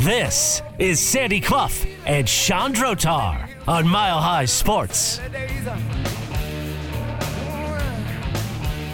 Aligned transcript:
This 0.00 0.62
is 0.78 0.98
Sandy 0.98 1.42
Clough 1.42 1.68
and 2.06 2.26
Sean 2.26 2.72
Drotar 2.72 3.50
on 3.68 3.86
Mile 3.86 4.18
High 4.18 4.46
Sports. 4.46 5.20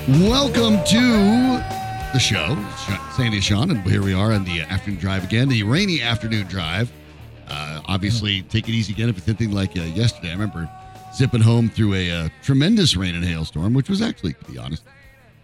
Welcome 0.08 0.84
to 0.84 1.62
the 2.12 2.18
show, 2.18 2.58
Sandy 3.16 3.40
Sean, 3.40 3.70
and 3.70 3.80
here 3.82 4.02
we 4.02 4.14
are 4.14 4.32
on 4.32 4.42
the 4.42 4.62
afternoon 4.62 4.98
drive 4.98 5.22
again, 5.22 5.48
the 5.48 5.62
rainy 5.62 6.02
afternoon 6.02 6.48
drive. 6.48 6.90
Uh, 7.46 7.82
obviously, 7.86 8.42
take 8.42 8.68
it 8.68 8.72
easy 8.72 8.92
again 8.92 9.08
if 9.08 9.16
it's 9.16 9.28
anything 9.28 9.52
like 9.52 9.78
uh, 9.78 9.82
yesterday. 9.82 10.30
I 10.30 10.32
remember 10.32 10.68
zipping 11.14 11.40
home 11.40 11.68
through 11.68 11.94
a 11.94 12.10
uh, 12.10 12.28
tremendous 12.42 12.96
rain 12.96 13.14
and 13.14 13.24
hailstorm, 13.24 13.74
which 13.74 13.88
was 13.88 14.02
actually, 14.02 14.32
to 14.32 14.44
be 14.50 14.58
honest, 14.58 14.82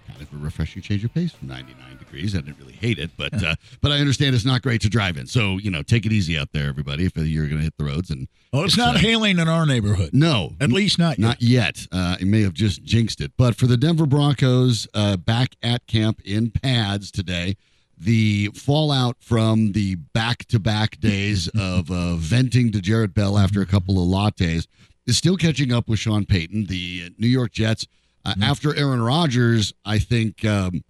kind 0.08 0.23
of 0.23 0.33
a 0.33 0.39
refreshing 0.39 0.83
change 0.83 1.05
of 1.05 1.14
pace 1.14 1.31
from 1.31 1.47
99 1.47 1.92
degrees. 2.12 2.34
I 2.34 2.41
didn't 2.41 2.58
really 2.58 2.74
hate 2.74 2.98
it, 2.98 3.10
but 3.16 3.42
uh, 3.42 3.55
but 3.80 3.92
I 3.92 3.98
understand 3.98 4.34
it's 4.34 4.44
not 4.44 4.62
great 4.62 4.80
to 4.82 4.88
drive 4.88 5.16
in. 5.16 5.27
So 5.27 5.58
you 5.58 5.70
know, 5.70 5.82
take 5.82 6.06
it 6.06 6.12
easy 6.12 6.38
out 6.38 6.52
there, 6.52 6.68
everybody. 6.68 7.05
If 7.05 7.16
you're 7.16 7.46
going 7.46 7.58
to 7.58 7.64
hit 7.64 7.77
the 7.77 7.84
roads 7.84 8.10
and 8.10 8.28
oh, 8.52 8.64
it's, 8.64 8.74
it's 8.74 8.78
not 8.78 8.96
uh, 8.96 8.98
hailing 8.98 9.38
in 9.38 9.48
our 9.48 9.66
neighborhood. 9.66 10.10
No, 10.12 10.52
at 10.60 10.70
least 10.70 10.98
not 10.98 11.18
yet. 11.18 11.27
not 11.27 11.42
yet. 11.42 11.86
Uh, 11.90 12.16
it 12.20 12.27
may 12.27 12.42
have 12.42 12.55
just 12.55 12.83
jinxed 12.83 13.20
it. 13.20 13.33
But 13.36 13.56
for 13.56 13.66
the 13.66 13.77
Denver 13.77 14.06
Broncos, 14.06 14.86
uh, 14.94 15.16
back 15.16 15.56
at 15.62 15.86
camp 15.86 16.20
in 16.24 16.50
pads 16.50 17.10
today. 17.10 17.56
The 17.98 18.50
fallout 18.56 19.18
from 19.20 19.72
the 19.72 19.94
back-to-back 19.94 20.98
days 20.98 21.46
of 21.56 21.88
uh, 21.88 22.16
venting 22.16 22.72
to 22.72 22.80
Jarrett 22.80 23.14
Bell 23.14 23.38
after 23.38 23.62
a 23.62 23.66
couple 23.66 24.02
of 24.02 24.08
lattes 24.08 24.66
is 25.06 25.16
still 25.16 25.36
catching 25.36 25.72
up 25.72 25.88
with 25.88 26.00
Sean 26.00 26.24
Payton. 26.24 26.64
The 26.64 27.14
New 27.16 27.28
York 27.28 27.52
Jets 27.52 27.86
uh, 28.24 28.30
mm-hmm. 28.30 28.42
After 28.42 28.77
Aaron 28.77 29.02
Rodgers, 29.02 29.72
I 29.84 29.98
think 29.98 30.44
um, 30.44 30.84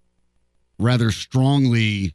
rather 0.79 1.11
strongly 1.11 2.13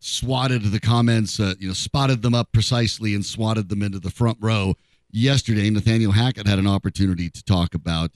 swatted 0.00 0.62
the 0.62 0.80
comments, 0.80 1.40
uh, 1.40 1.54
you 1.58 1.68
know, 1.68 1.74
spotted 1.74 2.22
them 2.22 2.34
up 2.34 2.52
precisely 2.52 3.14
and 3.14 3.24
swatted 3.24 3.68
them 3.68 3.82
into 3.82 3.98
the 3.98 4.10
front 4.10 4.38
row. 4.40 4.74
Yesterday, 5.10 5.70
Nathaniel 5.70 6.12
Hackett 6.12 6.46
had 6.46 6.58
an 6.58 6.66
opportunity 6.66 7.30
to 7.30 7.42
talk 7.44 7.74
about 7.74 8.10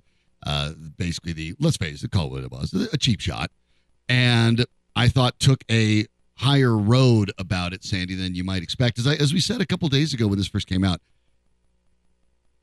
uh, 0.45 0.73
basically 0.97 1.33
the, 1.33 1.55
let's 1.59 1.77
face 1.77 2.03
it, 2.03 2.11
call 2.11 2.27
it 2.27 2.31
what 2.31 2.45
it 2.45 2.51
was, 2.51 2.73
a 2.93 2.99
cheap 2.99 3.21
shot. 3.21 3.51
And 4.09 4.65
I 4.95 5.09
thought 5.09 5.39
took 5.39 5.65
a 5.71 6.07
higher 6.37 6.77
road 6.77 7.33
about 7.39 7.73
it, 7.73 7.85
Sandy, 7.85 8.15
than 8.15 8.35
you 8.35 8.45
might 8.45 8.63
expect. 8.63 8.99
As, 8.99 9.07
I, 9.07 9.15
as 9.15 9.33
we 9.33 9.41
said 9.41 9.61
a 9.61 9.67
couple 9.67 9.89
days 9.89 10.13
ago 10.13 10.27
when 10.27 10.39
this 10.39 10.49
first 10.49 10.67
came 10.67 10.85
out, 10.85 11.01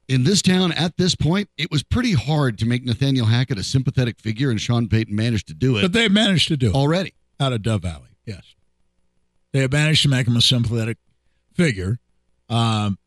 in 0.09 0.23
this 0.23 0.41
town 0.41 0.71
at 0.71 0.97
this 0.97 1.15
point, 1.15 1.49
it 1.55 1.69
was 1.69 1.83
pretty 1.83 2.13
hard 2.13 2.57
to 2.57 2.65
make 2.65 2.83
Nathaniel 2.83 3.27
Hackett 3.27 3.59
a 3.59 3.63
sympathetic 3.63 4.19
figure, 4.19 4.49
and 4.49 4.59
Sean 4.59 4.89
Payton 4.89 5.15
managed 5.15 5.47
to 5.47 5.53
do 5.53 5.77
it. 5.77 5.83
But 5.83 5.93
they 5.93 6.09
managed 6.09 6.47
to 6.49 6.57
do 6.57 6.69
it 6.69 6.75
already 6.75 7.13
out 7.39 7.53
of 7.53 7.61
Dove 7.61 7.83
Valley. 7.83 8.09
Yes, 8.25 8.55
they 9.53 9.59
have 9.59 9.71
managed 9.71 10.01
to 10.01 10.09
make 10.09 10.27
him 10.27 10.35
a 10.35 10.41
sympathetic 10.41 10.97
figure. 11.53 11.99
Um, 12.49 12.97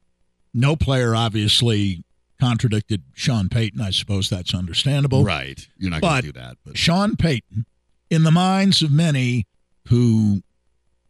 no 0.54 0.76
player 0.76 1.14
obviously 1.16 2.04
contradicted 2.40 3.02
Sean 3.14 3.48
Payton. 3.48 3.80
I 3.80 3.90
suppose 3.90 4.30
that's 4.30 4.54
understandable. 4.54 5.24
Right, 5.24 5.66
you're 5.76 5.90
not 5.90 6.02
going 6.02 6.22
to 6.22 6.32
do 6.32 6.40
that. 6.40 6.56
But 6.64 6.78
Sean 6.78 7.16
Payton, 7.16 7.66
in 8.10 8.22
the 8.22 8.30
minds 8.30 8.80
of 8.80 8.92
many 8.92 9.48
who 9.88 10.42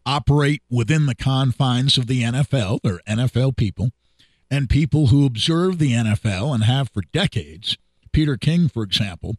operate 0.06 0.62
within 0.70 1.04
the 1.04 1.14
confines 1.14 1.98
of 1.98 2.06
the 2.06 2.22
NFL, 2.22 2.80
they're 2.82 3.00
NFL 3.06 3.58
people 3.58 3.90
and 4.52 4.68
people 4.68 5.06
who 5.06 5.24
observe 5.24 5.78
the 5.78 5.92
NFL 5.92 6.54
and 6.54 6.64
have 6.64 6.90
for 6.90 7.00
decades. 7.10 7.78
Peter 8.12 8.36
King, 8.36 8.68
for 8.68 8.82
example, 8.82 9.36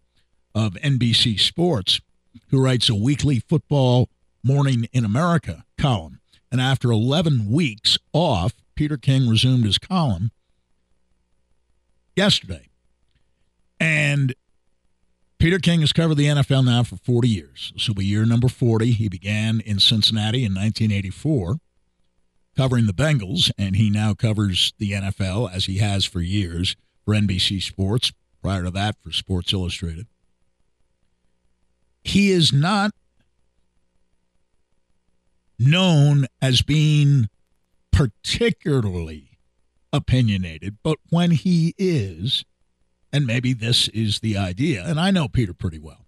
of 0.55 0.73
NBC 0.73 1.39
Sports, 1.39 2.01
who 2.49 2.59
writes 2.59 2.89
a 2.89 2.95
weekly 2.95 3.39
football 3.39 4.09
morning 4.43 4.87
in 4.91 5.05
America 5.05 5.65
column. 5.77 6.19
And 6.51 6.59
after 6.59 6.91
11 6.91 7.51
weeks 7.51 7.99
off, 8.11 8.53
Peter 8.73 8.97
King 8.97 9.29
resumed 9.29 9.65
his 9.65 9.77
column 9.77 10.31
yesterday. 12.15 12.69
And 13.79 14.33
Peter 15.37 15.59
King 15.59 15.81
has 15.81 15.93
covered 15.93 16.15
the 16.15 16.25
NFL 16.25 16.65
now 16.65 16.81
for 16.81 16.95
40 16.95 17.27
years. 17.27 17.71
This 17.75 17.87
will 17.87 17.95
be 17.95 18.05
year 18.05 18.25
number 18.25 18.47
40. 18.47 18.91
He 18.93 19.09
began 19.09 19.59
in 19.59 19.77
Cincinnati 19.77 20.43
in 20.43 20.55
1984 20.55 21.57
covering 22.55 22.85
the 22.85 22.93
Bengals, 22.93 23.51
and 23.57 23.75
he 23.75 23.89
now 23.89 24.13
covers 24.13 24.73
the 24.77 24.91
NFL 24.91 25.53
as 25.53 25.65
he 25.65 25.77
has 25.77 26.05
for 26.05 26.21
years 26.21 26.75
for 27.03 27.13
NBC 27.13 27.61
Sports, 27.61 28.13
prior 28.41 28.63
to 28.63 28.71
that 28.71 28.95
for 29.01 29.11
Sports 29.11 29.53
Illustrated. 29.53 30.07
He 32.03 32.31
is 32.31 32.51
not 32.51 32.91
known 35.57 36.27
as 36.41 36.61
being 36.61 37.29
particularly 37.91 39.37
opinionated, 39.91 40.77
but 40.83 40.97
when 41.09 41.31
he 41.31 41.73
is, 41.77 42.43
and 43.11 43.25
maybe 43.25 43.53
this 43.53 43.87
is 43.89 44.19
the 44.19 44.37
idea, 44.37 44.83
and 44.85 44.99
I 44.99 45.11
know 45.11 45.27
Peter 45.27 45.53
pretty 45.53 45.79
well, 45.79 46.05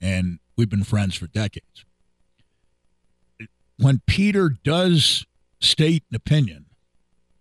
and 0.00 0.38
we've 0.56 0.70
been 0.70 0.84
friends 0.84 1.16
for 1.16 1.26
decades 1.26 1.84
when 3.80 4.02
Peter 4.06 4.50
does 4.62 5.24
state 5.60 6.04
an 6.10 6.16
opinion, 6.16 6.66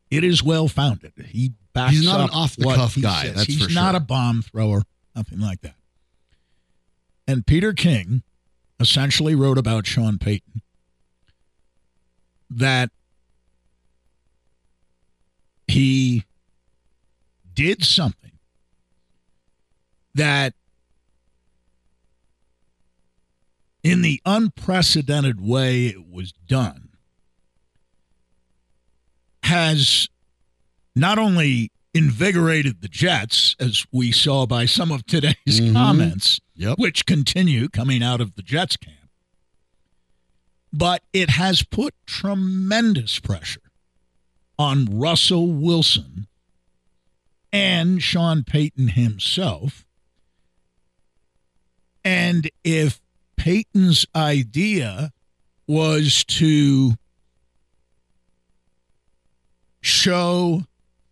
it 0.10 0.24
is 0.24 0.44
well 0.44 0.68
founded. 0.68 1.14
He 1.28 1.54
backs 1.74 1.94
He's 1.94 2.06
not 2.06 2.22
an 2.22 2.30
off 2.32 2.56
the 2.56 2.66
cuff 2.66 2.98
guy. 3.00 3.24
Says. 3.24 3.36
That's 3.36 3.48
He's 3.48 3.66
for 3.66 3.72
not 3.72 3.92
sure. 3.92 3.98
a 3.98 4.00
bomb 4.00 4.42
thrower, 4.42 4.84
nothing 5.16 5.40
like 5.40 5.62
that. 5.62 5.76
And 7.28 7.46
Peter 7.46 7.74
King 7.74 8.24
essentially 8.80 9.36
wrote 9.36 9.58
about 9.58 9.86
Sean 9.86 10.18
Payton 10.18 10.62
that 12.50 12.90
he 15.68 16.24
did 17.54 17.84
something 17.84 18.32
that 20.16 20.54
in 23.84 24.02
the 24.02 24.22
unprecedented 24.26 25.40
way 25.42 25.88
it 25.88 26.10
was 26.10 26.32
done, 26.32 26.90
has 29.44 30.10
not 30.96 31.18
only 31.18 31.72
invigorated 31.94 32.82
the 32.82 32.88
Jets, 32.88 33.56
as 33.60 33.86
we 33.92 34.12
saw 34.12 34.46
by 34.46 34.66
some 34.66 34.92
of 34.92 35.06
today's 35.06 35.36
mm-hmm. 35.48 35.74
comments, 35.74 36.40
yep. 36.56 36.78
which 36.78 37.06
continue 37.06 37.68
coming 37.70 38.04
out 38.04 38.22
of 38.22 38.36
the 38.36 38.44
Jets 38.44 38.78
camp, 38.78 39.10
but 40.72 41.02
it 41.14 41.32
has 41.32 41.64
put 41.64 41.96
tremendous 42.06 43.20
pressure 43.20 43.62
on 44.58 44.86
Russell 45.00 45.48
Wilson 45.48 46.28
and 47.52 48.04
Sean 48.04 48.44
Payton 48.44 48.90
himself. 48.90 49.86
And 52.04 52.50
if 52.64 53.02
Payton's 53.40 54.06
idea 54.14 55.14
was 55.66 56.26
to 56.26 56.96
show 59.80 60.64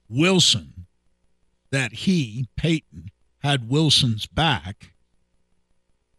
Wilson 0.10 0.86
that 1.72 1.94
he, 1.94 2.50
Payton, 2.58 3.12
had 3.44 3.70
Wilson's 3.70 4.28
back, 4.28 4.92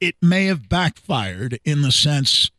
it 0.01 0.15
may 0.23 0.47
have 0.47 0.71
backfired 0.71 1.61
in 1.63 1.83
the 1.83 1.93
sense 1.93 2.51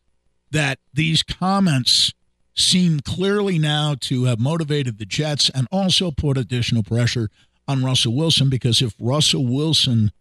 that 0.51 0.77
these 0.93 1.23
comments 1.23 2.13
seem 2.55 2.99
clearly 2.99 3.57
now 3.57 3.95
to 4.01 4.25
have 4.25 4.39
motivated 4.39 4.99
the 4.99 5.05
Jets 5.05 5.49
and 5.49 5.67
also 5.71 6.11
put 6.11 6.37
additional 6.37 6.83
pressure 6.83 7.31
on 7.67 7.83
Russell 7.83 8.13
Wilson 8.13 8.47
because 8.49 8.79
if 8.79 8.93
Russell 8.99 9.47
Wilson 9.47 10.11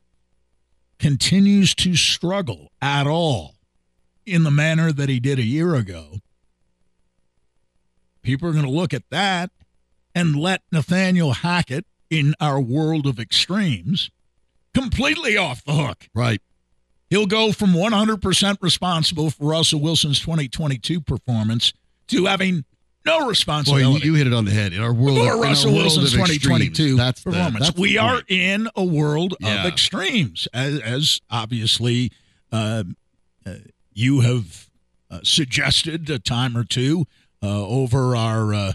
continues 0.98 1.74
to 1.76 1.94
struggle 1.94 2.72
at 2.82 3.06
all 3.06 3.54
in 4.26 4.42
the 4.42 4.50
manner 4.50 4.92
that 4.92 5.08
he 5.08 5.20
did 5.20 5.38
a 5.38 5.44
year 5.44 5.74
ago, 5.74 6.18
people 8.22 8.48
are 8.48 8.52
going 8.52 8.64
to 8.64 8.70
look 8.70 8.92
at 8.92 9.08
that 9.10 9.50
and 10.14 10.36
let 10.36 10.62
Nathaniel 10.72 11.32
Hackett 11.32 11.86
in 12.10 12.34
our 12.40 12.60
world 12.60 13.06
of 13.06 13.18
extremes 13.18 14.10
completely 14.74 15.36
off 15.36 15.64
the 15.64 15.72
hook. 15.72 16.08
Right. 16.14 16.42
He'll 17.10 17.26
go 17.26 17.52
from 17.52 17.72
100% 17.72 18.58
responsible 18.60 19.30
for 19.30 19.50
Russell 19.50 19.80
Wilson's 19.80 20.20
2022 20.20 21.00
performance 21.00 21.72
to 22.08 22.26
having 22.26 22.64
no 23.08 23.20
Boy, 23.24 23.28
responsibility 23.28 24.06
you, 24.06 24.12
you 24.12 24.14
hit 24.18 24.26
it 24.26 24.32
on 24.34 24.44
the 24.44 24.50
head. 24.50 24.72
In 24.72 24.80
our 24.82 24.92
world, 24.92 25.18
for 25.18 25.34
of, 25.34 25.40
Russell 25.40 25.70
world 25.72 25.82
Wilson's 25.84 26.14
of 26.14 26.20
2022 26.20 26.96
that's 26.96 27.22
the- 27.22 27.30
performance. 27.30 27.66
that's 27.66 27.78
we 27.78 27.98
are 27.98 28.22
in 28.28 28.68
a 28.76 28.84
world 28.84 29.34
Yeah. 29.40 29.60
of 29.60 29.66
extremes, 29.72 30.46
as, 30.54 30.78
as 30.80 31.20
obviously 31.30 32.12
uh, 32.52 32.84
uh, 33.46 33.54
you 33.92 34.20
have 34.20 34.68
uh, 35.10 35.20
suggested 35.22 36.08
a 36.10 36.18
time 36.18 36.56
or 36.56 36.64
two 36.64 37.06
uh, 37.42 37.66
over 37.66 38.14
our 38.16 38.52
uh, 38.54 38.72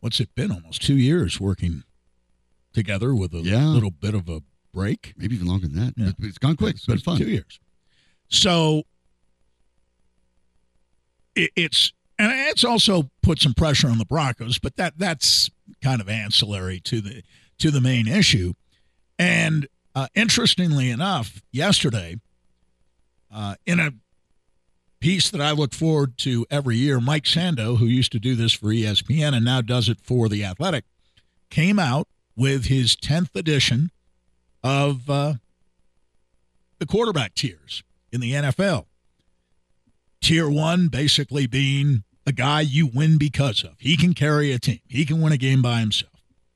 what's 0.00 0.20
it 0.20 0.34
been 0.34 0.50
almost 0.52 0.82
two 0.82 0.96
years 0.96 1.40
working 1.40 1.82
together 2.72 3.14
with 3.14 3.32
a 3.34 3.40
Yeah. 3.40 3.66
little 3.68 3.90
bit 3.90 4.14
of 4.14 4.28
a 4.28 4.42
break. 4.72 5.14
maybe 5.16 5.34
even 5.36 5.46
longer 5.46 5.68
than 5.68 5.76
that. 5.78 5.94
Yeah. 5.96 6.12
But 6.18 6.28
It's 6.28 6.38
gone 6.38 6.56
quick. 6.56 6.74
It's 6.76 6.84
been 6.86 6.98
fun. 6.98 7.18
Two 7.18 7.28
years. 7.30 7.60
So 8.28 8.82
it, 11.36 11.50
it's 11.56 11.92
and 12.18 12.32
it's 12.32 12.64
also 12.64 13.10
put 13.22 13.40
some 13.40 13.54
pressure 13.54 13.88
on 13.88 13.98
the 13.98 14.04
Broncos, 14.04 14.58
but 14.58 14.76
that 14.76 14.94
that's 14.98 15.50
kind 15.82 16.00
of 16.00 16.08
ancillary 16.08 16.80
to 16.80 17.00
the 17.00 17.22
to 17.58 17.70
the 17.70 17.80
main 17.80 18.06
issue. 18.06 18.54
And 19.18 19.68
uh, 19.94 20.08
interestingly 20.14 20.90
enough, 20.90 21.42
yesterday, 21.52 22.16
uh, 23.32 23.54
in 23.66 23.80
a 23.80 23.92
piece 25.00 25.30
that 25.30 25.40
I 25.40 25.52
look 25.52 25.74
forward 25.74 26.16
to 26.18 26.46
every 26.50 26.76
year, 26.76 27.00
Mike 27.00 27.24
Sando, 27.24 27.78
who 27.78 27.86
used 27.86 28.12
to 28.12 28.18
do 28.18 28.34
this 28.34 28.52
for 28.52 28.68
ESPN 28.68 29.34
and 29.34 29.44
now 29.44 29.60
does 29.60 29.88
it 29.88 29.98
for 30.02 30.28
the 30.28 30.44
Athletic, 30.44 30.84
came 31.50 31.78
out 31.78 32.08
with 32.36 32.66
his 32.66 32.96
tenth 32.96 33.36
edition 33.36 33.90
of 34.62 35.08
uh, 35.10 35.34
the 36.78 36.86
quarterback 36.86 37.34
tiers 37.34 37.82
in 38.10 38.20
the 38.20 38.32
NFL. 38.32 38.86
Tier 40.24 40.48
one 40.48 40.88
basically 40.88 41.46
being 41.46 42.02
a 42.26 42.32
guy 42.32 42.62
you 42.62 42.86
win 42.86 43.18
because 43.18 43.62
of. 43.62 43.74
He 43.78 43.94
can 43.94 44.14
carry 44.14 44.52
a 44.52 44.58
team, 44.58 44.80
he 44.88 45.04
can 45.04 45.20
win 45.20 45.34
a 45.34 45.36
game 45.36 45.60
by 45.60 45.80
himself. 45.80 46.12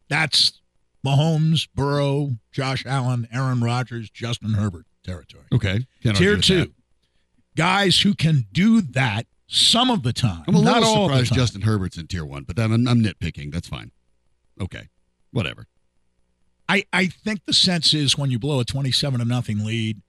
That's 0.08 0.62
Mahomes, 1.04 1.68
Burrow, 1.74 2.38
Josh 2.50 2.86
Allen, 2.86 3.28
Aaron 3.30 3.60
Rodgers, 3.60 4.08
Justin 4.08 4.54
Herbert 4.54 4.86
territory. 5.04 5.44
Okay. 5.52 5.86
Tier 6.14 6.38
two, 6.38 6.60
that. 6.60 6.70
guys 7.56 8.00
who 8.00 8.14
can 8.14 8.46
do 8.52 8.80
that 8.80 9.26
some 9.48 9.90
of 9.90 10.02
the 10.02 10.14
time. 10.14 10.44
I'm 10.48 10.54
a 10.54 10.62
not 10.62 10.80
little 10.80 11.08
the 11.08 11.14
surprised. 11.14 11.34
Justin 11.34 11.60
Herbert's 11.60 11.98
in 11.98 12.06
tier 12.06 12.24
one, 12.24 12.44
but 12.44 12.56
then 12.56 12.72
I'm, 12.72 12.88
I'm 12.88 13.02
nitpicking. 13.02 13.52
That's 13.52 13.68
fine. 13.68 13.90
Okay. 14.58 14.88
Whatever. 15.30 15.66
I, 16.70 16.84
I 16.90 17.08
think 17.08 17.44
the 17.44 17.52
sense 17.52 17.92
is 17.92 18.16
when 18.16 18.30
you 18.30 18.38
blow 18.38 18.60
a 18.60 18.64
27 18.64 19.20
to 19.20 19.26
nothing 19.26 19.62
lead 19.62 20.00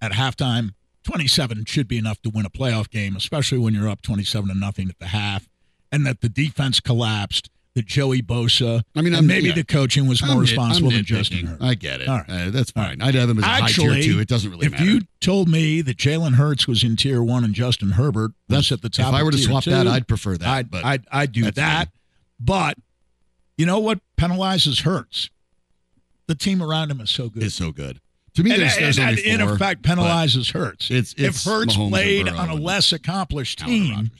at 0.00 0.10
halftime, 0.10 0.74
27 1.04 1.64
should 1.66 1.88
be 1.88 1.98
enough 1.98 2.20
to 2.22 2.30
win 2.30 2.46
a 2.46 2.50
playoff 2.50 2.90
game, 2.90 3.16
especially 3.16 3.58
when 3.58 3.74
you're 3.74 3.88
up 3.88 4.02
27 4.02 4.48
to 4.48 4.54
nothing 4.58 4.88
at 4.88 4.98
the 4.98 5.06
half, 5.06 5.48
and 5.90 6.06
that 6.06 6.20
the 6.20 6.28
defense 6.28 6.80
collapsed, 6.80 7.50
that 7.74 7.86
Joey 7.86 8.20
Bosa, 8.22 8.82
I 8.94 9.00
mean, 9.02 9.26
maybe 9.26 9.48
yeah. 9.48 9.54
the 9.54 9.64
coaching 9.64 10.06
was 10.06 10.22
more 10.22 10.32
I'm 10.36 10.40
responsible 10.40 10.90
than 10.90 11.04
Justin. 11.04 11.46
Herbert. 11.46 11.64
I 11.64 11.74
get 11.74 12.00
it. 12.02 12.08
All 12.08 12.18
right. 12.18 12.28
Uh, 12.28 12.50
that's 12.50 12.72
All 12.76 12.82
fine. 12.82 12.98
right. 12.98 13.08
I'd 13.08 13.14
have 13.14 13.30
him 13.30 13.38
as 13.38 13.44
a 13.44 13.48
Actually, 13.48 13.88
high 13.88 14.00
tier 14.00 14.12
two. 14.12 14.20
It 14.20 14.28
doesn't 14.28 14.50
really 14.50 14.66
if 14.66 14.72
matter. 14.72 14.84
If 14.84 14.90
you 14.90 15.00
told 15.20 15.48
me 15.48 15.80
that 15.80 15.96
Jalen 15.96 16.34
Hurts 16.34 16.68
was 16.68 16.84
in 16.84 16.96
tier 16.96 17.22
one 17.22 17.44
and 17.44 17.54
Justin 17.54 17.92
Herbert 17.92 18.32
That's- 18.48 18.70
at 18.72 18.82
the 18.82 18.90
top, 18.90 19.08
if 19.08 19.20
I 19.20 19.22
were 19.22 19.30
to 19.30 19.38
swap 19.38 19.64
two, 19.64 19.70
that, 19.70 19.86
I'd 19.86 20.06
prefer 20.06 20.36
that. 20.36 20.46
I'd, 20.48 20.70
but 20.70 20.84
I'd, 20.84 21.04
I'd 21.10 21.32
do 21.32 21.50
that. 21.50 21.88
But 22.38 22.76
you 23.56 23.64
know 23.66 23.78
what 23.78 24.00
penalizes 24.18 24.82
Hurts? 24.82 25.30
The 26.26 26.34
team 26.34 26.62
around 26.62 26.90
him 26.90 27.00
is 27.00 27.10
so 27.10 27.28
good. 27.28 27.42
it's 27.42 27.54
so 27.54 27.72
good. 27.72 28.00
To 28.34 28.42
me, 28.42 28.52
and, 28.52 28.62
there's, 28.62 28.76
there's 28.76 28.98
and- 28.98 29.18
and 29.18 29.18
in 29.18 29.40
effect 29.42 29.82
penalizes 29.82 30.52
Hurts. 30.52 30.90
It's, 30.90 31.12
if 31.14 31.20
it's 31.30 31.44
Hurts 31.44 31.76
Mahomes 31.76 31.90
played 31.90 32.28
on 32.28 32.48
a 32.48 32.54
less 32.54 32.92
accomplished 32.92 33.58
team, 33.58 34.10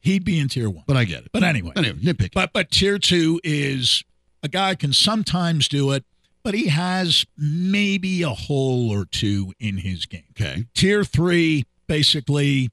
he'd 0.00 0.24
be 0.24 0.38
in 0.38 0.48
tier 0.48 0.70
one. 0.70 0.84
But 0.86 0.96
I 0.96 1.04
get 1.04 1.24
it. 1.24 1.30
But 1.32 1.42
anyway, 1.42 1.72
Anyway, 1.76 1.98
nitpicking. 1.98 2.32
but 2.34 2.52
but 2.52 2.70
tier 2.70 2.98
two 2.98 3.40
is 3.44 4.02
a 4.42 4.48
guy 4.48 4.74
can 4.74 4.92
sometimes 4.94 5.68
do 5.68 5.90
it, 5.92 6.04
but 6.42 6.54
he 6.54 6.68
has 6.68 7.26
maybe 7.36 8.22
a 8.22 8.30
hole 8.30 8.90
or 8.90 9.04
two 9.04 9.52
in 9.60 9.78
his 9.78 10.06
game. 10.06 10.24
okay. 10.38 10.64
Tier 10.74 11.04
three, 11.04 11.64
basically 11.86 12.70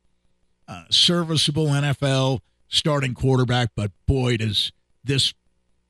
uh, 0.69 0.83
serviceable 0.89 1.65
NFL 1.67 2.39
starting 2.69 3.13
quarterback, 3.13 3.71
but 3.75 3.91
boy, 4.07 4.37
does 4.37 4.71
this 5.03 5.33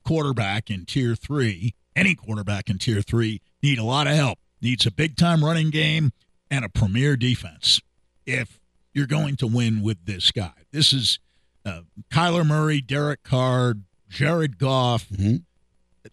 quarterback 0.04 0.70
in 0.70 0.84
tier 0.86 1.14
three, 1.14 1.74
any 1.94 2.14
quarterback 2.16 2.68
in 2.68 2.78
tier 2.78 3.00
three, 3.00 3.40
need 3.62 3.78
a 3.78 3.84
lot 3.84 4.06
of 4.08 4.14
help. 4.16 4.38
Needs 4.62 4.86
a 4.86 4.90
big 4.92 5.16
time 5.16 5.44
running 5.44 5.70
game 5.70 6.12
and 6.50 6.64
a 6.64 6.68
premier 6.68 7.16
defense 7.16 7.80
if 8.24 8.60
you're 8.94 9.06
going 9.06 9.36
to 9.36 9.46
win 9.48 9.82
with 9.82 10.06
this 10.06 10.30
guy. 10.30 10.52
This 10.70 10.92
is 10.92 11.18
uh, 11.66 11.80
Kyler 12.12 12.46
Murray, 12.46 12.80
Derek 12.80 13.22
Carr, 13.24 13.74
Jared 14.08 14.58
Goff 14.58 15.08
Mhm. 15.08 15.42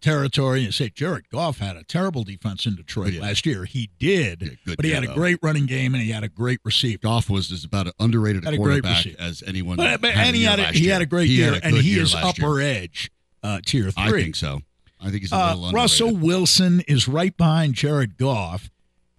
territory. 0.01 0.61
You 0.61 0.71
say 0.71 0.89
Jared 0.89 1.29
Goff 1.29 1.57
had 1.59 1.75
a 1.75 1.83
terrible 1.83 2.23
defense 2.23 2.65
in 2.65 2.75
Detroit 2.75 3.13
Yeah. 3.13 3.21
last 3.21 3.45
year. 3.45 3.65
He 3.65 3.89
did, 3.99 4.57
Yeah, 4.65 4.75
but 4.75 4.85
he 4.85 4.91
had 4.91 5.03
a 5.03 5.13
great 5.13 5.39
running 5.41 5.65
game 5.65 5.93
and 5.93 6.03
he 6.03 6.11
had 6.11 6.23
a 6.23 6.29
great 6.29 6.59
receiver. 6.63 6.99
Goff 7.01 7.29
was 7.29 7.49
just 7.49 7.65
about 7.65 7.87
an 7.87 7.93
underrated 7.99 8.43
Had 8.45 8.53
a 8.53 8.57
a 8.57 8.59
great 8.59 8.83
quarterback 8.83 9.07
as 9.19 9.43
anyone. 9.45 9.77
But, 9.77 10.01
but 10.01 10.15
and 10.15 10.35
he 10.35 10.43
had 10.43 10.59
a, 10.59 10.67
he 10.71 10.87
had 10.87 11.01
a 11.01 11.05
great 11.05 11.27
He 11.27 11.35
year, 11.35 11.53
a 11.53 11.59
and 11.63 11.73
good 11.75 11.83
he 11.83 11.91
year 11.95 12.03
is 12.03 12.13
last 12.13 12.37
year. 12.37 12.47
upper 12.47 12.61
edge 12.61 13.11
uh, 13.43 13.59
tier 13.65 13.91
three. 13.91 14.03
I 14.03 14.11
think 14.11 14.35
so. 14.35 14.61
I 14.99 15.09
think 15.09 15.21
he's 15.21 15.31
a 15.31 15.35
Uh, 15.35 15.71
Russell. 15.73 16.15
Wilson 16.15 16.81
is 16.87 17.07
right 17.07 17.35
behind 17.35 17.75
Jared 17.75 18.17
Goff, 18.17 18.69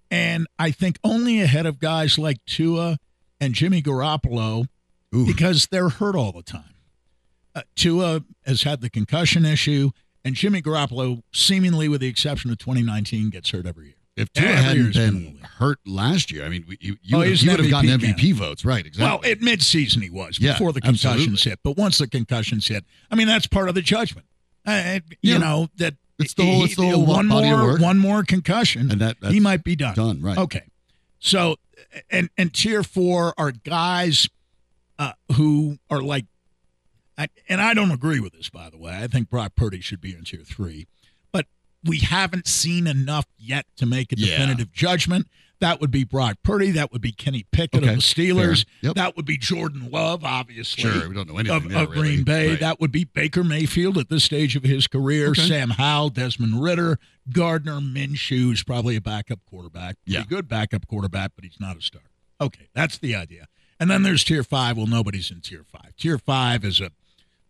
and 0.09 0.47
I 0.59 0.71
think 0.71 0.97
only 1.03 1.41
ahead 1.41 1.65
of 1.65 1.79
guys 1.79 2.17
like 2.19 2.37
Tua 2.45 2.97
and 3.39 3.53
Jimmy 3.55 3.81
Garoppolo 3.81 4.67
Ooh. 5.15 5.25
because 5.25 5.67
they're 5.71 5.89
hurt 5.89 6.15
all 6.15 6.31
the 6.31 6.43
time. 6.43 6.75
Uh, 7.55 7.61
Tua 7.75 8.23
has 8.45 8.63
had 8.63 8.81
the 8.81 8.89
concussion 8.89 9.43
issue, 9.45 9.91
and 10.23 10.35
Jimmy 10.35 10.61
Garoppolo, 10.61 11.23
seemingly 11.33 11.89
with 11.89 12.01
the 12.01 12.07
exception 12.07 12.51
of 12.51 12.57
2019, 12.59 13.29
gets 13.29 13.49
hurt 13.49 13.65
every 13.65 13.85
year. 13.87 13.95
If 14.17 14.31
Tua 14.33 14.47
hadn't 14.47 14.93
been 14.93 15.01
in 15.03 15.13
the 15.13 15.19
been 15.21 15.33
league. 15.35 15.45
hurt 15.45 15.79
last 15.85 16.31
year, 16.31 16.45
I 16.45 16.49
mean, 16.49 16.65
you, 16.79 16.97
you, 17.01 17.15
Oh, 17.15 17.19
would, 17.19 17.41
you 17.41 17.49
would 17.51 17.59
have 17.61 17.69
gotten 17.71 17.89
MVP 17.89 18.15
MVP 18.15 18.33
votes, 18.35 18.63
right? 18.63 18.85
Exactly. 18.85 19.05
Well, 19.29 19.31
at 19.31 19.39
midseason 19.39 20.03
he 20.03 20.09
was 20.09 20.37
Yeah, 20.39 20.51
before 20.53 20.73
the 20.73 20.81
concussions 20.81 21.07
absolutely. 21.33 21.49
hit, 21.51 21.59
but 21.63 21.77
once 21.77 21.97
the 21.97 22.07
concussions 22.07 22.67
hit, 22.67 22.85
I 23.09 23.15
mean 23.15 23.27
that's 23.27 23.47
part 23.47 23.67
of 23.69 23.75
the 23.75 23.81
judgment. 23.81 24.27
Uh, 24.65 24.99
you 25.21 25.33
Yeah. 25.33 25.37
know 25.39 25.69
that 25.77 25.95
It's 26.19 26.33
the 26.35 26.45
whole- 26.45 26.63
it's 26.65 26.75
the 26.75 26.89
whole 26.89 27.05
one 27.05 27.27
more 27.27 27.79
one 27.79 27.97
more 27.97 28.23
concussion, 28.23 28.91
and 28.91 29.01
that 29.01 29.17
he 29.31 29.39
might 29.39 29.63
be 29.63 29.75
done. 29.75 29.95
done, 29.95 30.21
right? 30.21 30.37
Okay, 30.37 30.63
so 31.19 31.57
and 32.11 32.29
and 32.37 32.53
tier 32.53 32.83
four 32.83 33.33
are 33.39 33.51
guys 33.51 34.29
uh, 34.99 35.13
who 35.33 35.79
are 35.89 36.01
like, 36.01 36.25
I, 37.17 37.27
and 37.49 37.59
I 37.59 37.73
don't 37.73 37.89
agree 37.91 38.19
with 38.19 38.33
this 38.33 38.49
by 38.49 38.69
the 38.69 38.77
way. 38.77 38.95
I 38.95 39.07
think 39.07 39.29
Brock 39.31 39.55
Purdy 39.55 39.81
should 39.81 39.99
be 40.01 40.13
in 40.13 40.23
tier 40.25 40.43
three, 40.45 40.85
but 41.31 41.47
we 41.83 41.99
haven't 41.99 42.47
seen 42.47 42.85
enough 42.85 43.25
yet 43.39 43.65
to 43.77 43.87
make 43.87 44.11
a 44.13 44.15
Yeah. 44.19 44.37
definitive 44.37 44.71
judgment. 44.71 45.27
That 45.61 45.79
would 45.79 45.91
be 45.91 46.03
Brock 46.03 46.37
Purdy. 46.43 46.71
That 46.71 46.91
would 46.91 47.01
be 47.01 47.11
Kenny 47.11 47.45
Pickett 47.51 47.83
Okay, 47.83 47.89
of 47.93 47.95
the 47.97 48.01
Steelers. 48.01 48.65
Yep. 48.81 48.95
That 48.95 49.15
would 49.15 49.25
be 49.25 49.37
Jordan 49.37 49.89
Love, 49.91 50.25
obviously. 50.25 50.83
Sure, 50.83 51.07
we 51.07 51.15
don't 51.15 51.27
know 51.29 51.37
anything 51.37 51.55
Of, 51.55 51.69
there, 51.69 51.83
of 51.83 51.89
really. 51.91 52.01
Green 52.01 52.23
Bay. 52.23 52.49
Right. 52.49 52.59
That 52.59 52.79
would 52.81 52.91
be 52.91 53.05
Baker 53.05 53.43
Mayfield 53.43 53.97
at 53.97 54.09
this 54.09 54.23
stage 54.23 54.55
of 54.55 54.63
his 54.63 54.87
career. 54.87 55.29
Okay. 55.29 55.41
Sam 55.47 55.69
Howell, 55.69 56.09
Desmond 56.09 56.61
Ridder, 56.61 56.99
Gardner 57.31 57.79
Minshew 57.79 58.51
is 58.51 58.63
probably 58.63 58.95
a 58.95 59.01
backup 59.01 59.39
quarterback. 59.49 59.95
Yeah. 60.05 60.23
good 60.27 60.47
backup 60.47 60.87
quarterback, 60.87 61.31
but 61.35 61.45
he's 61.45 61.59
not 61.59 61.77
a 61.77 61.81
starter. 61.81 62.07
Okay, 62.41 62.67
that's 62.73 62.97
the 62.97 63.15
idea. 63.15 63.47
And 63.79 63.89
then 63.89 64.03
there's 64.03 64.23
tier 64.23 64.43
five. 64.43 64.77
Well, 64.77 64.87
nobody's 64.87 65.29
in 65.31 65.41
tier 65.41 65.63
five. 65.63 65.95
Tier 65.95 66.17
five 66.17 66.65
is 66.65 66.81
a 66.81 66.91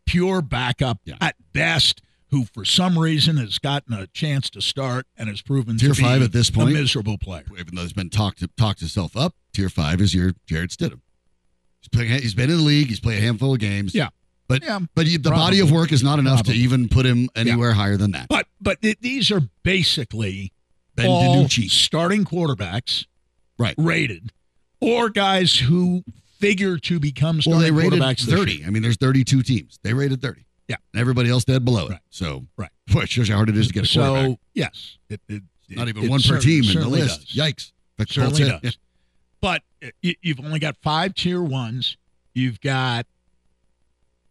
pure 0.05 0.41
backup 0.41 0.99
Yeah. 1.05 1.15
at 1.21 1.35
best, 1.53 2.01
who 2.31 2.45
for 2.45 2.63
some 2.65 2.97
reason 2.97 3.37
has 3.37 3.59
gotten 3.59 3.93
a 3.93 4.07
chance 4.07 4.49
to 4.51 4.61
start 4.61 5.05
and 5.17 5.29
has 5.29 5.41
proven 5.41 5.77
Tier 5.77 5.89
to 5.89 5.95
be 5.95 6.01
five 6.01 6.21
at 6.21 6.31
this 6.31 6.49
point? 6.49 6.69
a 6.69 6.73
miserable 6.73 7.17
player. 7.17 7.43
even 7.59 7.75
though 7.75 7.81
he's 7.83 7.93
been 7.93 8.09
talked 8.09 8.39
to, 8.39 8.47
talked 8.57 8.79
himself 8.79 9.15
up, 9.17 9.35
tier 9.53 9.69
five 9.69 10.01
is 10.01 10.13
your 10.15 10.33
Jarrett 10.45 10.71
Stidham. 10.71 11.01
He's 11.81 11.89
playing. 11.91 12.09
He's 12.21 12.33
been 12.33 12.49
in 12.49 12.57
the 12.57 12.63
league. 12.63 12.87
He's 12.87 12.99
played 12.99 13.17
a 13.19 13.21
handful 13.21 13.53
of 13.53 13.59
games. 13.59 13.93
Yeah. 13.95 14.09
but 14.47 14.63
Yeah, 14.63 14.79
but 14.95 15.05
the 15.07 15.17
body 15.29 15.59
of 15.59 15.71
work 15.71 15.91
is 15.91 16.03
not 16.03 16.19
enough 16.19 16.37
Probably. 16.43 16.53
to 16.53 16.59
even 16.59 16.87
put 16.89 17.05
him 17.05 17.29
anywhere 17.35 17.73
higher 17.73 17.97
than 17.97 18.11
that. 18.11 18.27
But 18.29 18.47
but 18.61 18.81
th- 18.81 18.99
these 19.01 19.31
are 19.31 19.41
basically 19.63 20.51
Ben 20.95 21.07
all 21.07 21.43
DiNucci. 21.45 21.69
starting 21.69 22.23
quarterbacks, 22.25 23.05
Right. 23.57 23.75
Rated, 23.77 24.31
or 24.79 25.09
guys 25.09 25.55
who 25.59 26.03
figure 26.39 26.77
to 26.77 26.99
become 26.99 27.37
Well, 27.37 27.41
starting 27.59 27.61
they 27.61 27.71
rated 27.71 27.99
quarterbacks. 28.01 28.25
thirty. 28.29 28.63
I 28.65 28.69
mean, 28.69 28.81
there's 28.83 28.97
32 28.97 29.41
teams. 29.43 29.79
They 29.83 29.93
rated 29.93 30.21
30. 30.21 30.45
Yeah. 30.71 30.99
Everybody 30.99 31.29
else 31.29 31.43
dead 31.43 31.65
below 31.65 31.87
it. 31.87 31.91
Right. 31.91 31.99
So, 32.09 32.45
Right. 32.57 32.69
boy, 32.87 33.01
it 33.01 33.09
shows 33.09 33.27
you 33.27 33.33
how 33.33 33.39
hard 33.39 33.49
it 33.49 33.57
is 33.57 33.67
to 33.67 33.73
get 33.73 33.83
a 33.91 33.93
quarterback. 33.99 34.25
So 34.31 34.39
yes, 34.53 34.97
it, 35.09 35.19
it, 35.27 35.43
Not 35.69 35.87
even 35.89 36.09
one 36.09 36.21
per 36.21 36.39
team 36.39 36.63
in 36.63 36.79
the 36.79 36.87
list. 36.87 37.35
does. 37.35 37.35
Yikes. 37.35 37.71
Certainly 38.07 38.59
does. 38.63 38.77
But 39.41 39.61
uh, 39.83 39.87
you, 40.01 40.15
you've 40.21 40.39
only 40.39 40.59
got 40.59 40.77
five 40.81 41.13
tier 41.15 41.41
ones. 41.41 41.97
You've 42.33 42.61
got 42.61 43.05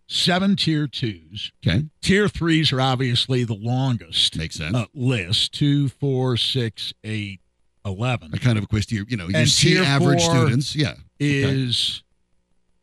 seven 0.06 0.56
tier 0.56 0.86
twos. 0.88 1.52
Okay. 1.66 1.84
Tier 2.02 2.28
threes 2.28 2.72
are 2.72 2.80
obviously 2.80 3.44
the 3.44 3.54
longest 3.54 4.36
Makes 4.36 4.56
sense. 4.56 4.74
uh, 4.74 4.86
list 4.94 5.52
two, 5.52 5.88
four, 5.88 6.36
six, 6.36 6.92
eight, 7.04 7.40
eleven 7.84 8.30
that 8.30 8.40
kind 8.42 8.58
of 8.58 8.68
equates 8.68 8.86
to 8.86 8.94
you 9.08 9.16
know, 9.16 9.28
your 9.28 9.36
And 9.40 9.52
tier 9.52 9.82
average 9.82 10.22
four 10.24 10.36
students. 10.36 10.74
Yeah. 10.76 10.94
is 11.18 12.02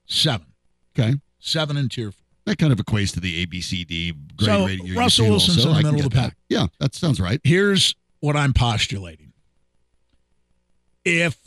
seven. 0.05 0.47
Okay. 0.97 1.15
Seven 1.39 1.77
in 1.77 1.89
tier 1.89 2.11
four. 2.11 2.26
That 2.47 2.57
kind 2.57 2.71
of 2.71 2.79
equates 2.79 3.11
to 3.15 3.19
the 3.19 3.45
ABCD 3.45 4.13
grade 4.37 4.45
So, 4.47 4.65
rating. 4.65 4.85
you're 4.85 4.97
Russell 4.97 5.27
Wilson's 5.27 5.65
also. 5.65 5.77
in 5.77 5.83
the 5.85 5.91
middle 5.91 6.07
of 6.07 6.13
the 6.13 6.17
that. 6.21 6.33
Yeah, 6.47 6.67
that 6.79 6.95
sounds 6.95 7.19
right. 7.19 7.41
Here's 7.43 7.93
what 8.21 8.37
I'm 8.37 8.53
postulating. 8.53 9.33
If 11.03 11.37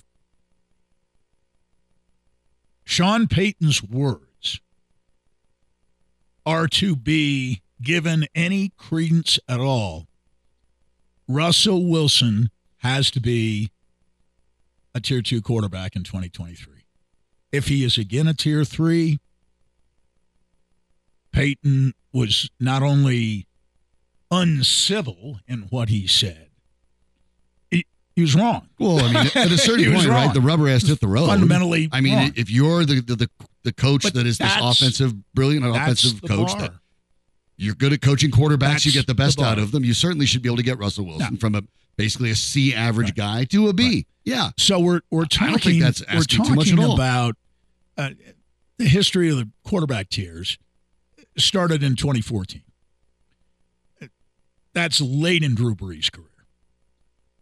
Sean 2.85 3.29
Payton's 3.29 3.83
words 3.83 4.61
are 6.45 6.67
to 6.69 6.95
be 6.95 7.63
given 7.83 8.27
any 8.35 8.73
credence 8.77 9.39
at 9.49 9.59
all, 9.59 10.07
Russell 11.27 11.87
Wilson 11.87 12.51
has 12.79 13.11
to 13.13 13.21
be 13.21 13.71
a 14.95 15.01
tier 15.01 15.23
two 15.23 15.41
quarterback 15.41 15.97
in 15.97 16.05
2023. 16.05 16.85
If 17.53 17.69
he 17.69 17.85
is 17.85 17.97
again 17.97 18.27
a 18.29 18.35
tier 18.35 18.65
three, 18.67 19.19
Payton 21.33 21.95
was 22.13 22.51
not 22.59 22.83
only 22.83 23.47
uncivil 24.31 25.41
in 25.47 25.63
what 25.71 25.89
he 25.89 26.07
said, 26.07 26.49
he, 27.71 27.87
he 28.15 28.23
was 28.23 28.35
wrong. 28.35 28.69
Well, 28.79 28.99
I 29.05 29.13
mean, 29.13 29.27
at 29.35 29.51
a 29.53 29.59
certain 29.59 29.93
point, 29.93 30.09
right? 30.09 30.33
The 30.33 30.41
rubber 30.41 30.69
has 30.69 30.83
to 30.83 30.89
hit 30.91 31.01
the 31.01 31.09
road. 31.09 31.27
Fundamentally 31.29 31.89
I 31.93 32.01
mean, 32.01 32.17
wrong. 32.17 32.33
if 32.37 32.51
you're 32.51 32.85
the 32.85 33.01
the, 33.01 33.17
the, 33.17 33.31
the 33.65 33.73
coach 33.73 34.03
But 34.05 34.15
that 34.15 34.27
is 34.27 34.39
this 34.39 34.53
offensive, 34.61 35.15
brilliant 35.35 35.65
offensive 35.67 36.21
coach 36.23 36.55
that 36.59 36.73
you're 37.57 37.75
good 37.75 37.93
at 37.93 38.01
coaching 38.01 38.31
quarterbacks, 38.31 38.87
you 38.87 38.93
get 38.93 39.07
the 39.07 39.15
best 39.15 39.39
the 39.39 39.45
out 39.45 39.59
of 39.59 39.71
them. 39.73 39.85
You 39.85 39.93
certainly 39.95 40.27
should 40.27 40.43
be 40.43 40.49
able 40.49 40.57
to 40.57 40.63
get 40.63 40.79
Russell 40.79 41.05
Wilson 41.07 41.35
No. 41.35 41.39
from 41.39 41.55
a 41.55 41.63
basically 41.97 42.31
a 42.31 42.35
C 42.35 42.75
average 42.75 43.09
Right. 43.09 43.17
guy 43.17 43.45
to 43.45 43.69
a 43.69 43.73
B. 43.75 44.07
Yeah. 44.25 44.51
So 44.57 44.79
we're 44.81 45.01
we're 45.11 45.25
I 45.25 45.27
talking. 45.27 45.51
don't 45.53 45.63
think 45.63 45.83
that's 45.83 46.01
we're 46.13 46.23
talking 46.23 46.45
too 46.47 46.55
much 46.55 46.73
at 46.73 46.79
all. 46.79 46.95
about 46.95 47.37
uh, 47.99 48.11
the 48.79 48.87
history 48.87 49.29
of 49.31 49.37
the 49.37 49.49
quarterback 49.65 50.09
tiers. 50.09 50.57
Started 51.37 51.83
in 51.83 51.97
2014. 51.97 52.63
That's 54.73 55.01
late 55.01 55.43
in 55.43 55.55
Drew 55.55 55.75
Brees' 55.75 56.11
career. 56.13 56.27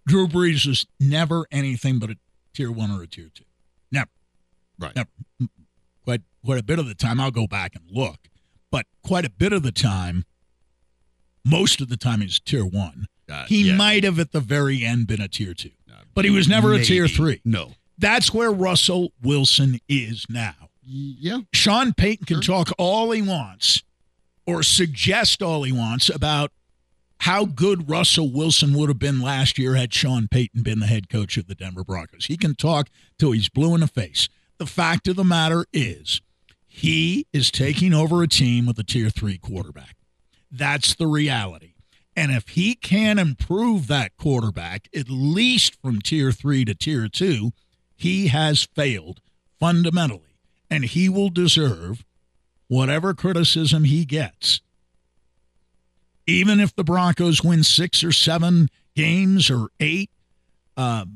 Drew 0.07 0.27
Brees 0.27 0.67
was 0.67 0.87
never 0.99 1.47
anything 1.51 1.99
but 1.99 2.11
a 2.11 2.17
tier 2.55 2.71
one 2.73 2.91
or 2.91 3.03
a 3.03 3.07
tier 3.07 3.29
two. 3.33 3.45
Never. 3.93 4.09
Right. 4.79 4.97
Never. 4.97 5.09
Quite 6.05 6.23
quite 6.45 6.59
a 6.59 6.63
bit 6.63 6.79
of 6.79 6.87
the 6.87 6.95
time. 6.95 7.21
I'll 7.21 7.31
go 7.31 7.47
back 7.47 7.75
and 7.75 7.85
look, 7.91 8.29
but 8.71 8.87
quite 9.03 9.27
a 9.27 9.31
bit 9.31 9.53
of 9.53 9.63
the 9.63 9.73
time. 9.73 10.25
Most 11.45 11.81
of 11.83 11.89
the 11.89 11.97
time, 11.99 12.21
he's 12.23 12.41
tier 12.41 12.65
one. 12.65 13.07
Uh, 13.31 13.45
He 13.47 13.69
yeah. 13.69 13.77
might 13.77 14.05
have 14.05 14.19
at 14.19 14.33
the 14.33 14.41
very 14.41 14.83
end 14.85 15.07
been 15.07 15.21
a 15.21 15.29
tier 15.29 15.53
two, 15.55 15.71
Uh, 15.91 15.97
but 16.15 16.25
he 16.25 16.31
was 16.31 16.49
never 16.49 16.73
a 16.73 16.83
tier 16.83 17.09
three. 17.09 17.41
No. 17.45 17.73
That's 17.99 18.33
where 18.33 18.51
Russell 18.51 19.13
Wilson 19.23 19.81
is 19.89 20.25
now. 20.31 20.68
Yeah. 20.91 21.41
Sean 21.53 21.93
Payton 21.93 22.27
can 22.27 22.41
Sure. 22.41 22.65
talk 22.65 22.73
all 22.79 23.11
he 23.11 23.21
wants 23.23 23.83
or 24.47 24.63
suggest 24.63 25.43
all 25.43 25.63
he 25.65 25.73
wants 25.73 26.09
about 26.09 26.51
how 27.23 27.45
good 27.45 27.91
Russell 27.91 28.31
Wilson 28.33 28.73
would 28.75 28.89
have 28.89 28.99
been 28.99 29.21
last 29.21 29.59
year 29.59 29.75
had 29.75 29.93
Sean 29.93 30.29
Payton 30.29 30.63
been 30.63 30.79
the 30.79 30.87
head 30.87 31.09
coach 31.09 31.37
of 31.37 31.47
the 31.47 31.55
Denver 31.55 31.85
Broncos. 31.85 32.27
He 32.27 32.37
can 32.37 32.55
talk 32.55 32.89
till 33.19 33.33
he's 33.33 33.49
blue 33.49 33.75
in 33.75 33.81
the 33.81 33.89
face. 33.89 34.29
The 34.59 34.67
fact 34.67 35.09
of 35.09 35.17
the 35.17 35.25
matter 35.25 35.67
is, 35.73 36.21
he 36.67 37.27
is 37.33 37.51
taking 37.51 37.93
over 37.93 38.23
a 38.23 38.29
team 38.29 38.67
with 38.67 38.79
a 38.79 38.85
tier 38.85 39.11
three 39.11 39.37
quarterback. 39.37 39.97
That's 40.51 40.95
the 40.95 41.07
reality. 41.09 41.75
And 42.17 42.33
if 42.33 42.49
he 42.51 42.75
can 42.75 43.19
improve 43.19 43.87
that 43.89 44.17
quarterback, 44.17 44.89
at 44.95 45.09
least 45.09 45.77
from 45.83 46.01
tier 46.01 46.33
three 46.33 46.65
to 46.65 46.75
tier 46.75 47.09
two, 47.09 47.53
he 47.97 48.29
has 48.29 48.65
failed 48.75 49.21
fundamentally. 49.61 50.28
And 50.71 50.85
he 50.85 51.09
will 51.09 51.31
deserve 51.31 52.05
whatever 52.69 53.15
criticism 53.15 53.85
he 53.85 54.05
gets. 54.05 54.61
Even 56.27 56.61
if 56.61 56.75
the 56.77 56.85
Broncos 56.85 57.43
win 57.43 57.65
six 57.65 58.05
or 58.05 58.13
seven 58.13 58.69
games 58.95 59.51
or 59.51 59.69
eight, 59.81 60.11
uh, 60.77 61.07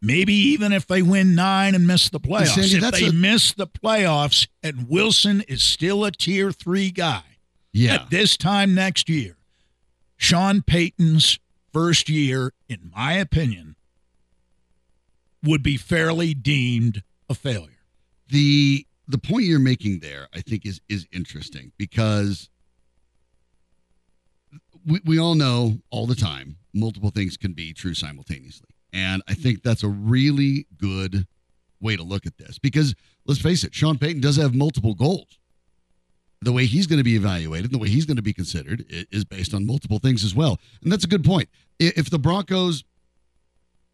maybe 0.00 0.32
even 0.34 0.72
if 0.72 0.86
they 0.86 1.02
win 1.02 1.34
nine 1.34 1.74
and 1.74 1.86
miss 1.86 2.08
the 2.08 2.20
playoffs. 2.20 2.54
Sandy, 2.68 2.86
if 2.86 2.92
they 2.92 3.06
a- 3.08 3.12
miss 3.12 3.52
the 3.52 3.66
playoffs 3.66 4.46
and 4.62 4.88
Wilson 4.88 5.40
is 5.42 5.62
still 5.62 6.04
a 6.04 6.12
tier 6.12 6.52
three 6.52 6.90
guy, 6.92 7.24
Yeah. 7.72 7.94
at 7.94 8.10
this 8.10 8.36
time 8.36 8.72
next 8.74 9.08
year, 9.08 9.36
Sean 10.16 10.62
Payton's 10.62 11.40
first 11.72 12.08
year, 12.08 12.52
in 12.68 12.92
my 12.94 13.14
opinion, 13.14 13.74
would 15.42 15.62
be 15.64 15.76
fairly 15.76 16.34
deemed 16.34 17.02
a 17.28 17.34
failure. 17.34 17.68
the 18.28 18.86
the 19.12 19.18
point 19.18 19.44
you're 19.44 19.58
making 19.58 20.00
there 20.00 20.28
i 20.34 20.40
think 20.40 20.66
is 20.66 20.80
is 20.88 21.06
interesting 21.12 21.72
because 21.78 22.48
we, 24.86 25.00
we 25.04 25.18
all 25.18 25.34
know 25.34 25.78
all 25.90 26.06
the 26.06 26.14
time 26.14 26.56
multiple 26.74 27.10
things 27.10 27.36
can 27.36 27.52
be 27.52 27.72
true 27.72 27.94
simultaneously. 27.94 28.68
And 28.92 29.22
i 29.28 29.34
think 29.34 29.62
that's 29.62 29.82
a 29.82 29.88
really 29.88 30.66
good 30.76 31.26
way 31.80 31.96
to 31.96 32.02
look 32.02 32.26
at 32.26 32.38
this 32.38 32.58
because 32.58 32.94
let's 33.26 33.40
face 33.40 33.64
it 33.64 33.74
sean 33.74 33.98
payton 33.98 34.20
does 34.20 34.36
have 34.36 34.54
multiple 34.54 34.94
goals. 34.94 35.38
The 36.40 36.52
way 36.52 36.66
he's 36.66 36.88
going 36.88 36.98
to 36.98 37.04
be 37.04 37.14
evaluated 37.14 37.70
the 37.70 37.78
way 37.78 37.88
he's 37.88 38.06
going 38.06 38.16
to 38.16 38.22
be 38.22 38.32
considered 38.32 38.84
is 38.88 39.24
based 39.24 39.54
on 39.54 39.66
multiple 39.66 39.98
things 39.98 40.24
as 40.24 40.34
well. 40.34 40.58
And 40.82 40.90
that's 40.90 41.04
a 41.04 41.08
good 41.08 41.24
point. 41.24 41.48
If 41.78 42.10
the 42.10 42.18
broncos 42.18 42.84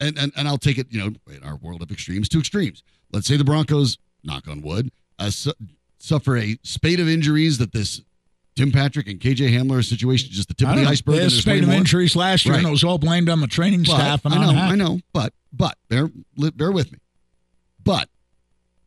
and, 0.00 0.18
and, 0.18 0.32
and 0.37 0.48
I'll 0.48 0.58
take 0.58 0.78
it, 0.78 0.87
you 0.90 1.00
know, 1.00 1.12
in 1.32 1.42
our 1.42 1.56
world 1.56 1.82
of 1.82 1.90
extremes 1.90 2.28
to 2.30 2.38
extremes. 2.38 2.82
Let's 3.12 3.26
say 3.26 3.37
the 3.37 3.44
Broncos, 3.44 3.98
knock 4.22 4.48
on 4.48 4.62
wood, 4.62 4.90
uh, 5.18 5.30
su- 5.30 5.52
suffer 5.98 6.37
a 6.37 6.58
spate 6.62 7.00
of 7.00 7.08
injuries 7.08 7.58
that 7.58 7.72
this 7.72 8.02
Tim 8.56 8.72
Patrick 8.72 9.06
and 9.08 9.20
KJ 9.20 9.50
Hamler 9.52 9.84
situation 9.84 10.30
is 10.30 10.37
just 10.37 10.48
the 10.48 10.54
tip 10.54 10.68
of 10.68 10.76
the 10.76 10.84
iceberg. 10.84 11.14
They 11.14 11.22
had 11.22 11.30
there's 11.30 11.40
spate 11.42 11.62
of 11.62 11.70
injuries 11.70 12.16
last 12.16 12.44
year, 12.44 12.54
and 12.54 12.64
Right. 12.64 12.68
it 12.70 12.72
was 12.72 12.82
all 12.84 12.98
blamed 12.98 13.28
on 13.28 13.40
the 13.40 13.46
training 13.46 13.84
But- 13.84 13.94
staff. 13.96 14.25
And 14.25 14.34
I 14.34 14.38
know, 14.52 14.58
I 14.60 14.75
know, 14.75 15.00
but 15.12 15.32
but 15.52 15.76
bear 15.88 16.10
bear 16.37 16.72
with 16.72 16.90
me. 16.92 16.98
But 17.82 18.08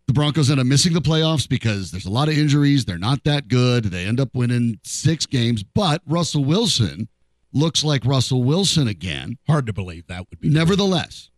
the 0.08 0.14
Broncos 0.14 0.52
end 0.52 0.60
up 0.60 0.66
missing 0.68 0.92
the 0.94 1.02
playoffs 1.02 1.48
because 1.48 1.92
there's 1.92 2.06
a 2.06 2.10
lot 2.12 2.28
of 2.28 2.38
injuries. 2.38 2.84
They're 2.86 2.98
not 2.98 3.24
that 3.24 3.48
good. 3.48 3.86
They 3.86 4.06
end 4.06 4.20
up 4.20 4.30
winning 4.36 4.80
six 4.84 5.26
games. 5.26 5.64
But 5.64 6.02
Russell 6.06 6.44
Wilson 6.44 7.08
looks 7.54 7.84
like 7.84 8.04
Russell 8.06 8.44
Wilson 8.44 8.88
again. 8.90 9.38
Hard 9.48 9.66
to 9.68 9.74
believe 9.74 10.08
that 10.08 10.26
would 10.30 10.40
be. 10.42 10.50
Nevertheless, 10.50 11.30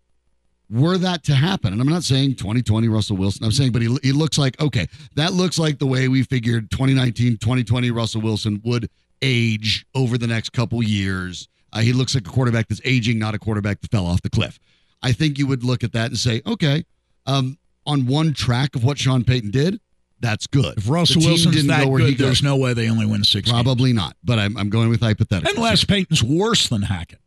were 0.74 0.98
that 0.98 1.24
to 1.26 1.36
happen, 1.36 1.72
and 1.72 1.82
I'm 1.82 1.88
not 1.88 2.04
saying 2.04 2.36
2020 2.36 2.88
Russell 2.88 3.16
Wilson, 3.16 3.46
I'm 3.46 3.52
saying, 3.52 3.72
but 3.72 3.82
he, 3.82 3.96
he 4.02 4.12
looks 4.12 4.38
like, 4.38 4.60
okay, 4.60 4.88
that 5.16 5.34
looks 5.34 5.60
like 5.60 5.78
the 5.80 5.86
way 5.86 6.08
we 6.08 6.24
figured 6.24 6.72
2019, 6.72 7.38
2020 7.38 7.92
Russell 7.92 8.22
Wilson 8.22 8.62
would 8.66 8.90
age 9.22 9.86
over 9.96 10.18
the 10.18 10.28
next 10.28 10.50
couple 10.52 10.82
years. 10.84 11.48
Uh, 11.72 11.80
he 11.80 11.94
looks 11.94 12.16
like 12.16 12.28
a 12.28 12.30
quarterback 12.30 12.68
that's 12.68 12.82
aging, 12.84 13.20
not 13.20 13.36
a 13.36 13.40
quarterback 13.40 13.82
that 13.82 13.92
fell 13.92 14.06
off 14.06 14.22
the 14.22 14.30
cliff. 14.30 14.60
I 15.02 15.12
think 15.12 15.38
you 15.38 15.48
would 15.48 15.64
look 15.64 15.84
at 15.84 15.94
that 15.94 16.08
and 16.08 16.18
say, 16.18 16.42
okay, 16.46 16.86
um, 17.26 17.58
on 17.86 18.06
one 18.06 18.34
track 18.34 18.76
of 18.76 18.84
what 18.84 18.98
Sean 18.98 19.24
Payton 19.24 19.52
did, 19.52 19.80
that's 20.20 20.48
good. 20.48 20.78
If 20.78 20.90
Russell 20.90 21.22
Wilson 21.22 21.52
didn't 21.52 21.68
that 21.68 21.84
go 21.84 21.90
where 21.90 22.00
he 22.00 22.16
good, 22.16 22.28
there's 22.28 22.42
no 22.42 22.56
way 22.56 22.74
they 22.74 22.90
only 22.90 23.06
win 23.06 23.24
six. 23.24 23.52
games. 23.52 23.62
Probably 23.64 23.92
not, 23.92 24.16
but 24.24 24.40
I'm, 24.40 24.58
I'm 24.58 24.70
going 24.70 24.90
with 24.90 25.02
hypothetical. 25.02 25.54
unless 25.56 25.84
Payton's 25.84 26.24
worse 26.24 26.70
than 26.70 26.84
Hackett. 26.84 27.20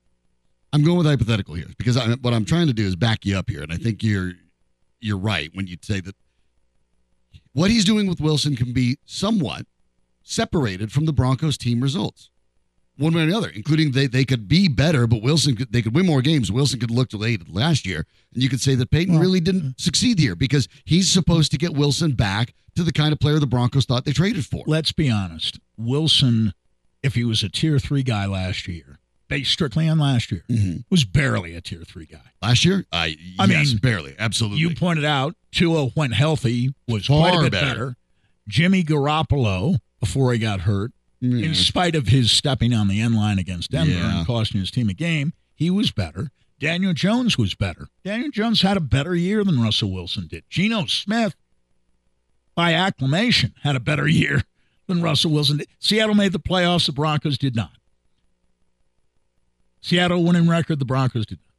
I'm 0.77 0.83
going 0.83 0.99
with 0.99 1.07
hypothetical 1.07 1.55
here 1.55 1.69
because 1.79 1.97
I, 1.97 2.17
what 2.17 2.35
I'm 2.35 2.45
trying 2.45 2.67
to 2.67 2.75
do 2.75 2.85
is 2.85 2.97
back 2.97 3.25
you 3.25 3.39
up 3.39 3.49
here, 3.49 3.63
and 3.63 3.73
I 3.73 3.77
think 3.77 4.03
you're 4.03 4.33
you're 5.01 5.17
right 5.17 5.49
when 5.55 5.67
you 5.67 5.79
say 5.81 6.01
that 6.01 6.15
what 7.55 7.71
he's 7.71 7.87
doing 7.87 8.07
with 8.07 8.21
Wilson 8.21 8.57
can 8.57 8.75
be 8.75 8.99
somewhat 9.07 9.65
separated 10.23 10.93
from 10.93 11.07
the 11.07 11.15
Broncos 11.15 11.57
team 11.57 11.81
results, 11.81 12.29
one 12.99 13.15
way 13.15 13.23
or 13.23 13.25
another. 13.25 13.49
Including 13.49 13.93
they 13.93 14.07
they 14.07 14.27
could 14.27 14.49
be 14.49 14.69
better, 14.69 15.07
but 15.07 15.23
Wilson 15.23 15.57
could, 15.57 15.73
they 15.73 15.81
could 15.81 15.95
win 15.95 16.05
more 16.05 16.21
games. 16.21 16.53
Wilson 16.53 16.79
could 16.79 16.91
look 16.91 17.09
delayed 17.09 17.49
last 17.49 17.87
year, 17.87 18.05
and 18.35 18.43
you 18.43 18.51
could 18.51 18.61
say 18.61 18.75
that 18.75 18.91
Payton 18.91 19.19
really 19.19 19.41
didn't 19.41 19.67
uh, 19.69 19.73
succeed 19.79 20.19
here 20.19 20.37
because 20.37 20.69
he's 20.85 21.11
supposed 21.11 21.53
to 21.53 21.57
get 21.57 21.73
Wilson 21.73 22.13
back 22.13 22.53
to 22.75 22.83
the 22.83 22.93
kind 22.93 23.15
of 23.15 23.19
player 23.19 23.39
the 23.39 23.47
Broncos 23.47 23.87
thought 23.87 24.05
they 24.05 24.13
traded 24.13 24.45
for. 24.45 24.63
Let's 24.67 24.93
be 24.93 25.09
honest. 25.09 25.59
Wilson, 25.79 26.53
if 27.03 27.15
he 27.15 27.25
was 27.25 27.43
a 27.43 27.49
tier 27.49 27.79
three 27.79 28.03
guy 28.03 28.27
last 28.27 28.69
year, 28.69 28.99
based 29.29 29.53
strictly 29.53 29.89
on 29.89 29.99
last 29.99 30.31
year, 30.31 30.45
Mhm. 30.49 30.85
was 30.91 31.05
barely 31.05 31.55
a 31.55 31.61
tier 31.61 31.83
three 31.85 32.07
guy. 32.07 32.21
Last 32.43 32.65
year, 32.65 32.87
I 32.93 33.17
I 33.39 33.47
yes, 33.47 33.69
mean, 33.69 33.77
barely, 33.79 34.15
absolutely. 34.19 34.61
You 34.61 34.75
pointed 34.75 35.05
out 35.05 35.37
Tua, 35.53 35.87
when 35.89 36.13
healthy, 36.13 36.75
was 36.87 37.07
quite 37.07 37.35
a 37.35 37.43
bit 37.43 37.53
better. 37.53 37.67
better. 37.69 37.97
Jimmy 38.49 38.85
Garoppolo, 38.85 39.79
before 40.01 40.33
he 40.33 40.39
got 40.39 40.61
hurt, 40.63 40.93
Yeah. 41.21 41.47
in 41.47 41.55
spite 41.55 41.95
of 41.97 42.09
his 42.09 42.31
stepping 42.31 42.73
on 42.73 42.89
the 42.89 43.01
end 43.01 43.15
line 43.15 43.39
against 43.39 43.71
Denver 43.71 43.93
Yeah. 43.93 44.19
and 44.19 44.27
costing 44.27 44.61
his 44.61 44.71
team 44.71 44.89
a 44.89 44.95
game, 44.95 45.33
he 45.55 45.71
was 45.71 45.91
better. 45.91 46.31
Daniel 46.61 46.93
Jones 46.95 47.37
was 47.37 47.55
better. 47.55 47.89
Daniel 48.05 48.31
Jones 48.31 48.63
had 48.63 48.77
a 48.77 48.81
better 48.81 49.15
year 49.15 49.43
than 49.45 49.61
Russell 49.61 49.91
Wilson 49.93 50.27
did. 50.29 50.45
Geno 50.49 50.87
Smith, 50.87 51.35
by 52.55 52.73
acclamation, 52.75 53.53
had 53.63 53.77
a 53.77 53.81
better 53.81 54.07
year 54.09 54.45
than 54.87 55.03
Russell 55.03 55.33
Wilson 55.33 55.59
did. 55.59 55.69
Seattle 55.79 56.15
made 56.15 56.33
the 56.33 56.39
playoffs, 56.41 56.87
the 56.87 56.93
Broncos 56.93 57.37
did 57.39 57.55
not. 57.57 57.73
Seattle 59.87 60.25
winning 60.25 60.49
record, 60.49 60.81
the 60.81 60.85
Broncos 60.85 61.27
did 61.27 61.39
not. 61.39 61.55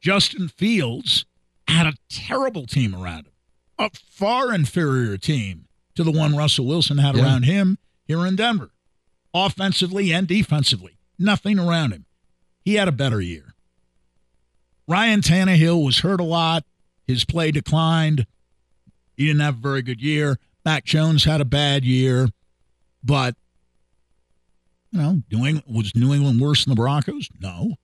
Justin 0.00 0.48
Fields 0.48 1.26
had 1.68 1.86
a 1.86 1.92
terrible 2.08 2.64
team 2.66 2.94
around 2.94 3.26
him, 3.26 3.32
a 3.78 3.90
far 3.90 4.54
inferior 4.54 5.18
team 5.18 5.66
to 5.96 6.02
the 6.02 6.10
one 6.10 6.34
Russell 6.34 6.64
Wilson 6.64 6.96
had 6.96 7.14
Yeah. 7.14 7.24
around 7.24 7.42
him 7.42 7.76
here 8.06 8.24
in 8.24 8.36
Denver, 8.36 8.70
offensively 9.34 10.14
and 10.14 10.26
defensively. 10.26 10.96
Nothing 11.18 11.58
around 11.58 11.92
him. 11.92 12.06
He 12.64 12.74
had 12.74 12.88
a 12.88 12.92
better 12.92 13.20
year. 13.20 13.54
Ryan 14.88 15.20
Tannehill 15.20 15.84
was 15.84 15.98
hurt 15.98 16.20
a 16.20 16.24
lot. 16.24 16.64
His 17.06 17.26
play 17.26 17.50
declined. 17.50 18.26
He 19.14 19.26
didn't 19.26 19.40
have 19.40 19.56
a 19.56 19.60
very 19.60 19.82
good 19.82 20.00
year. 20.00 20.38
Mac 20.64 20.84
Jones 20.86 21.24
had 21.24 21.42
a 21.42 21.44
bad 21.46 21.84
year, 21.84 22.30
but 23.04 23.36
you 24.96 25.02
know, 25.02 25.22
New 25.30 25.46
England 25.46 25.64
was 25.76 25.94
New 25.94 26.14
England 26.14 26.40
worse 26.40 26.64
than 26.64 26.72
the 26.72 26.76
Broncos? 26.76 27.28
No. 27.40 27.74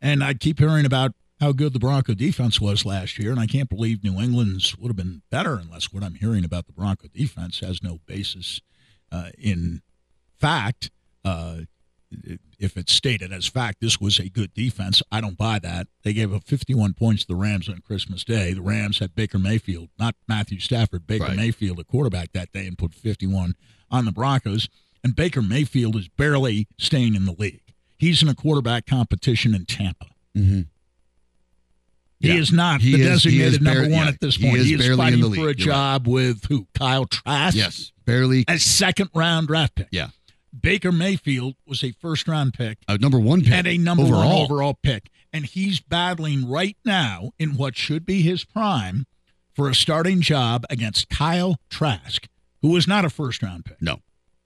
And 0.00 0.24
I 0.24 0.34
keep 0.34 0.58
hearing 0.58 0.84
about 0.86 1.12
how 1.40 1.52
good 1.52 1.72
the 1.72 1.78
Bronco 1.78 2.14
defense 2.14 2.60
was 2.60 2.84
last 2.84 3.18
year, 3.18 3.30
and 3.30 3.40
I 3.40 3.46
can't 3.46 3.68
believe 3.68 4.02
New 4.04 4.20
England's 4.20 4.76
would 4.78 4.88
have 4.88 4.96
been 4.96 5.22
better 5.30 5.54
unless 5.54 5.92
what 5.92 6.02
I'm 6.02 6.14
hearing 6.14 6.44
about 6.44 6.66
the 6.66 6.72
Bronco 6.72 7.08
defense 7.08 7.60
has 7.60 7.82
no 7.82 7.98
basis 8.06 8.60
uh, 9.10 9.30
in 9.38 9.82
fact. 10.38 10.90
Uh, 11.24 11.60
if 12.58 12.76
it's 12.76 12.92
stated 12.92 13.32
as 13.32 13.46
fact, 13.46 13.78
this 13.80 13.98
was 13.98 14.18
a 14.18 14.28
good 14.28 14.52
defense. 14.52 15.02
I 15.10 15.20
don't 15.22 15.38
buy 15.38 15.58
that. 15.60 15.86
They 16.04 16.12
gave 16.12 16.32
up 16.34 16.44
51 16.44 16.92
points 16.92 17.22
to 17.22 17.28
the 17.28 17.36
Rams 17.36 17.70
on 17.70 17.78
Christmas 17.80 18.22
Day. 18.22 18.52
The 18.52 18.60
Rams 18.60 18.98
had 18.98 19.14
Baker 19.14 19.38
Mayfield, 19.38 19.88
not 19.98 20.14
Matthew 20.28 20.60
Stafford, 20.60 21.06
Baker 21.06 21.24
Right. 21.24 21.36
Mayfield, 21.36 21.78
a 21.78 21.84
quarterback 21.84 22.32
that 22.32 22.52
day, 22.52 22.66
and 22.66 22.76
put 22.76 22.94
51 22.94 23.54
on 23.90 24.04
the 24.04 24.12
Broncos. 24.12 24.68
And 25.04 25.16
Baker 25.16 25.42
Mayfield 25.42 25.96
is 25.96 26.08
barely 26.08 26.68
staying 26.78 27.14
in 27.14 27.24
the 27.24 27.32
league. 27.32 27.60
He's 27.98 28.22
in 28.22 28.28
a 28.28 28.34
quarterback 28.34 28.86
competition 28.86 29.54
in 29.54 29.64
Tampa. 29.66 30.06
Mhm. 30.36 30.66
He 32.20 32.28
Yeah. 32.28 32.34
is 32.34 32.52
not 32.52 32.80
He 32.82 32.92
the 32.92 33.02
is- 33.02 33.08
designated 33.22 33.54
is 33.54 33.60
number 33.60 33.82
one 33.82 33.90
yeah, 33.90 34.08
at 34.08 34.20
this 34.20 34.36
he 34.36 34.44
point. 34.46 34.58
is 34.58 34.66
He 34.66 34.74
is 34.74 34.78
barely 34.80 34.92
in 34.92 34.98
fighting 34.98 35.20
for 35.22 35.26
league. 35.28 35.38
a 35.38 35.42
You're 35.42 35.46
right. 35.48 35.58
job 35.58 36.06
with 36.08 36.44
who? 36.46 36.68
Kyle 36.74 37.04
Trask? 37.06 37.56
Yes, 37.56 37.90
barely. 38.04 38.44
A 38.48 38.58
second 38.58 39.10
round 39.14 39.48
draft 39.48 39.74
pick. 39.74 39.88
Yeah, 39.90 40.10
Baker 40.58 40.92
Mayfield 40.92 41.56
was 41.66 41.82
a 41.82 41.92
first 41.92 42.28
round 42.28 42.54
pick 42.54 42.78
a 42.86 42.96
number 42.98 43.18
one 43.18 43.42
pick 43.42 43.52
and 43.52 43.66
a 43.66 43.76
number 43.76 44.04
overall. 44.04 44.28
one 44.42 44.44
overall 44.44 44.74
pick. 44.74 45.10
And 45.32 45.46
he's 45.46 45.80
battling 45.80 46.46
right 46.46 46.76
now 46.84 47.32
in 47.38 47.56
what 47.56 47.76
should 47.76 48.04
be 48.06 48.20
his 48.22 48.44
prime 48.44 49.06
for 49.54 49.68
a 49.68 49.74
starting 49.74 50.20
job 50.20 50.64
against 50.70 51.08
Kyle 51.08 51.56
Trask, 51.70 52.28
who 52.60 52.68
was 52.68 52.86
not 52.86 53.04
a 53.04 53.10
first 53.10 53.42
round 53.42 53.64
pick. 53.64 53.80
No, 53.82 54.00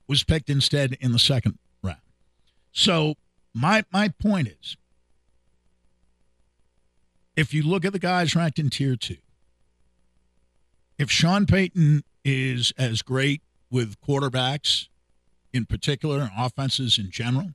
Was 0.07 0.23
picked 0.23 0.49
instead 0.49 0.97
in 1.01 1.11
the 1.11 1.19
second 1.19 1.57
round. 1.83 1.99
So 2.71 3.15
my 3.53 3.83
my 3.91 4.09
point 4.09 4.47
is 4.47 4.77
if 7.35 7.53
you 7.53 7.63
look 7.63 7.85
at 7.85 7.93
the 7.93 7.99
guys 7.99 8.35
ranked 8.35 8.57
in 8.59 8.69
tier 8.69 8.95
two, 8.95 9.17
if 10.97 11.11
Sean 11.11 11.45
Payton 11.45 12.03
is 12.23 12.73
as 12.77 13.01
great 13.01 13.41
with 13.69 13.99
quarterbacks 14.01 14.87
in 15.53 15.65
particular 15.65 16.19
and 16.19 16.31
offenses 16.37 16.97
in 16.97 17.11
general, 17.11 17.51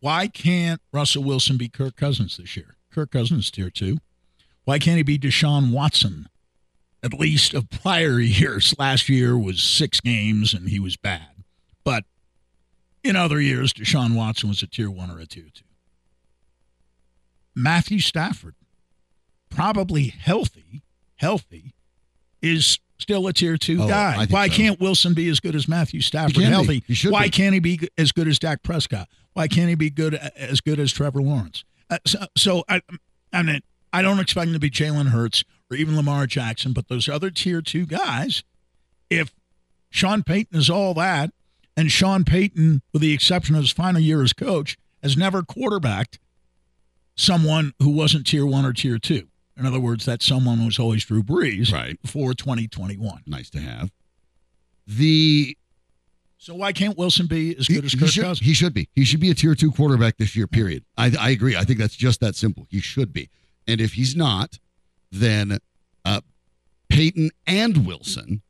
why 0.00 0.28
can't 0.28 0.80
Russell 0.92 1.24
Wilson 1.24 1.56
be 1.56 1.68
Kirk 1.68 1.96
Cousins 1.96 2.36
this 2.36 2.56
year? 2.56 2.76
Kirk 2.92 3.10
Cousins 3.10 3.50
tier 3.50 3.70
two. 3.70 3.98
Why 4.64 4.78
can't 4.78 4.96
he 4.96 5.02
be 5.02 5.18
Deshaun 5.18 5.72
Watson? 5.72 6.28
At 7.02 7.14
least 7.14 7.54
of 7.54 7.70
prior 7.70 8.20
years. 8.20 8.74
Last 8.78 9.08
year 9.08 9.36
was 9.38 9.62
six 9.62 10.00
games 10.00 10.52
and 10.52 10.68
he 10.68 10.78
was 10.78 10.96
bad. 10.96 11.44
But 11.84 12.04
in 13.02 13.16
other 13.16 13.40
years, 13.40 13.72
Deshaun 13.72 14.14
Watson 14.14 14.48
was 14.50 14.62
a 14.62 14.66
tier 14.66 14.90
one 14.90 15.10
or 15.10 15.18
a 15.18 15.26
tier 15.26 15.46
two. 15.52 15.64
Matthew 17.54 18.00
Stafford, 18.00 18.54
probably 19.50 20.04
healthy, 20.08 20.82
healthy, 21.16 21.74
is 22.42 22.78
still 22.98 23.26
a 23.26 23.32
tier 23.32 23.56
two 23.56 23.82
Oh, 23.82 23.88
guy. 23.88 24.26
Why 24.28 24.48
so. 24.48 24.54
can't 24.54 24.80
Wilson 24.80 25.14
be 25.14 25.28
as 25.28 25.40
good 25.40 25.54
as 25.54 25.66
Matthew 25.68 26.00
Stafford 26.00 26.36
be. 26.36 26.44
healthy? 26.44 26.84
He 26.86 27.08
Why 27.08 27.24
be. 27.24 27.30
can't 27.30 27.54
he 27.54 27.60
be 27.60 27.80
as 27.98 28.12
good 28.12 28.28
as 28.28 28.38
Dak 28.38 28.62
Prescott? 28.62 29.08
Why 29.32 29.48
can't 29.48 29.68
he 29.68 29.74
be 29.74 29.90
good 29.90 30.14
as 30.14 30.60
good 30.60 30.78
as 30.78 30.92
Trevor 30.92 31.22
Lawrence? 31.22 31.64
Uh, 31.88 31.98
so, 32.06 32.18
so 32.36 32.64
I, 32.68 32.82
I 33.32 33.42
mean, 33.42 33.60
I 33.92 34.02
don't 34.02 34.20
expect 34.20 34.48
him 34.48 34.52
to 34.54 34.60
be 34.60 34.70
Jalen 34.70 35.08
Hurts 35.08 35.44
or 35.70 35.76
even 35.76 35.96
Lamar 35.96 36.26
Jackson, 36.26 36.72
but 36.72 36.88
those 36.88 37.08
other 37.08 37.30
tier 37.30 37.62
two 37.62 37.86
guys, 37.86 38.42
if 39.08 39.32
Sean 39.90 40.22
Payton 40.22 40.58
is 40.58 40.68
all 40.68 40.94
that, 40.94 41.30
and 41.76 41.90
Sean 41.90 42.24
Payton, 42.24 42.82
with 42.92 43.02
the 43.02 43.12
exception 43.12 43.54
of 43.54 43.62
his 43.62 43.70
final 43.70 44.00
year 44.00 44.22
as 44.22 44.32
coach, 44.32 44.76
has 45.02 45.16
never 45.16 45.42
quarterbacked 45.42 46.18
someone 47.16 47.72
who 47.78 47.90
wasn't 47.90 48.26
tier 48.26 48.44
one 48.44 48.64
or 48.66 48.72
tier 48.72 48.98
two. 48.98 49.28
In 49.56 49.66
other 49.66 49.80
words, 49.80 50.06
that 50.06 50.22
someone 50.22 50.64
was 50.64 50.78
always 50.78 51.04
Drew 51.04 51.22
Brees 51.22 51.72
Right. 51.72 52.00
before 52.02 52.34
2021. 52.34 53.22
nice 53.26 53.50
to 53.50 53.60
have. 53.60 53.90
The 54.86 55.56
So 56.38 56.54
why 56.54 56.72
can't 56.72 56.96
Wilson 56.96 57.26
be 57.26 57.54
as 57.56 57.66
he, 57.66 57.74
good 57.74 57.84
as 57.84 57.92
he 57.92 57.98
Kirk 57.98 58.08
should, 58.08 58.22
Cousins? 58.24 58.46
he 58.46 58.54
should 58.54 58.74
be. 58.74 58.88
He 58.94 59.04
should 59.04 59.20
be 59.20 59.30
a 59.30 59.34
tier 59.34 59.54
two 59.54 59.70
quarterback 59.70 60.16
this 60.16 60.34
year. 60.34 60.46
Period. 60.46 60.84
I, 60.96 61.12
I 61.18 61.30
agree. 61.30 61.56
I 61.56 61.64
think 61.64 61.78
that's 61.78 61.94
just 61.94 62.20
that 62.20 62.34
simple. 62.34 62.66
He 62.70 62.80
should 62.80 63.12
be. 63.12 63.28
And 63.68 63.80
if 63.80 63.92
he's 63.94 64.16
not, 64.16 64.58
then 65.10 65.58
uh, 66.04 66.20
Payton 66.88 67.30
and 67.46 67.86
Wilson 67.86 68.42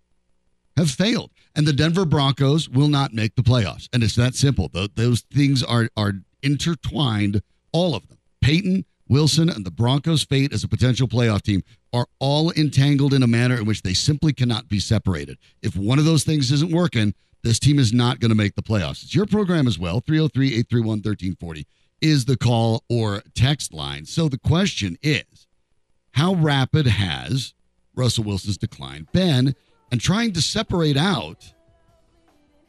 have 0.77 0.91
failed, 0.91 1.31
and 1.55 1.67
the 1.67 1.73
Denver 1.73 2.05
Broncos 2.05 2.69
will 2.69 2.89
not 2.89 3.13
make 3.13 3.35
the 3.35 3.43
playoffs. 3.43 3.89
And 3.93 4.03
it's 4.03 4.17
that 4.17 4.35
simple. 4.35 4.71
Those 4.95 5.21
things 5.33 5.63
are 5.63 5.89
are 5.97 6.15
intertwined. 6.43 7.43
All 7.73 7.95
of 7.95 8.09
them. 8.09 8.19
Payton, 8.41 8.85
Wilson, 9.09 9.49
and 9.49 9.65
the 9.65 9.71
Broncos' 9.71 10.25
fate 10.25 10.53
as 10.53 10.65
a 10.65 10.69
potential 10.69 11.07
playoff 11.07 11.43
team 11.43 11.63
are 11.93 12.07
all 12.19 12.51
entangled 12.53 13.13
in 13.13 13.23
a 13.23 13.27
manner 13.27 13.57
in 13.57 13.67
which 13.67 13.83
they 13.83 13.95
simply 13.95 14.33
cannot 14.33 14.69
be 14.69 14.81
separated. 14.81 15.37
If 15.63 15.77
one 15.77 15.99
of 15.99 16.05
those 16.05 16.25
things 16.25 16.51
isn't 16.51 16.73
working, 16.73 17.15
this 17.43 17.59
team 17.59 17.79
is 17.79 17.93
not 17.93 18.21
going 18.21 18.31
to 18.31 18.35
make 18.37 18.55
the 18.55 18.63
playoffs. 18.63 19.03
It's 19.03 19.15
your 19.15 19.27
program 19.27 19.67
as 19.67 19.79
well. 19.79 20.01
303 20.01 20.49
831 20.49 20.87
1340 20.99 21.67
is 22.01 22.25
the 22.25 22.37
call 22.37 22.83
or 22.89 23.23
text 23.35 23.73
line. 23.73 24.07
So 24.07 24.29
the 24.29 24.39
question 24.39 24.97
is 25.03 25.40
how 26.13 26.35
rapid 26.35 26.87
has 26.87 27.55
Russell 27.95 28.25
Wilson's 28.25 28.59
decline 28.59 29.07
been? 29.13 29.55
And 29.93 30.01
trying 30.01 30.33
to 30.35 30.43
separate 30.43 30.97
out 30.97 31.53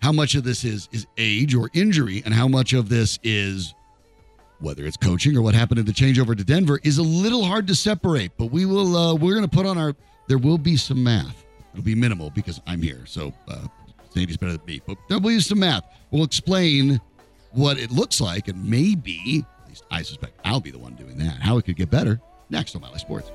how 0.02 0.12
much 0.12 0.36
of 0.36 0.44
this 0.44 0.64
is 0.64 0.90
is 0.92 1.06
age 1.18 1.54
or 1.54 1.70
injury 1.74 2.24
and 2.26 2.34
how 2.34 2.48
much 2.48 2.74
of 2.74 2.90
this 2.90 3.20
is 3.24 3.74
whether 4.60 4.86
it's 4.86 4.98
coaching 4.98 5.36
or 5.36 5.42
what 5.42 5.56
happened 5.56 5.80
in 5.80 5.86
the 5.86 5.92
changeover 5.92 6.38
to 6.38 6.44
Denver 6.44 6.80
is 6.84 6.98
a 6.98 7.04
little 7.04 7.44
hard 7.44 7.68
to 7.68 7.76
separate. 7.76 8.32
But 8.38 8.48
we 8.48 8.66
will 8.66 8.96
uh, 8.96 9.16
we're 9.16 9.36
going 9.36 9.48
to 9.48 9.56
put 9.56 9.66
on 9.66 9.78
our 9.78 9.96
there 10.28 10.38
will 10.38 10.58
be 10.58 10.78
some 10.78 11.04
math. 11.04 11.46
It'll 11.74 11.84
be 11.84 11.96
minimal 11.96 12.30
because 12.32 12.60
I'm 12.68 12.82
here, 12.82 13.06
so 13.06 13.34
uh, 13.48 13.68
Sandy's 14.10 14.38
better 14.38 14.54
than 14.54 14.66
me. 14.66 14.82
But 14.86 14.98
there'll 15.08 15.22
be 15.22 15.40
some 15.40 15.60
math. 15.60 15.84
We'll 16.12 16.24
explain 16.24 17.00
what 17.52 17.78
it 17.78 17.92
looks 17.92 18.20
like, 18.20 18.48
and 18.48 18.64
maybe 18.70 19.46
at 19.62 19.70
least 19.70 19.86
I 19.92 20.02
suspect 20.02 20.40
I'll 20.44 20.60
be 20.60 20.72
the 20.72 20.80
one 20.80 20.96
doing 20.96 21.18
that. 21.20 21.42
How 21.42 21.58
it 21.58 21.66
could 21.66 21.76
get 21.78 21.90
better 21.90 22.20
next 22.52 22.76
on 22.76 22.82
Sports. 23.00 23.32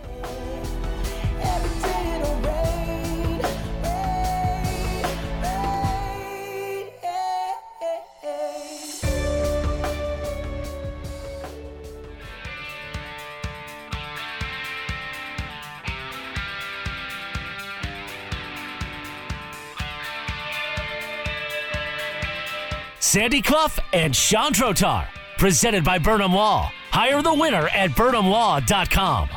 Sandy 23.16 23.40
Clough 23.40 23.70
and 23.94 24.14
Sean 24.14 24.52
Drotar, 24.52 25.06
presented 25.38 25.82
by 25.82 25.96
Burnham 25.98 26.34
Law. 26.34 26.70
Hire 26.98 27.20
the 27.20 27.34
winner 27.34 27.68
at 27.68 27.90
burnhamlaw.com. 27.90 29.28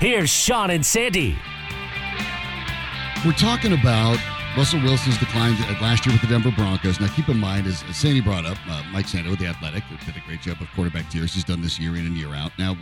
Here's 0.00 0.30
Sean 0.30 0.70
and 0.70 0.84
Sandy. 0.84 1.38
We're 3.24 3.38
talking 3.38 3.72
about 3.72 4.18
Russell 4.56 4.82
Wilson's 4.82 5.16
decline 5.18 5.56
last 5.80 6.04
year 6.04 6.12
with 6.12 6.22
the 6.22 6.26
Denver 6.26 6.50
Broncos. 6.50 6.98
Now, 6.98 7.06
keep 7.14 7.28
in 7.28 7.38
mind, 7.38 7.68
as 7.68 7.84
as 7.88 7.98
Sandy 7.98 8.20
brought 8.20 8.44
up, 8.44 8.58
uh, 8.68 8.82
Mike 8.90 9.06
Sando 9.06 9.30
with 9.30 9.38
the 9.38 9.46
Athletic 9.46 9.84
who 9.84 9.96
did 10.04 10.20
a 10.20 10.26
great 10.26 10.42
job 10.42 10.60
of 10.60 10.66
quarterback 10.74 11.08
tiers. 11.08 11.32
He's 11.32 11.44
done 11.44 11.62
this 11.62 11.78
year 11.78 11.94
in 11.94 12.04
and 12.04 12.16
year 12.16 12.34
out. 12.34 12.50
Now, 12.58 12.76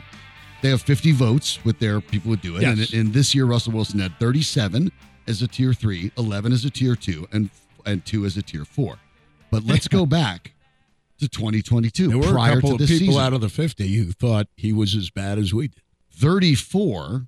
they 0.63 0.71
have 0.71 0.81
50 0.81 1.13
votes 1.13 1.63
with 1.63 1.79
their 1.79 2.01
people 2.01 2.31
who 2.31 2.39
do 2.39 2.57
it. 2.57 2.63
Yes. 2.63 2.91
And, 2.91 3.01
and 3.01 3.13
this 3.13 3.35
year, 3.35 3.45
Russell 3.45 3.75
Wilson 3.75 4.01
had 4.01 4.19
37 4.19 4.91
as 5.29 5.43
a 5.43 5.47
tier 5.47 5.75
three, 5.75 6.11
11 6.17 6.55
as 6.55 6.65
a 6.65 6.71
tier 6.71 6.97
two, 6.97 7.29
and 7.33 7.51
and 7.85 8.03
two 8.07 8.25
as 8.25 8.39
a 8.39 8.43
tier 8.43 8.65
four. 8.65 8.97
But 9.51 9.65
let's 9.67 9.89
go 9.89 10.07
back 10.21 10.53
to 11.23 11.29
2022 11.29 12.09
There 12.09 12.19
were 12.19 12.25
a 12.39 12.55
couple 12.55 12.73
of 12.73 12.79
people 12.79 12.87
season. 12.87 13.21
out 13.21 13.33
of 13.33 13.41
the 13.41 13.49
50 13.49 13.95
who 13.95 14.13
thought 14.13 14.49
he 14.57 14.73
was 14.73 14.95
as 14.95 15.09
bad 15.11 15.39
as 15.39 15.55
we 15.55 15.69
did. 15.69 15.81
34 16.13 17.27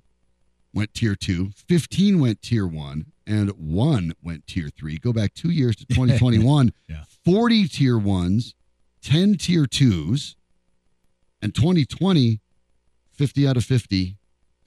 went 0.73 0.93
tier 0.93 1.15
two, 1.15 1.51
15 1.67 2.19
went 2.19 2.41
tier 2.41 2.67
one, 2.67 3.05
and 3.25 3.49
one 3.51 4.13
went 4.21 4.45
tier 4.45 4.69
three. 4.69 4.97
Go 4.97 5.13
back 5.13 5.33
two 5.33 5.49
years 5.49 5.75
to 5.77 5.85
2021, 5.89 6.73
Yeah. 6.89 7.03
40 7.23 7.67
tier 7.67 7.97
ones, 7.97 8.53
10 9.01 9.35
tier 9.35 9.65
twos, 9.65 10.35
and 11.41 11.53
2020, 11.55 12.39
50 13.13 13.47
out 13.47 13.57
of 13.57 13.63
50 13.63 14.17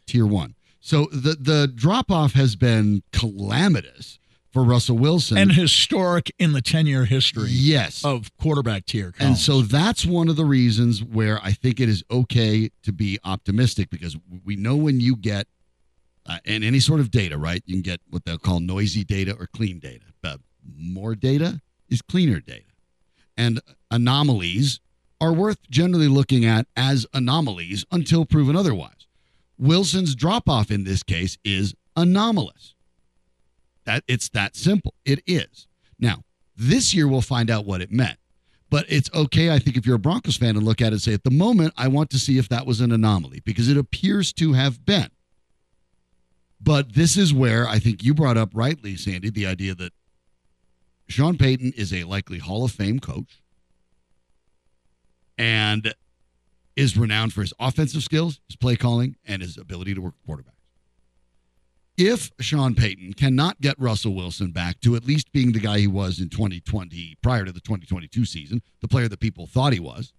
tier 0.07 0.27
one. 0.27 0.55
So 0.81 1.07
the, 1.13 1.37
the 1.39 1.71
drop 1.75 2.11
off 2.11 2.33
has 2.33 2.57
been 2.57 3.03
calamitous 3.13 4.19
for 4.59 4.65
Russell 4.65 4.99
Wilson. 4.99 5.39
And 5.39 5.53
historic 5.53 6.33
in 6.39 6.53
the 6.53 6.61
10 6.61 6.87
year 6.87 7.05
history 7.05 7.51
yes. 7.51 8.05
of 8.05 8.37
quarterback 8.39 8.87
tier. 8.87 9.15
And 9.21 9.37
so 9.37 9.63
that's 9.63 10.05
one 10.05 10.29
of 10.29 10.35
the 10.35 10.45
reasons 10.45 11.03
where 11.03 11.39
I 11.45 11.53
think 11.53 11.79
it 11.79 11.89
is 11.89 12.03
okay 12.11 12.71
to 12.83 12.93
be 12.93 13.21
optimistic 13.25 13.89
because 13.89 14.17
we 14.45 14.57
know 14.57 14.75
when 14.75 15.01
you 15.01 15.15
get 15.15 15.47
uh, 16.27 16.39
in 16.45 16.65
any 16.65 16.81
sort 16.81 16.99
of 16.99 17.13
data, 17.13 17.39
right? 17.39 17.63
You 17.67 17.77
can 17.77 17.83
get 17.83 18.01
what 18.11 18.25
they'll 18.25 18.39
call 18.39 18.59
noisy 18.59 19.05
data 19.05 19.37
or 19.39 19.47
clean 19.47 19.79
data. 19.79 20.07
But 20.23 20.41
more 20.77 21.15
data 21.15 21.61
is 21.89 22.03
cleaner 22.03 22.41
data. 22.41 22.65
And 23.37 23.61
anomalies 23.93 24.81
are 25.21 25.33
worth 25.33 25.71
generally 25.71 26.09
looking 26.09 26.45
at 26.45 26.67
as 26.77 27.07
anomalies 27.15 27.85
until 27.93 28.25
proven 28.25 28.57
otherwise. 28.57 29.07
Wilson's 29.57 30.17
drop 30.17 30.49
off 30.49 30.73
in 30.73 30.83
this 30.83 31.05
case 31.05 31.39
is 31.45 31.75
anomalous. 31.97 32.75
That 33.89 34.05
it's 34.07 34.29
that 34.31 34.55
simple. 34.55 34.93
It 35.07 35.23
is. 35.27 35.67
Now, 35.99 36.23
this 36.55 36.93
year 36.93 37.09
we'll 37.09 37.23
find 37.23 37.49
out 37.49 37.65
what 37.65 37.81
it 37.81 37.91
meant. 37.91 38.19
But 38.69 38.85
it's 38.87 39.09
okay, 39.15 39.51
I 39.51 39.59
think, 39.59 39.79
if 39.79 39.87
you're 39.87 39.97
a 39.97 39.99
Broncos 39.99 40.37
fan 40.37 40.57
and 40.57 40.63
look 40.63 40.83
at 40.83 40.89
it 40.89 40.93
and 40.93 41.01
say, 41.01 41.15
at 41.15 41.25
the 41.25 41.31
moment, 41.31 41.73
I 41.75 41.89
want 41.89 42.11
to 42.11 42.19
see 42.19 42.37
if 42.37 42.51
that 42.51 42.67
was 42.67 42.83
an 42.83 42.93
anomaly 42.93 43.41
because 43.47 43.67
it 43.71 43.79
appears 43.79 44.31
to 44.35 44.53
have 44.53 44.85
been. 44.85 45.09
But 46.61 46.93
this 46.93 47.17
is 47.17 47.33
where 47.33 47.67
I 47.67 47.79
think 47.79 48.05
you 48.05 48.13
brought 48.13 48.37
up 48.37 48.51
rightly, 48.53 48.95
Sandy, 48.95 49.31
the 49.31 49.47
idea 49.47 49.75
that 49.77 49.95
Sean 51.09 51.39
Payton 51.39 51.73
is 51.75 51.91
a 51.95 52.05
likely 52.05 52.41
Hall 52.41 52.67
of 52.67 52.73
Fame 52.73 52.99
coach 52.99 53.41
and 55.39 55.95
is 56.77 56.95
renowned 56.95 57.33
for 57.33 57.41
his 57.41 57.55
offensive 57.59 58.03
skills, 58.03 58.39
his 58.49 58.57
play 58.57 58.77
calling, 58.77 59.17
and 59.25 59.41
his 59.41 59.57
ability 59.57 59.95
to 59.95 60.03
work 60.03 60.13
with 60.27 60.39
quarterbacks. 60.39 60.58
If 61.99 62.31
Sean 62.39 62.77
Payton 62.77 63.15
cannot 63.15 63.61
get 63.61 63.75
Russell 63.77 64.15
Wilson 64.15 64.53
back 64.53 64.81
to 64.83 64.95
at 64.95 65.05
least 65.05 65.33
being 65.33 65.51
the 65.51 65.59
guy 65.59 65.81
he 65.81 65.89
was 65.89 66.21
in 66.21 66.29
2020 66.29 67.17
prior 67.21 67.45
to 67.45 67.51
the 67.51 67.59
2022 67.59 68.25
season, 68.25 68.63
the 68.81 68.87
player 68.87 69.09
that 69.09 69.19
people 69.19 69.49
thought 69.49 69.73
he 69.73 69.81
was, 69.81 70.13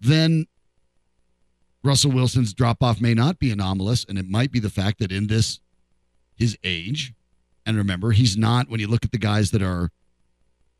then 0.00 0.46
Russell 1.82 2.12
Wilson's 2.12 2.54
drop 2.54 2.84
off 2.84 3.00
may 3.00 3.14
not 3.14 3.40
be 3.40 3.50
anomalous, 3.50 4.04
and 4.08 4.16
it 4.16 4.28
might 4.28 4.52
be 4.52 4.60
the 4.60 4.70
fact 4.70 5.00
that 5.00 5.10
in 5.10 5.26
this 5.26 5.58
his 6.36 6.56
age, 6.62 7.14
and 7.66 7.76
remember, 7.76 8.12
he's 8.12 8.36
not 8.36 8.68
when 8.68 8.78
you 8.78 8.86
look 8.86 9.04
at 9.04 9.10
the 9.10 9.18
guys 9.18 9.50
that 9.50 9.62
are 9.62 9.90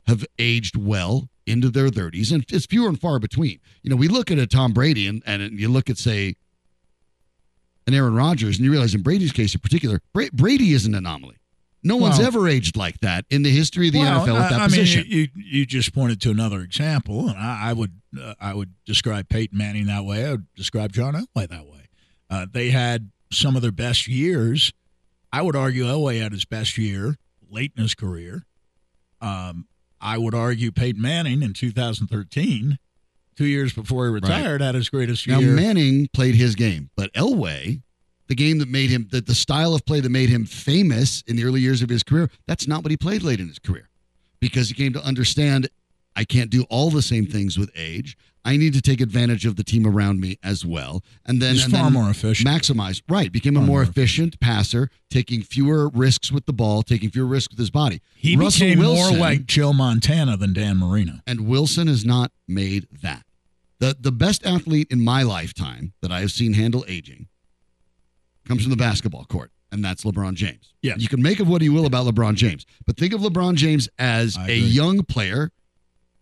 have 0.07 0.25
aged 0.39 0.77
well 0.77 1.27
into 1.45 1.69
their 1.69 1.89
30s, 1.89 2.31
and 2.31 2.45
it's 2.49 2.65
fewer 2.65 2.87
and 2.87 3.01
far 3.01 3.19
between. 3.19 3.59
You 3.83 3.89
know, 3.89 3.97
we 3.97 4.07
look 4.07 4.31
at 4.31 4.39
a 4.39 4.47
Tom 4.47 4.71
Brady 4.71 5.05
and, 5.05 5.21
and 5.25 5.59
you 5.59 5.67
look 5.67 5.89
at, 5.89 5.97
say, 5.97 6.35
an 7.89 7.93
Aaron 7.95 8.13
Rodgers, 8.15 8.55
and 8.57 8.65
you 8.65 8.71
realize 8.71 8.95
in 8.95 9.01
Brady's 9.01 9.31
case 9.33 9.53
in 9.53 9.59
particular, 9.59 9.99
Bra- 10.13 10.27
Brady 10.31 10.71
is 10.73 10.85
an 10.85 10.95
anomaly. 10.95 11.35
No 11.83 11.95
one's 11.97 12.19
ever 12.19 12.47
aged 12.47 12.75
like 12.75 12.99
that 12.99 13.23
in 13.29 13.41
the 13.43 13.49
history 13.49 13.87
of 13.87 13.93
the 13.93 13.99
Well, 13.99 14.25
NFL 14.25 14.39
at 14.41 14.49
that 14.49 14.59
I, 14.59 14.63
I 14.65 14.67
position. 14.67 15.03
mean, 15.03 15.11
you, 15.11 15.19
you 15.35 15.59
you 15.59 15.65
just 15.65 15.93
pointed 15.93 16.19
to 16.21 16.29
another 16.31 16.59
example, 16.59 17.29
and 17.29 17.37
I, 17.37 17.69
I 17.69 17.73
would 17.73 17.93
uh, 18.21 18.33
I 18.39 18.53
would 18.53 18.73
describe 18.85 19.29
Peyton 19.29 19.57
Manning 19.57 19.85
that 19.85 20.03
way. 20.03 20.25
I 20.25 20.31
would 20.31 20.45
describe 20.55 20.91
John 20.91 21.13
Elway 21.13 21.47
that 21.47 21.65
way. 21.67 21.87
Uh, 22.29 22.45
they 22.51 22.69
had 22.71 23.11
some 23.31 23.55
of 23.55 23.61
their 23.61 23.71
best 23.71 24.07
years. 24.09 24.73
I 25.31 25.41
would 25.41 25.55
argue 25.55 25.85
Elway 25.85 26.21
had 26.21 26.31
his 26.33 26.43
best 26.45 26.77
year 26.77 27.15
late 27.49 27.71
in 27.77 27.83
his 27.83 27.95
career. 27.95 28.43
Um, 29.21 29.67
I 30.01 30.17
would 30.17 30.35
argue 30.35 30.71
Peyton 30.71 31.01
Manning 31.01 31.41
in 31.41 31.53
2013, 31.53 32.77
two 33.39 33.45
years 33.45 33.71
before 33.71 34.05
he 34.05 34.11
retired, 34.11 34.59
had 34.59 34.75
his 34.75 34.89
greatest 34.89 35.25
Now 35.25 35.39
year. 35.39 35.51
Now 35.51 35.61
Manning 35.61 36.09
played 36.11 36.35
his 36.35 36.55
game, 36.55 36.89
but 36.97 37.09
Elway, 37.13 37.81
the 38.27 38.35
game 38.35 38.59
that 38.59 38.67
made 38.67 38.89
him 38.89 39.07
the, 39.09 39.21
the 39.21 39.33
style 39.33 39.73
of 39.73 39.85
play 39.85 40.01
that 40.01 40.09
made 40.09 40.27
him 40.27 40.45
famous 40.45 41.23
in 41.25 41.37
the 41.37 41.45
early 41.45 41.61
years 41.61 41.81
of 41.81 41.87
his 41.87 42.03
career, 42.03 42.29
that's 42.47 42.67
not 42.67 42.83
what 42.83 42.91
he 42.91 42.97
played 42.97 43.23
late 43.23 43.39
in 43.39 43.47
his 43.47 43.57
career. 43.57 43.87
Because 44.41 44.67
he 44.67 44.73
came 44.73 44.91
to 44.91 45.01
understand 45.01 45.69
I 46.17 46.25
can't 46.25 46.49
do 46.49 46.63
all 46.69 46.89
the 46.89 47.01
same 47.01 47.27
things 47.27 47.57
with 47.57 47.71
age. 47.77 48.17
I 48.43 48.57
need 48.57 48.73
to 48.73 48.81
take 48.81 48.99
advantage 48.99 49.45
of 49.45 49.55
the 49.55 49.63
team 49.63 49.87
around 49.87 50.19
me 50.19 50.37
as 50.43 50.65
well. 50.65 51.01
And 51.25 51.41
then 51.41 51.53
He's 51.53 51.63
and 51.63 51.71
far 51.73 51.83
then 51.83 51.93
more 51.93 52.09
efficient. 52.09 52.45
Maximize. 52.49 53.01
Right. 53.07 53.31
Became 53.31 53.55
a 53.55 53.59
Far 53.59 53.67
more 53.67 53.75
more 53.77 53.83
efficient 53.83 54.37
passer, 54.41 54.89
taking 55.09 55.43
fewer 55.43 55.87
risks 55.87 56.29
with 56.29 56.45
the 56.45 56.51
ball, 56.51 56.83
taking 56.83 57.09
fewer 57.09 57.27
risks 57.27 57.51
with 57.53 57.59
his 57.59 57.69
body. 57.69 58.01
he 58.15 58.35
Russell 58.35 58.65
became 58.67 58.79
Wilson, 58.79 59.17
more 59.17 59.27
like 59.27 59.45
Joe 59.45 59.71
Montana 59.71 60.35
than 60.35 60.51
Dan 60.51 60.77
Marino. 60.77 61.19
and 61.25 61.47
Wilson 61.47 61.87
has 61.87 62.03
not 62.03 62.31
made 62.49 62.87
that. 63.01 63.23
The 63.79 63.95
the 63.99 64.11
best 64.11 64.45
athlete 64.45 64.87
in 64.91 65.01
my 65.01 65.23
lifetime 65.23 65.93
that 66.01 66.11
I 66.11 66.19
have 66.21 66.31
seen 66.31 66.53
handle 66.53 66.83
aging 66.87 67.27
comes 68.47 68.63
from 68.63 68.71
the 68.71 68.77
basketball 68.77 69.25
court, 69.25 69.51
and 69.71 69.83
that's 69.83 70.03
LeBron 70.03 70.33
James. 70.33 70.73
Yes. 70.81 70.99
You 70.99 71.07
can 71.07 71.21
make 71.21 71.39
of 71.39 71.47
what 71.47 71.61
you 71.61 71.71
will 71.73 71.85
about 71.85 72.05
LeBron 72.07 72.35
James, 72.35 72.65
but 72.85 72.97
think 72.97 73.13
of 73.13 73.21
LeBron 73.21 73.55
James 73.55 73.87
as 73.97 74.37
a 74.37 74.57
young 74.57 75.03
player 75.03 75.51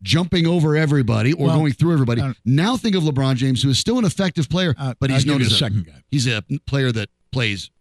jumping 0.03 0.45
over 0.45 0.75
everybody 0.75 1.33
or 1.33 1.47
Well, 1.47 1.57
going 1.57 1.73
through 1.73 1.93
everybody. 1.93 2.21
now 2.45 2.77
think 2.77 2.95
of 2.95 3.01
LeBron 3.03 3.35
James, 3.35 3.63
who 3.63 3.69
is 3.69 3.79
still 3.79 3.97
an 3.97 4.05
effective 4.05 4.47
player, 4.49 4.75
Uh, 4.77 4.93
but 4.99 5.09
he's 5.09 5.25
known 5.25 5.41
as 5.41 5.51
a 5.51 5.55
second 5.55 5.85
guy. 5.87 6.03
He's 6.09 6.27
a 6.27 6.43
player 6.67 6.91
that 6.91 7.09
plays 7.31 7.71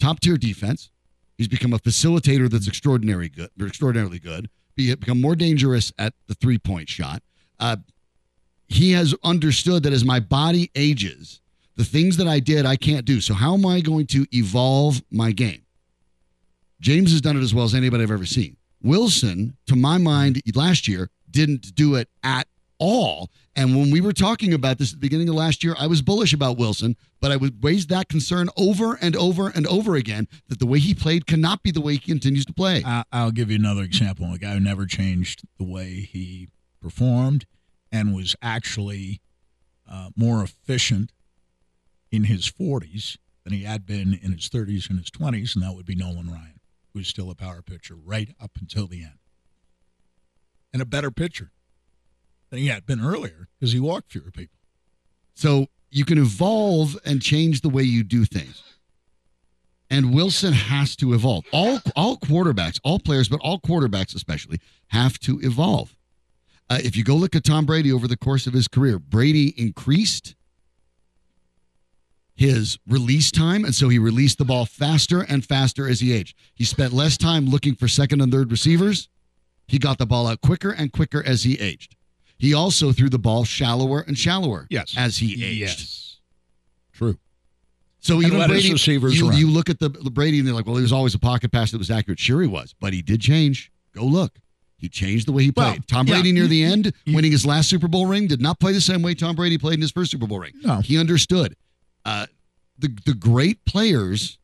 top 0.00 0.20
tier 0.20 0.38
defense. 0.38 0.90
He's 1.36 1.48
become 1.48 1.72
a 1.74 1.78
facilitator 1.78 2.48
that's 2.50 2.66
extraordinary 2.66 3.28
good, 3.28 3.50
or 3.60 3.66
extraordinarily 3.66 4.18
good. 4.18 4.48
Be 4.76 4.94
become 4.94 5.20
more 5.20 5.36
dangerous 5.36 5.92
at 5.98 6.14
the 6.26 6.34
three 6.34 6.58
point 6.58 6.88
shot. 6.88 7.22
Uh, 7.60 7.76
he 8.68 8.92
has 8.92 9.14
understood 9.24 9.82
that 9.82 9.92
as 9.92 10.04
my 10.04 10.20
body 10.20 10.70
ages, 10.74 11.40
the 11.76 11.84
things 11.84 12.16
that 12.18 12.28
I 12.28 12.40
did 12.40 12.66
I 12.66 12.76
can't 12.76 13.04
do. 13.04 13.20
So 13.20 13.34
how 13.34 13.54
am 13.54 13.64
I 13.64 13.80
going 13.80 14.06
to 14.08 14.26
evolve 14.32 15.02
my 15.10 15.32
game? 15.32 15.62
James 16.80 17.10
has 17.10 17.20
done 17.20 17.36
it 17.36 17.42
as 17.42 17.54
well 17.54 17.64
as 17.64 17.74
anybody 17.74 18.02
I've 18.02 18.10
ever 18.10 18.26
seen. 18.26 18.56
Wilson, 18.82 19.56
to 19.66 19.74
my 19.74 19.98
mind, 19.98 20.40
last 20.54 20.86
year 20.86 21.10
didn't 21.30 21.74
do 21.74 21.96
it 21.96 22.08
at 22.22 22.46
all. 22.78 23.30
And 23.56 23.76
when 23.76 23.90
we 23.90 24.00
were 24.00 24.12
talking 24.12 24.54
about 24.54 24.78
this 24.78 24.92
at 24.92 25.00
the 25.00 25.00
beginning 25.00 25.28
of 25.28 25.34
last 25.34 25.64
year, 25.64 25.74
I 25.78 25.88
was 25.88 26.00
bullish 26.00 26.32
about 26.32 26.58
Wilson, 26.58 26.96
but 27.20 27.32
I 27.32 27.36
would 27.36 27.62
raise 27.62 27.88
that 27.88 28.08
concern 28.08 28.48
over 28.56 28.96
and 29.00 29.16
over 29.16 29.48
and 29.48 29.66
over 29.66 29.96
again 29.96 30.28
that 30.48 30.60
the 30.60 30.66
way 30.66 30.78
he 30.78 30.94
played 30.94 31.26
cannot 31.26 31.64
be 31.64 31.72
the 31.72 31.80
way 31.80 31.94
he 31.94 31.98
continues 31.98 32.44
to 32.46 32.52
play. 32.52 32.84
I'll 33.12 33.32
give 33.32 33.50
you 33.50 33.56
another 33.56 33.82
example. 33.82 34.32
A 34.32 34.38
guy 34.38 34.54
who 34.54 34.60
never 34.60 34.86
changed 34.86 35.42
the 35.58 35.64
way 35.64 36.08
he 36.12 36.48
performed 36.80 37.46
and 37.90 38.14
was 38.14 38.36
actually 38.42 39.20
uh, 39.90 40.10
more 40.16 40.42
efficient 40.42 41.12
in 42.10 42.24
his 42.24 42.50
40s 42.50 43.16
than 43.44 43.52
he 43.52 43.64
had 43.64 43.86
been 43.86 44.18
in 44.22 44.32
his 44.32 44.48
30s 44.48 44.90
and 44.90 44.98
his 44.98 45.10
20s, 45.10 45.54
and 45.54 45.64
that 45.64 45.74
would 45.74 45.86
be 45.86 45.94
Nolan 45.94 46.28
Ryan, 46.28 46.60
who's 46.92 47.08
still 47.08 47.30
a 47.30 47.34
power 47.34 47.62
pitcher 47.62 47.94
right 47.94 48.34
up 48.40 48.52
until 48.60 48.86
the 48.86 49.02
end. 49.02 49.18
And 50.72 50.82
a 50.82 50.86
better 50.86 51.10
pitcher 51.10 51.50
than 52.50 52.58
he 52.58 52.66
had 52.68 52.86
been 52.86 53.00
earlier 53.00 53.48
because 53.58 53.72
he 53.72 53.80
walked 53.80 54.12
fewer 54.12 54.30
people. 54.30 54.58
So 55.34 55.68
you 55.90 56.04
can 56.04 56.18
evolve 56.18 56.98
and 57.04 57.22
change 57.22 57.60
the 57.60 57.68
way 57.68 57.82
you 57.82 58.04
do 58.04 58.24
things. 58.24 58.62
And 59.90 60.14
Wilson 60.14 60.52
has 60.52 60.94
to 60.96 61.14
evolve. 61.14 61.44
All 61.50 61.80
all 61.96 62.18
quarterbacks, 62.18 62.78
all 62.84 62.98
players, 62.98 63.28
but 63.28 63.40
all 63.40 63.58
quarterbacks 63.58 64.14
especially, 64.14 64.60
have 64.88 65.18
to 65.20 65.40
evolve. 65.40 65.96
Uh, 66.70 66.78
if 66.82 66.96
you 66.96 67.04
go 67.04 67.14
look 67.14 67.34
at 67.34 67.44
Tom 67.44 67.64
Brady 67.66 67.90
over 67.92 68.06
the 68.06 68.16
course 68.16 68.46
of 68.46 68.52
his 68.52 68.68
career, 68.68 68.98
Brady 68.98 69.54
increased 69.60 70.34
his 72.34 72.78
release 72.86 73.30
time, 73.30 73.64
and 73.64 73.74
so 73.74 73.88
he 73.88 73.98
released 73.98 74.38
the 74.38 74.44
ball 74.44 74.64
faster 74.64 75.22
and 75.22 75.44
faster 75.44 75.88
as 75.88 76.00
he 76.00 76.12
aged. 76.12 76.36
He 76.54 76.64
spent 76.64 76.92
less 76.92 77.16
time 77.16 77.46
looking 77.46 77.74
for 77.74 77.88
second 77.88 78.20
and 78.20 78.30
third 78.30 78.50
receivers. 78.50 79.08
He 79.66 79.78
got 79.78 79.98
the 79.98 80.06
ball 80.06 80.26
out 80.26 80.40
quicker 80.40 80.70
and 80.70 80.92
quicker 80.92 81.22
as 81.26 81.42
he 81.42 81.58
aged. 81.58 81.96
He 82.38 82.54
also 82.54 82.92
threw 82.92 83.08
the 83.08 83.18
ball 83.18 83.44
shallower 83.44 84.00
and 84.06 84.16
shallower 84.16 84.66
Yes. 84.70 84.94
as 84.96 85.16
he 85.16 85.32
aged. 85.44 85.58
Yes. 85.60 86.20
True. 86.92 87.18
So 88.00 88.22
even 88.22 88.46
Brady, 88.46 88.70
receivers 88.72 89.18
you, 89.18 89.32
you 89.32 89.50
look 89.50 89.68
at 89.68 89.80
the, 89.80 89.88
the 89.88 90.10
Brady 90.10 90.38
and 90.38 90.46
they're 90.46 90.54
like, 90.54 90.66
well, 90.66 90.76
he 90.76 90.82
was 90.82 90.92
always 90.92 91.14
a 91.14 91.18
pocket 91.18 91.50
pass 91.50 91.72
that 91.72 91.78
was 91.78 91.90
accurate. 91.90 92.20
Sure, 92.20 92.40
he 92.40 92.46
was, 92.46 92.74
but 92.78 92.92
he 92.92 93.02
did 93.02 93.20
change. 93.20 93.72
Go 93.94 94.04
look. 94.04 94.38
He 94.78 94.88
changed 94.88 95.26
the 95.26 95.32
way 95.32 95.42
he 95.44 95.52
Well, 95.54 95.72
played. 95.72 95.88
Tom 95.88 96.06
yeah. 96.06 96.14
Brady 96.14 96.32
near 96.32 96.46
the 96.46 96.62
end, 96.62 96.92
winning 97.08 97.32
his 97.32 97.44
last 97.44 97.68
Super 97.68 97.88
Bowl 97.88 98.06
ring, 98.06 98.26
did 98.28 98.40
not 98.40 98.60
play 98.60 98.72
the 98.72 98.80
same 98.80 99.02
way 99.02 99.14
Tom 99.14 99.34
Brady 99.36 99.58
played 99.58 99.74
in 99.74 99.80
his 99.82 99.90
first 99.90 100.10
Super 100.12 100.26
Bowl 100.26 100.38
ring. 100.38 100.52
No. 100.62 100.80
He 100.80 100.98
understood. 100.98 101.56
Uh, 102.04 102.26
the 102.78 102.88
the 103.04 103.14
great 103.14 103.64
players 103.64 104.38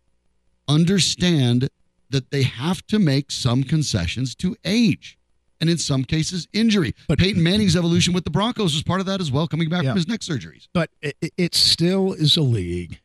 understand 0.66 1.68
that 2.10 2.30
they 2.30 2.42
have 2.42 2.84
to 2.88 2.98
make 2.98 3.30
some 3.30 3.62
concessions 3.62 4.34
to 4.36 4.56
age. 4.64 5.18
and 5.60 5.70
in 5.70 5.78
some 5.78 6.04
cases 6.04 6.46
injury. 6.52 6.92
But- 7.08 7.18
Peyton 7.18 7.42
Manning's 7.42 7.74
evolution 7.76 8.12
with 8.12 8.24
the 8.24 8.30
Broncos 8.30 8.74
was 8.74 8.82
part 8.82 9.00
of 9.00 9.06
that 9.06 9.20
as 9.20 9.30
well, 9.30 9.46
coming 9.46 9.68
back 9.70 9.84
Yeah. 9.84 9.90
from 9.92 9.96
his 9.98 10.08
neck 10.08 10.20
surgeries. 10.20 10.66
but 10.74 10.90
it, 11.00 11.16
it- 11.22 11.32
it 11.38 11.54
still 11.54 12.12
is 12.12 12.36
a 12.36 12.42
league 12.42 13.00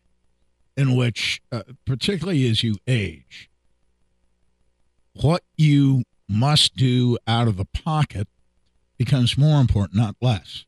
in 0.76 0.96
which, 0.96 1.42
uh, 1.54 1.62
particularly 1.86 2.50
as 2.50 2.62
you 2.64 2.76
age, 2.88 3.50
what 5.14 5.44
you 5.58 6.04
must 6.30 6.76
do 6.76 7.18
out 7.28 7.48
of 7.48 7.58
the 7.58 7.66
pocket 7.66 8.28
becomes 8.98 9.38
more 9.38 9.60
important, 9.60 9.96
not 9.96 10.16
less. 10.22 10.66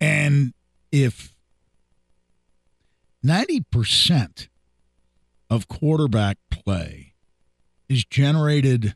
And 0.00 0.52
if 0.92 1.34
90% 3.24 4.48
of 5.48 5.68
quarterback 5.68 6.38
play 6.50 7.14
is 7.88 8.04
generated 8.04 8.94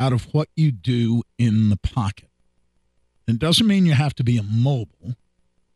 out 0.00 0.12
of 0.12 0.32
what 0.32 0.48
you 0.56 0.70
do 0.72 1.22
in 1.38 1.68
the 1.70 1.76
pocket, 1.76 2.30
it 3.26 3.38
doesn't 3.38 3.66
mean 3.66 3.84
you 3.86 3.92
have 3.92 4.14
to 4.14 4.24
be 4.24 4.36
immobile 4.36 5.14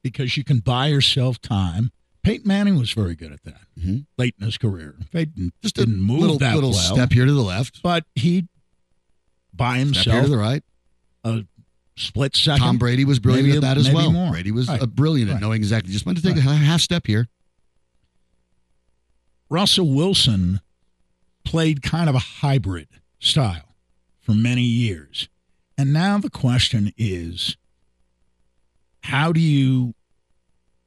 because 0.03 0.37
you 0.37 0.45
can 0.45 0.59
buy 0.61 0.87
yourself 0.87 1.41
time. 1.41 1.91
Peyton 2.23 2.47
Manning 2.47 2.79
was 2.79 2.93
very 2.93 3.15
good 3.17 3.33
at 3.33 3.43
that 3.43 3.63
Mhm. 3.79 4.07
late 4.17 4.35
in 4.39 4.47
his 4.47 4.57
career. 4.57 4.97
Peyton 5.11 5.53
Just 5.63 5.75
didn't 5.75 6.01
move 6.01 6.21
little, 6.21 6.39
that 6.39 6.55
little 6.55 6.71
well, 6.71 6.95
step 6.95 7.13
here 7.13 7.27
to 7.27 7.33
the 7.33 7.43
left, 7.43 7.83
but 7.83 8.07
he 8.15 8.47
by 9.53 9.79
step 9.79 9.79
here 9.79 9.95
himself 9.95 10.25
to 10.25 10.31
the 10.31 10.37
right. 10.39 10.63
a 11.25 11.45
split 11.97 12.35
second. 12.37 12.61
Tom 12.63 12.79
Brady 12.79 13.05
was 13.05 13.19
brilliant 13.19 13.49
maybe 13.49 13.57
at 13.59 13.63
that 13.63 13.77
as 13.79 13.91
well. 13.91 14.11
more. 14.13 14.31
Brady 14.31 14.51
was 14.51 14.69
Right. 14.69 14.81
brilliant 14.87 15.31
at 15.31 15.35
Right. 15.35 15.41
knowing 15.43 15.57
exactly 15.61 15.93
just 15.93 16.07
when 16.07 16.15
to 16.15 16.23
take 16.23 16.37
Right. 16.37 16.45
a 16.47 16.57
half 16.57 16.81
step 16.81 17.07
here. 17.07 17.29
Russell 19.49 19.95
Wilson 19.95 20.61
played 21.45 21.83
kind 21.83 22.09
of 22.09 22.15
a 22.15 22.19
hybrid 22.21 22.89
style 23.19 23.77
for 24.21 24.33
many 24.33 24.63
years. 24.63 25.29
And 25.77 25.93
now 25.93 26.19
the 26.19 26.31
question 26.31 26.93
is 26.97 27.57
how 29.05 29.33
do 29.33 29.41
you 29.41 29.95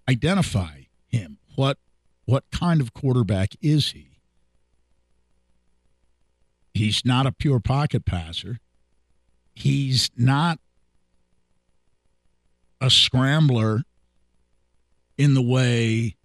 identify 0.10 0.84
him? 1.08 1.38
What 1.56 1.78
what 2.26 2.44
kind 2.52 2.82
of 2.82 2.94
quarterback 2.94 3.56
is 3.62 3.92
he? 3.92 4.15
He's 6.76 7.06
not 7.06 7.26
a 7.26 7.32
pure 7.32 7.62
pocket 7.62 8.06
passer. 8.06 8.60
He's 9.56 10.12
not 10.18 10.60
a 12.82 12.90
scrambler 12.90 13.84
in 15.18 15.34
the 15.34 15.42
way 15.42 16.18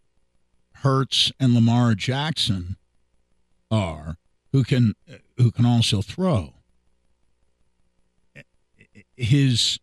Hurts 0.72 1.30
and 1.38 1.54
Lamar 1.54 1.94
Jackson 1.94 2.76
are, 3.70 4.16
who 4.50 4.64
can 4.64 4.94
who 5.36 5.52
can 5.52 5.64
also 5.64 6.02
throw. 6.02 6.54
His 9.16 9.78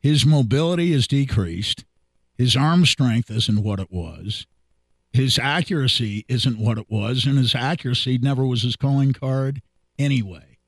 his 0.00 0.24
mobility 0.24 0.94
is 0.94 1.06
decreased. 1.06 1.84
His 2.38 2.56
arm 2.56 2.86
strength 2.86 3.30
isn't 3.30 3.62
what 3.62 3.80
it 3.80 3.92
was. 3.92 4.46
His 5.12 5.38
accuracy 5.38 6.24
isn't 6.28 6.58
what 6.58 6.78
it 6.78 6.90
was, 6.90 7.26
and 7.26 7.36
his 7.36 7.54
accuracy 7.54 8.18
never 8.18 8.46
was 8.46 8.62
his 8.62 8.76
calling 8.76 9.12
card 9.12 9.60
anyway, 9.98 10.58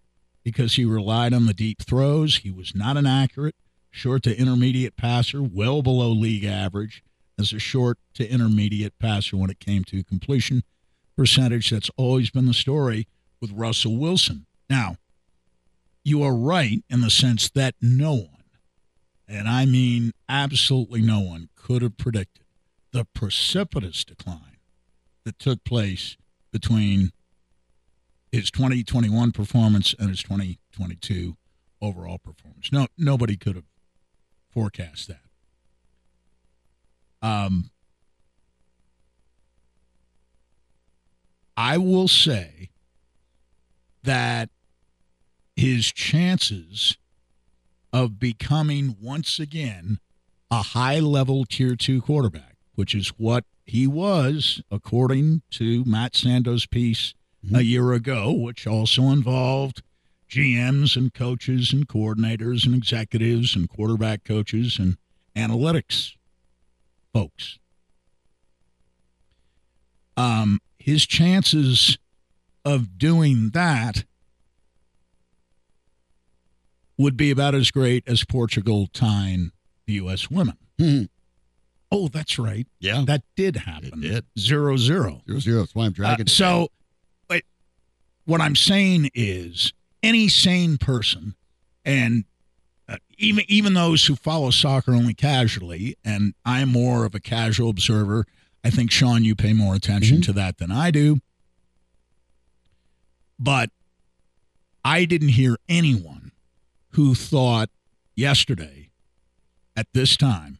because 0.42 0.74
he 0.74 0.84
relied 0.84 1.32
on 1.32 1.46
the 1.46 1.54
deep 1.54 1.82
throws. 1.82 2.38
He 2.38 2.50
was 2.50 2.74
not 2.74 2.96
an 2.98 3.06
accurate 3.06 3.54
short 3.90 4.22
to 4.24 4.38
intermediate 4.38 4.96
passer, 4.96 5.42
well 5.42 5.80
below 5.80 6.10
league 6.10 6.44
average 6.44 7.02
as 7.38 7.52
a 7.52 7.58
short 7.58 7.98
to 8.14 8.28
intermediate 8.28 8.98
passer 8.98 9.36
when 9.36 9.50
it 9.50 9.60
came 9.60 9.82
to 9.84 10.04
completion 10.04 10.62
percentage. 11.16 11.70
That's 11.70 11.90
always 11.96 12.30
been 12.30 12.46
the 12.46 12.54
story 12.54 13.08
with 13.40 13.52
Russell 13.52 13.96
Wilson. 13.96 14.46
Now, 14.68 14.96
you 16.02 16.22
are 16.22 16.34
right 16.34 16.84
in 16.90 17.00
the 17.00 17.10
sense 17.10 17.48
that 17.50 17.74
no 17.80 18.14
one, 18.14 18.44
and 19.26 19.48
I 19.48 19.64
mean 19.64 20.12
absolutely 20.28 21.00
no 21.00 21.20
one, 21.20 21.48
could 21.56 21.80
have 21.80 21.96
predicted 21.96 22.43
the 22.94 23.04
precipitous 23.04 24.04
decline 24.04 24.58
that 25.24 25.36
took 25.40 25.64
place 25.64 26.16
between 26.52 27.10
his 28.30 28.52
2021 28.52 29.32
performance 29.32 29.96
and 29.98 30.10
his 30.10 30.22
2022 30.22 31.36
overall 31.82 32.18
performance. 32.18 32.70
No, 32.70 32.86
nobody 32.96 33.36
could 33.36 33.56
have 33.56 33.64
forecast 34.52 35.08
that. 35.08 35.22
Um, 37.20 37.70
I 41.56 41.78
will 41.78 42.06
say 42.06 42.70
that 44.04 44.50
his 45.56 45.90
chances 45.90 46.96
of 47.92 48.20
becoming 48.20 48.96
once 49.00 49.40
again 49.40 49.98
a 50.48 50.62
high 50.62 51.00
level 51.00 51.44
tier 51.44 51.74
two 51.74 52.00
quarterback, 52.00 52.53
which 52.74 52.94
is 52.94 53.08
what 53.16 53.44
he 53.64 53.86
was, 53.86 54.62
according 54.70 55.42
to 55.50 55.84
Matt 55.84 56.14
Sando's 56.14 56.66
piece 56.66 57.14
a 57.54 57.60
year 57.62 57.92
ago, 57.92 58.32
which 58.32 58.66
also 58.66 59.04
involved 59.10 59.82
GMs 60.30 60.96
and 60.96 61.12
coaches 61.12 61.72
and 61.72 61.86
coordinators 61.86 62.64
and 62.66 62.74
executives 62.74 63.54
and 63.54 63.68
quarterback 63.68 64.24
coaches 64.24 64.78
and 64.78 64.96
analytics 65.36 66.12
folks. 67.12 67.58
Um, 70.16 70.60
his 70.78 71.06
chances 71.06 71.98
of 72.64 72.98
doing 72.98 73.50
that 73.50 74.04
would 76.96 77.16
be 77.16 77.30
about 77.30 77.54
as 77.54 77.70
great 77.70 78.04
as 78.06 78.24
Portugal 78.24 78.88
tying 78.92 79.50
the 79.86 79.94
U.S. 79.94 80.30
women. 80.30 80.56
Mhm. 80.78 81.08
Oh, 81.96 82.08
that's 82.08 82.38
right. 82.38 82.66
Yeah. 82.80 83.04
That 83.06 83.22
did 83.36 83.54
happen. 83.56 84.02
It 84.02 84.08
did. 84.08 84.24
Zero 84.38 84.76
zero. 84.76 85.22
Zero 85.28 85.38
zero. 85.40 85.58
That's 85.60 85.74
why 85.74 85.84
I'm 85.84 85.90
Uh, 85.92 85.94
dragging. 85.94 86.26
it. 86.26 86.30
so, 86.30 86.68
but 87.28 87.42
what 88.24 88.40
I'm 88.40 88.56
saying 88.56 89.10
is, 89.14 89.72
any 90.02 90.28
sane 90.28 90.76
person, 90.76 91.34
and 91.84 92.24
uh, 92.88 92.96
even 93.16 93.44
even 93.48 93.74
those 93.74 94.06
who 94.06 94.16
follow 94.16 94.50
soccer 94.50 94.92
only 94.92 95.14
casually, 95.14 95.96
and 96.04 96.34
I'm 96.44 96.68
more 96.70 97.04
of 97.04 97.14
a 97.14 97.20
casual 97.20 97.70
observer. 97.70 98.26
I 98.64 98.70
think 98.70 98.90
Sean, 98.90 99.24
you 99.24 99.34
pay 99.36 99.52
more 99.52 99.74
attention 99.74 100.20
to 100.22 100.32
that 100.34 100.58
than 100.58 100.72
I 100.72 100.90
do. 100.90 101.20
But 103.38 103.70
I 104.84 105.04
didn't 105.04 105.30
hear 105.30 105.56
anyone 105.68 106.32
who 106.90 107.14
thought 107.14 107.68
yesterday 108.16 108.90
at 109.76 109.86
this 109.92 110.16
time 110.16 110.58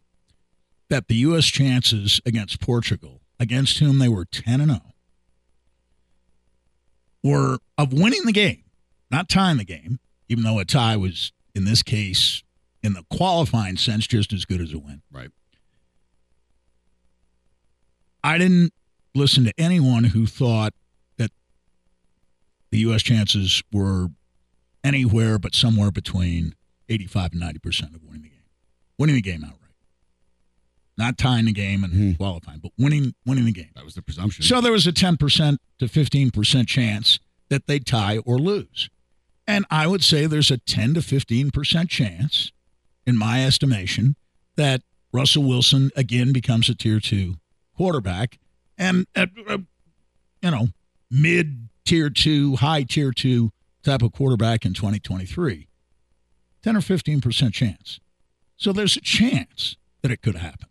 that 0.95 1.09
the 1.09 1.17
U.S. 1.17 1.47
chances 1.47 2.21
against 2.25 2.61
Portugal, 2.61 3.21
against 3.41 3.81
whom 3.81 3.99
they 3.99 4.09
were 4.09 4.25
10 4.25 4.61
and 4.61 4.71
0, 4.71 4.81
were 7.21 7.59
of 7.77 7.93
winning 7.93 8.25
the 8.27 8.33
game, 8.33 8.63
not 9.11 9.29
tying 9.29 9.57
the 9.57 9.65
game, 9.65 9.99
even 10.29 10.45
though 10.45 10.61
a 10.61 10.65
tie 10.65 10.97
was, 10.97 11.33
in 11.53 11.65
this 11.65 11.83
case, 11.83 12.45
in 12.81 12.93
the 12.93 13.03
qualifying 13.11 13.77
sense, 13.77 14.07
just 14.07 14.33
as 14.33 14.45
good 14.45 14.61
as 14.61 14.73
a 14.73 14.79
win. 14.79 15.03
right. 15.11 15.31
I 18.23 18.39
didn't 18.39 18.73
listen 19.17 19.45
to 19.47 19.53
anyone 19.59 20.05
who 20.05 20.27
thought 20.27 20.75
that 21.17 21.33
the 22.71 22.79
U.S. 22.79 23.03
chances 23.03 23.65
were 23.73 24.11
anywhere 24.85 25.41
but 25.41 25.57
somewhere 25.57 25.91
between 25.91 26.55
85 26.89 27.33
and 27.33 27.43
90% 27.43 27.97
of 27.97 28.05
winning 28.05 28.23
the 28.23 28.29
game. 28.29 28.39
Winning 28.97 29.17
the 29.17 29.23
game 29.23 29.43
outright. 29.43 29.64
Not 30.97 31.19
tying 31.19 31.47
the 31.47 31.53
game 31.53 31.83
and 31.83 31.93
Mhm. 31.93 32.17
qualifying, 32.17 32.61
but 32.61 32.73
winning 32.79 33.15
winning 33.27 33.47
the 33.47 33.53
game. 33.53 33.71
That 33.75 33.85
was 33.85 33.95
the 33.95 34.03
presumption. 34.03 34.45
So 34.45 34.61
there 34.61 34.71
was 34.73 34.87
a 34.87 34.93
10% 34.93 35.59
to 35.79 35.89
15% 35.89 36.69
chance 36.69 37.19
that 37.49 37.67
they'd 37.67 37.85
tie 37.85 38.19
or 38.19 38.39
lose. 38.39 38.89
And 39.47 39.67
I 39.71 39.87
would 39.87 40.03
say 40.05 40.27
there's 40.27 40.51
a 40.51 40.59
10 40.59 40.95
to 40.95 41.03
15% 41.03 41.91
chance, 41.91 42.53
in 43.07 43.17
my 43.19 43.45
estimation, 43.45 44.17
that 44.57 44.83
Russell 45.13 45.43
Wilson 45.43 45.91
again 45.97 46.33
becomes 46.33 46.69
a 46.69 46.75
tier 46.75 47.01
two 47.01 47.39
quarterback 47.77 48.39
and, 48.79 49.07
uh, 49.17 49.27
uh, 49.49 49.59
you 50.43 50.51
know, 50.51 50.69
mid 51.11 51.69
tier 51.85 52.09
two, 52.09 52.57
high 52.57 52.85
tier 52.85 53.13
two 53.13 53.53
type 53.83 54.01
of 54.03 54.13
quarterback 54.13 54.65
in 54.65 54.73
2023. 54.75 55.67
10 56.63 56.77
or 56.77 56.81
15% 56.81 57.53
chance. 57.53 58.01
So 58.57 58.73
there's 58.73 58.97
a 58.97 59.01
chance 59.01 59.77
that 60.03 60.11
it 60.11 60.23
could 60.23 60.37
happen. 60.37 60.69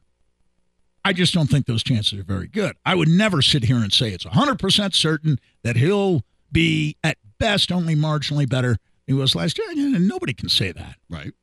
I 1.06 1.14
just 1.14 1.34
don't 1.34 1.48
think 1.50 1.66
those 1.66 1.84
chances 1.84 2.18
are 2.20 2.24
very 2.24 2.48
good. 2.48 2.76
I 2.86 2.96
would 2.96 3.10
never 3.10 3.42
sit 3.42 3.66
here 3.66 3.78
and 3.78 3.92
say 3.92 4.12
it's 4.12 4.26
100% 4.26 4.96
certain 4.96 5.40
that 5.64 5.76
he'll 5.76 6.24
be 6.52 6.96
at 7.04 7.18
best 7.40 7.72
only 7.72 7.96
marginally 7.96 8.48
better 8.48 8.70
than 8.70 8.80
he 9.08 9.14
was 9.14 9.36
last 9.36 9.58
year. 9.58 9.68
And 9.72 10.08
Nobody 10.08 10.34
can 10.34 10.50
say 10.50 10.72
that. 10.72 10.96
right. 11.10 11.34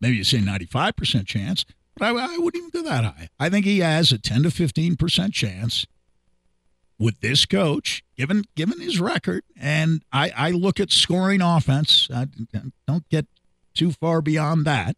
Maybe 0.00 0.16
you 0.16 0.24
say 0.24 0.38
95% 0.38 1.26
chance, 1.26 1.64
but 1.96 2.06
I, 2.06 2.34
I 2.34 2.38
wouldn't 2.38 2.56
even 2.56 2.70
go 2.70 2.82
that 2.88 3.04
high. 3.04 3.28
I 3.38 3.48
think 3.50 3.64
he 3.66 3.80
has 3.80 4.10
a 4.10 4.18
10 4.18 4.42
to 4.44 4.48
15% 4.48 5.32
chance 5.32 5.86
with 6.98 7.20
this 7.20 7.46
coach, 7.46 8.02
given 8.16 8.42
given 8.54 8.80
his 8.80 9.00
record, 9.00 9.42
and 9.56 10.02
I, 10.12 10.32
I 10.36 10.50
look 10.52 10.80
at 10.80 10.90
scoring 10.92 11.40
offense. 11.40 12.08
I 12.12 12.26
don't 12.86 13.08
get 13.10 13.26
too 13.74 13.92
far 13.92 14.22
beyond 14.22 14.64
that. 14.66 14.96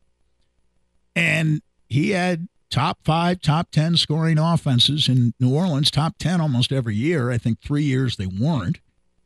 And 1.16 1.60
he 1.88 2.10
had 2.10 2.48
top 2.70 2.98
five, 3.04 3.40
top 3.40 3.70
ten 3.70 3.96
scoring 3.96 4.38
offenses 4.38 5.08
in 5.08 5.34
New 5.38 5.54
Orleans, 5.54 5.90
top 5.90 6.18
ten 6.18 6.40
almost 6.40 6.72
every 6.72 6.96
year. 6.96 7.30
I 7.30 7.38
think 7.38 7.60
three 7.60 7.84
years 7.84 8.16
they 8.16 8.26
weren't 8.26 8.80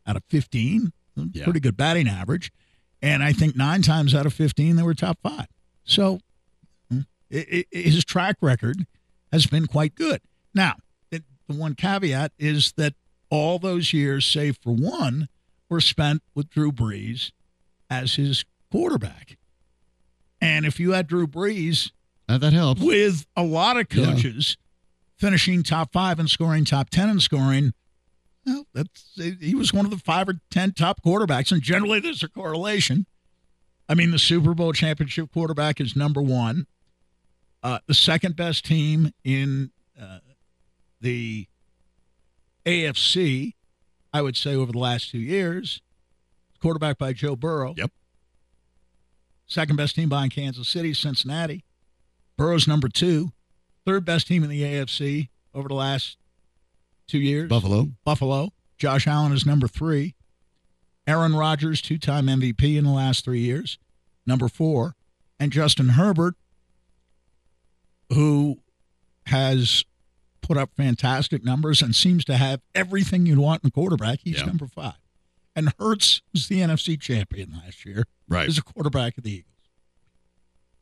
out 0.07 0.16
of 0.16 0.24
fifteen. 0.29 0.92
Yeah. 1.16 1.44
Pretty 1.44 1.61
good 1.61 1.77
batting 1.77 2.09
average. 2.09 2.53
And 3.03 3.22
I 3.22 3.33
think 3.33 3.57
nine 3.57 3.83
times 3.83 4.14
out 4.14 4.27
of 4.27 4.33
fifteen 4.33 4.77
they 4.77 4.83
were 4.83 4.94
top 4.94 5.18
five. 5.22 5.46
So 5.85 6.20
mm, 6.92 7.07
i 7.33 7.64
i 7.74 7.77
his 7.77 8.05
track 8.05 8.37
record 8.40 8.87
has 9.33 9.46
been 9.46 9.66
quite 9.66 9.94
good. 9.94 10.20
Now, 10.55 10.74
it, 11.11 11.24
the 11.48 11.55
one 11.57 11.74
caveat 11.74 12.33
is 12.38 12.72
that 12.77 12.94
all 13.31 13.59
those 13.59 13.92
years, 13.92 14.24
save 14.24 14.59
for 14.62 14.72
one, 14.72 15.29
were 15.68 15.81
spent 15.81 16.22
with 16.35 16.48
Drew 16.51 16.72
Brees 16.72 17.33
as 17.90 18.14
his 18.14 18.44
quarterback. 18.70 19.37
And 20.40 20.64
if 20.64 20.79
you 20.79 20.92
had 20.92 21.07
Drew 21.07 21.27
Brees 21.27 21.90
Uh, 22.29 22.38
that 22.38 22.53
helps. 22.53 22.81
with 22.83 23.27
a 23.37 23.43
lot 23.43 23.77
of 23.79 23.87
Yeah. 23.91 24.05
coaches 24.12 24.57
finishing 25.17 25.62
top 25.62 25.93
five 25.93 26.19
and 26.19 26.29
scoring 26.29 26.64
top 26.64 26.91
10 26.91 27.09
and 27.09 27.23
scoring, 27.23 27.73
well, 28.45 28.67
that's, 28.75 29.11
he 29.41 29.55
was 29.55 29.73
one 29.73 29.85
of 29.85 29.91
the 29.91 29.99
five 29.99 30.29
or 30.29 30.35
10 30.51 30.73
top 30.73 31.03
quarterbacks. 31.03 31.51
And 31.53 31.62
generally, 31.62 32.01
there's 32.01 32.23
a 32.23 32.29
correlation. 32.29 33.07
I 33.88 33.95
mean, 33.95 34.11
the 34.11 34.19
Super 34.19 34.53
Bowl 34.55 34.73
championship 34.73 35.33
quarterback 35.33 35.81
is 35.81 35.97
number 35.97 36.21
one. 36.23 36.67
Uh, 37.62 37.79
the 37.87 37.95
second 37.95 38.37
best 38.37 38.64
team 38.64 39.12
in 39.25 39.71
uh, 40.01 40.19
the 41.01 41.49
AFC, 42.67 43.55
I 44.12 44.23
would 44.23 44.37
say, 44.37 44.55
over 44.55 44.71
the 44.73 44.79
last 44.79 45.11
two 45.11 45.19
years, 45.19 45.81
quarterback 46.61 46.99
by 46.99 47.12
Joe 47.12 47.35
Burrow. 47.37 47.75
Yep. 47.77 47.91
Second 49.47 49.77
best 49.77 49.95
team 49.97 50.09
behind 50.11 50.33
Kansas 50.33 50.69
City, 50.69 50.93
Cincinnati. 50.93 51.64
Burrow's 52.38 52.66
number 52.66 52.88
two, 52.88 53.33
third 53.85 54.05
best 54.07 54.27
team 54.29 54.42
in 54.42 54.48
the 54.48 54.62
AFC 54.62 55.29
over 55.53 55.68
the 55.68 55.74
last 55.74 56.16
two 57.07 57.18
years. 57.18 57.48
Buffalo. 57.51 57.90
Buffalo. 58.05 58.53
Josh 58.79 59.07
Allen 59.07 59.33
is 59.33 59.44
number 59.44 59.68
three. 59.68 60.14
Aaron 61.07 61.35
Rodgers, 61.35 61.83
two 61.83 61.98
time 61.98 62.27
MVP 62.27 62.79
in 62.79 62.85
the 62.85 62.90
last 62.90 63.24
three 63.24 63.40
years, 63.40 63.79
number 64.27 64.48
four. 64.48 64.94
And 65.40 65.51
Justin 65.53 65.90
Herbert, 65.90 66.35
who 68.11 68.59
has 69.27 69.85
put 70.40 70.57
up 70.57 70.70
fantastic 70.77 71.44
numbers 71.44 71.83
and 71.83 71.94
seems 71.94 72.24
to 72.27 72.37
have 72.37 72.61
everything 72.74 73.27
you'd 73.27 73.38
want 73.38 73.62
in 73.64 73.68
a 73.68 73.70
quarterback. 73.70 74.20
He's 74.22 74.38
Yeah. 74.38 74.46
number 74.46 74.66
five. 74.66 74.94
And 75.57 75.72
Hurts 75.79 76.22
was 76.33 76.48
the 76.48 76.61
NFC 76.62 76.96
champion 76.96 77.53
last 77.53 77.85
year 77.85 78.07
Right. 78.29 78.48
as 78.48 78.59
a 78.59 78.62
quarterback 78.62 79.18
of 79.18 79.24
the 79.24 79.31
Eagles. 79.33 79.55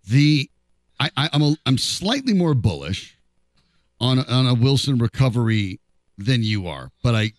The 0.05 0.51
I, 0.99 1.11
I 1.17 1.31
I'm 1.33 1.43
a, 1.43 1.57
I'm 1.67 1.79
slightly 1.79 2.33
more 2.33 2.55
bullish 2.55 3.17
on 4.01 4.19
on 4.19 4.47
a 4.47 4.55
Wilson 4.55 4.99
recovery 4.99 5.81
than 6.19 6.43
you 6.43 6.67
are, 6.67 6.91
but 7.03 7.15
I 7.15 7.33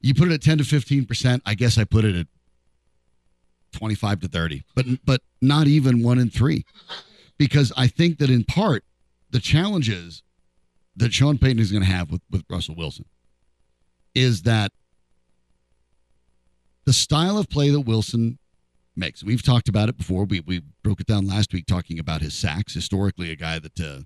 you 0.00 0.14
put 0.14 0.28
it 0.28 0.34
at 0.34 0.42
10 0.42 0.58
to 0.58 0.64
15 0.64 1.06
percent. 1.06 1.42
I 1.46 1.54
guess 1.54 1.78
I 1.78 1.84
put 1.84 2.04
it 2.04 2.16
at 2.16 2.26
25 3.72 4.20
to 4.20 4.28
30, 4.28 4.64
but 4.74 4.86
but 5.04 5.22
not 5.40 5.66
even 5.66 6.02
one 6.02 6.18
in 6.18 6.30
three, 6.30 6.64
because 7.38 7.72
I 7.76 7.86
think 7.86 8.18
that 8.18 8.30
in 8.30 8.44
part 8.44 8.84
the 9.30 9.40
challenges 9.40 10.22
that 10.96 11.12
Sean 11.12 11.38
Payton 11.38 11.58
is 11.58 11.70
going 11.72 11.84
to 11.84 11.90
have 11.90 12.10
with 12.10 12.22
with 12.30 12.44
Russell 12.50 12.74
Wilson 12.74 13.06
is 14.14 14.42
that 14.42 14.72
the 16.84 16.92
style 16.92 17.38
of 17.38 17.48
play 17.48 17.70
that 17.70 17.80
Wilson 17.80 18.38
makes. 18.96 19.22
We've 19.24 19.42
talked 19.42 19.68
about 19.68 19.88
it 19.88 19.96
before. 19.96 20.24
We 20.24 20.40
we 20.40 20.62
broke 20.82 21.00
it 21.00 21.06
down 21.06 21.26
last 21.26 21.52
week 21.52 21.66
talking 21.66 21.98
about 21.98 22.20
his 22.22 22.34
sacks. 22.34 22.74
Historically, 22.74 23.30
a 23.30 23.36
guy 23.36 23.58
that 23.58 23.80
uh, 23.80 24.00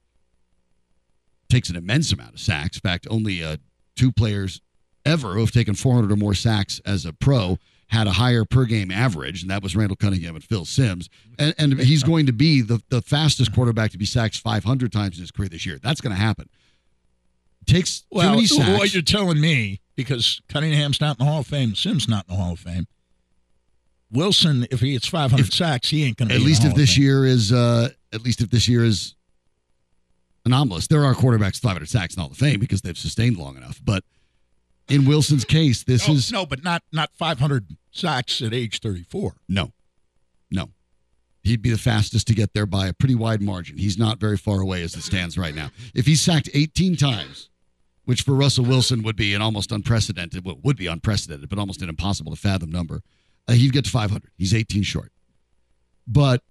takes 1.49 1.69
an 1.69 1.77
immense 1.77 2.13
amount 2.13 2.35
of 2.35 2.41
sacks. 2.41 2.77
In 2.77 2.81
fact, 2.81 3.07
only 3.11 3.43
uh, 3.43 3.57
two 3.95 4.13
players 4.13 4.61
ever 5.05 5.35
who 5.35 5.41
have 5.41 5.53
taken 5.53 5.75
400 5.75 6.11
or 6.11 6.17
more 6.17 6.35
sacks 6.35 6.81
as 6.85 7.05
a 7.07 7.13
pro 7.13 7.59
had 7.89 8.09
a 8.09 8.13
higher 8.13 8.45
per 8.45 8.65
game 8.65 8.91
average, 8.91 9.43
and 9.43 9.51
that 9.51 9.63
was 9.63 9.77
Randall 9.77 9.97
Cunningham 9.97 10.35
and 10.35 10.43
Phil 10.43 10.65
Simms. 10.65 11.09
And, 11.39 11.55
and 11.57 11.79
he's 11.81 12.03
going 12.13 12.27
to 12.27 12.33
be 12.33 12.61
the, 12.61 12.83
the 12.89 13.01
fastest 13.01 13.55
quarterback 13.55 13.93
to 13.93 13.99
be 13.99 14.05
sacked 14.05 14.39
500 14.39 14.93
times 14.93 15.17
in 15.19 15.21
his 15.23 15.31
career 15.31 15.49
this 15.49 15.65
year. 15.65 15.79
That's 15.81 16.01
going 16.01 16.15
to 16.15 16.21
happen. 16.21 16.49
Takes 17.67 18.01
too 18.01 18.07
Well, 18.11 18.35
many 18.35 18.47
sacks. 18.47 18.79
what 18.79 18.93
you're 18.93 19.03
telling 19.03 19.41
me, 19.41 19.81
because 19.95 20.41
Cunningham's 20.49 21.01
not 21.01 21.19
in 21.21 21.25
the 21.25 21.31
Hall 21.31 21.41
of 21.41 21.47
Fame, 21.47 21.77
Simms 21.77 22.09
not 22.09 22.25
in 22.29 22.35
the 22.37 22.43
Hall 22.43 22.53
of 22.55 22.59
Fame. 22.61 22.89
Wilson, 24.11 24.67
if 24.71 24.81
he 24.81 24.93
hits 24.93 25.07
500 25.09 25.53
sacks, 25.53 25.91
he 25.91 26.05
ain't 26.05 26.17
going 26.17 26.29
to. 26.29 26.35
at 26.35 26.41
least 26.41 26.65
if 26.65 26.75
this 26.75 26.97
year 26.97 27.25
is 27.25 27.53
uh 27.53 27.89
at 28.13 28.23
least 28.23 28.41
if 28.41 28.51
this 28.51 28.69
year 28.69 28.85
is 28.85 29.15
anomalous. 30.45 30.87
There 30.87 31.05
are 31.05 31.15
quarterbacks 31.15 31.59
500 31.61 31.89
sacks 31.89 32.15
in 32.15 32.23
all 32.23 32.29
the 32.29 32.37
fame 32.37 32.61
because 32.61 32.83
they've 32.83 32.97
sustained 32.97 33.37
long 33.37 33.57
enough 33.57 33.81
but 33.85 34.05
in 34.89 35.05
wilson's 35.05 35.45
case 35.45 35.83
this 35.83 36.07
no, 36.07 36.15
is 36.15 36.33
no, 36.33 36.47
but 36.47 36.63
not 36.63 36.83
not 36.93 37.11
500 37.15 37.77
sacks 37.91 38.41
at 38.43 38.55
age 38.55 38.81
34. 38.81 39.35
no. 39.49 39.73
No. 40.51 40.71
He'd 41.43 41.63
be 41.63 41.71
the 41.71 41.79
fastest 41.79 42.27
to 42.29 42.35
get 42.35 42.55
there 42.55 42.67
by 42.67 42.87
a 42.89 42.93
pretty 42.93 43.15
wide 43.15 43.41
margin. 43.41 43.79
He's 43.79 43.97
not 43.99 44.19
very 44.19 44.37
far 44.37 44.61
away 44.61 44.83
as 44.83 44.95
it 44.97 45.03
stands 45.03 45.39
right 45.39 45.55
now. 45.55 45.71
If 45.95 46.07
he's 46.07 46.21
sacked 46.21 46.49
18 46.55 46.97
times 46.97 47.51
which 48.05 48.23
for 48.23 48.33
russell 48.35 48.65
wilson 48.65 49.03
would 49.03 49.17
be 49.17 49.35
an 49.35 49.43
almost 49.43 49.73
unprecedented 49.73 50.45
well, 50.45 50.59
would 50.63 50.77
be 50.77 50.87
unprecedented 50.87 51.49
but 51.49 51.59
almost 51.59 51.83
an 51.83 51.89
impossible 51.89 52.33
to 52.33 52.41
fathom 52.41 52.71
number 52.71 53.03
uh, 53.49 53.53
he'd 53.53 53.73
get 53.73 53.85
to 53.85 53.91
500 53.91 54.31
he's 54.37 54.55
18 54.55 54.83
short 54.83 55.13
but 56.07 56.43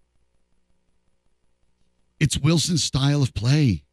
it's 2.20 2.38
Wilson's 2.38 2.84
style 2.84 3.22
of 3.22 3.34
play. 3.34 3.84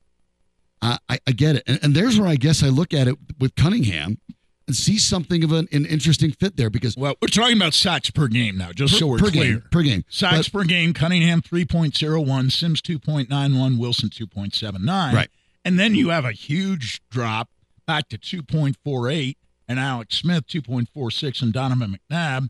I, 0.81 0.99
I, 1.09 1.19
I 1.27 1.33
get 1.33 1.57
it. 1.57 1.65
And, 1.67 1.79
and 1.83 1.95
there's 1.95 2.19
where 2.19 2.29
I 2.29 2.37
guess 2.37 2.63
I 2.63 2.69
look 2.69 2.95
at 2.95 3.09
it 3.09 3.17
with 3.39 3.55
Cunningham 3.57 4.19
and 4.67 4.77
see 4.77 4.97
something 4.99 5.43
of 5.43 5.51
an, 5.53 5.69
an 5.73 5.87
interesting 5.87 6.31
fit 6.33 6.57
there 6.57 6.71
because 6.71 6.97
Well, 6.97 7.17
we're 7.21 7.29
talking 7.29 7.57
about 7.57 7.75
sacks 7.75 8.11
per 8.11 8.29
game 8.29 8.57
now, 8.57 8.71
just 8.73 8.95
per, 8.95 8.99
so 9.01 9.07
we're 9.09 9.19
per 9.19 9.31
clear. 9.31 9.45
game, 9.45 9.65
per 9.71 9.83
game. 9.83 10.05
Sacks 10.09 10.49
But- 10.49 10.61
per 10.61 10.65
game, 10.65 10.95
Cunningham 10.95 11.43
3.01, 11.43 12.53
Simms 12.53 12.81
2.91, 12.81 13.79
Wilson 13.79 14.09
2.79. 14.09 15.13
Right. 15.13 15.29
And 15.65 15.79
then 15.79 15.95
you 15.95 16.11
have 16.11 16.25
a 16.25 16.33
huge 16.33 17.01
drop 17.11 17.49
back 17.87 18.09
to 18.09 18.19
2.48, 18.19 19.37
and 19.69 19.79
Alex 19.79 20.17
Smith 20.17 20.47
2.46, 20.47 21.43
and 21.43 21.53
Donovan 21.53 21.99
McNabb. 22.11 22.49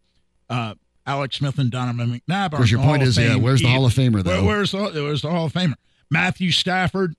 Uh, 0.53 0.75
Alex 1.07 1.37
Smith 1.39 1.59
and 1.59 1.71
Donovan 1.71 2.21
McNabb. 2.29 2.47
of 2.47 2.53
course, 2.59 2.71
your 2.71 2.81
point 2.83 3.03
is, 3.03 3.19
yeah, 3.19 3.35
where's 3.37 3.61
the 3.63 3.69
Hall 3.69 3.85
of 3.87 3.93
Famer, 3.93 4.23
though? 4.23 4.45
Where, 4.45 4.57
where's, 4.59 4.71
the, 4.73 4.79
where's 5.03 5.23
the 5.23 5.31
Hall 5.31 5.47
of 5.47 5.53
Famer? 5.53 5.75
Matthew 6.11 6.51
Stafford, 6.53 7.15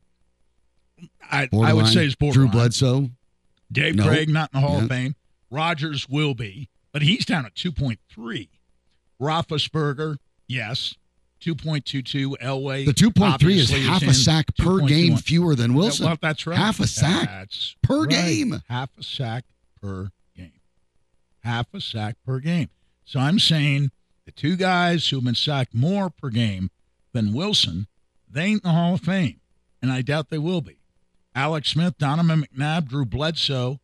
I, 1.30 1.50
I 1.52 1.74
would 1.74 1.88
say 1.88 2.06
is 2.06 2.16
borderline. 2.16 2.52
Drew. 2.52 2.60
Bledsoe. 2.60 3.10
Dave 3.72 3.96
No. 3.96 4.08
Krieg 4.08 4.30
not 4.30 4.52
in 4.54 4.62
the 4.62 4.68
Hall 4.68 4.78
Yeah. 4.78 4.84
of 4.84 4.90
Fame. 4.90 5.16
Rodgers 5.50 6.08
will 6.08 6.34
be, 6.34 6.70
but 6.92 7.02
he's 7.02 7.26
down 7.26 7.46
at 7.46 7.56
2.3. 7.56 8.48
Roethlisberger, 9.22 10.18
yes, 10.48 10.96
2.22. 11.42 12.38
Elway, 12.42 12.86
The 12.86 12.94
2.3 12.94 13.52
is 13.56 13.70
half 13.72 14.02
a 14.04 14.14
sack 14.14 14.56
per 14.58 14.80
game 14.80 15.18
fewer 15.18 15.56
than 15.56 15.74
Wilson. 15.74 16.06
Well, 16.06 16.18
that's 16.22 16.46
right. 16.48 16.58
Half 16.58 16.80
a 16.80 16.88
sack 16.88 17.28
That's 17.30 17.76
per 17.82 18.02
right. 18.02 18.10
game. 18.10 18.62
Half 18.70 18.90
a 19.00 19.04
sack 19.04 19.44
per 19.82 20.12
game. 20.38 20.52
Half 21.44 21.74
a 21.74 21.82
sack 21.82 22.16
per 22.26 22.40
game. 22.40 22.70
So 23.06 23.20
I'm 23.20 23.40
saying 23.40 23.92
the 24.26 24.32
two 24.32 24.56
guys 24.56 25.08
who've 25.08 25.24
been 25.24 25.36
sacked 25.36 25.74
more 25.74 26.10
per 26.10 26.30
game 26.30 26.70
than 27.12 27.34
Wilson, 27.34 27.88
they 28.30 28.44
ain't 28.44 28.64
in 28.64 28.70
the 28.70 28.74
Hall 28.74 28.96
of 28.96 29.02
Fame, 29.02 29.40
and 29.82 29.92
I 29.92 30.02
doubt 30.02 30.30
they 30.30 30.38
will 30.38 30.62
be. 30.62 30.78
Alex 31.36 31.70
Smith, 31.70 31.98
Donovan 31.98 32.44
McNabb, 32.44 32.88
Drew 32.88 33.06
Bledsoe, 33.06 33.80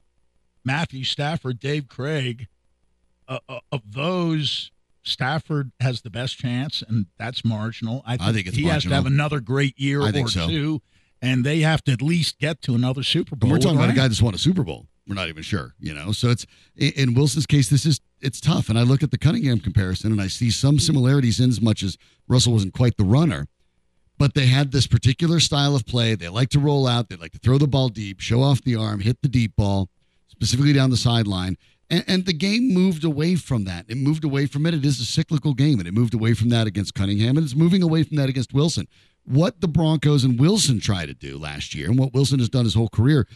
Matthew 0.64 1.04
Stafford, 1.04 1.60
Dave 1.60 1.88
Krieg. 1.88 2.48
Uh, 3.28 3.40
uh, 3.48 3.60
of 3.72 3.82
those, 3.92 4.72
Stafford 5.04 5.72
has 5.80 6.02
the 6.02 6.10
best 6.10 6.38
chance, 6.38 6.84
and 6.88 7.06
that's 7.18 7.46
marginal. 7.46 8.02
I 8.06 8.18
think, 8.18 8.36
think 8.36 8.48
it's 8.48 8.58
he 8.58 8.64
has 8.66 8.84
to 8.84 8.90
have 8.90 9.06
another 9.06 9.40
great 9.40 9.80
year 9.80 10.02
I 10.02 10.12
think 10.12 10.28
or 10.28 10.32
so. 10.32 10.48
two, 10.48 10.82
and 11.22 11.44
they 11.44 11.60
have 11.60 11.84
to 11.84 11.92
at 11.92 12.02
least 12.02 12.40
get 12.40 12.62
to 12.64 12.76
another 12.76 13.04
Super 13.04 13.36
Bowl. 13.36 13.50
And 13.50 13.58
we're 13.58 13.62
talking 13.62 13.78
about 13.78 13.92
a 13.92 13.94
guy 13.94 14.08
that's 14.08 14.22
won 14.22 14.34
a 14.34 14.40
Super 14.40 14.64
Bowl. 14.64 14.88
We're 15.10 15.16
not 15.16 15.28
even 15.28 15.42
sure, 15.42 15.74
you 15.80 15.92
know. 15.92 16.12
So 16.12 16.30
it's 16.30 16.46
in, 16.78 17.16
Wilson's 17.16 17.48
case, 17.48 17.68
this 17.68 17.84
is 17.84 18.00
it's 18.22 18.40
tough. 18.40 18.70
And 18.70 18.78
I 18.78 18.84
look 18.84 19.02
at 19.02 19.10
the 19.10 19.18
Cunningham 19.18 19.60
comparison, 19.60 20.12
and 20.12 20.22
I 20.22 20.28
see 20.28 20.52
some 20.52 20.76
hmm. 20.76 20.80
similarities 20.80 21.40
in 21.40 21.50
as 21.50 21.60
much 21.60 21.82
as 21.82 21.98
Russell 22.28 22.54
wasn't 22.54 22.76
quite 22.76 22.96
the 22.96 23.04
runner, 23.04 23.48
but 24.20 24.36
they 24.36 24.46
had 24.46 24.72
this 24.72 24.86
particular 24.86 25.40
style 25.40 25.76
of 25.76 25.88
play. 25.88 26.14
They 26.14 26.30
like 26.30 26.50
to 26.50 26.60
roll 26.60 26.86
out. 26.86 27.10
They 27.10 27.16
like 27.16 27.32
to 27.32 27.40
throw 27.40 27.58
the 27.58 27.68
ball 27.68 27.90
deep, 27.90 28.20
show 28.20 28.44
off 28.44 28.62
the 28.62 28.76
arm, 28.76 29.00
hit 29.00 29.24
the 29.24 29.28
deep 29.28 29.56
ball, 29.56 29.90
specifically 30.28 30.74
down 30.74 30.92
the 30.92 30.98
sideline. 30.98 31.58
And, 31.90 32.04
and 32.08 32.26
the 32.28 32.34
game 32.34 32.72
moved 32.72 33.04
away 33.04 33.36
from 33.36 33.64
that. 33.64 33.86
It 33.88 33.98
moved 33.98 34.24
away 34.24 34.46
from 34.46 34.68
it. 34.68 34.76
It 34.76 34.86
is 34.86 35.00
a 35.00 35.06
cyclical 35.06 35.56
game, 35.56 35.80
and 35.80 35.88
it 35.88 35.94
moved 35.96 36.14
away 36.14 36.36
from 36.36 36.50
that 36.50 36.68
against 36.68 36.94
Cunningham, 36.94 37.36
and 37.36 37.44
it's 37.44 37.56
moving 37.56 37.82
away 37.82 38.04
from 38.04 38.18
that 38.18 38.30
against 38.30 38.54
Wilson. 38.54 38.88
What 39.24 39.60
the 39.60 39.68
Broncos 39.68 40.24
and 40.24 40.40
Wilson 40.40 40.80
tried 40.80 41.08
to 41.08 41.16
do 41.16 41.40
last 41.40 41.74
year, 41.74 41.90
and 41.90 41.98
what 41.98 42.14
Wilson 42.14 42.38
has 42.38 42.50
done 42.50 42.66
his 42.66 42.76
whole 42.76 42.90
career, 42.90 43.28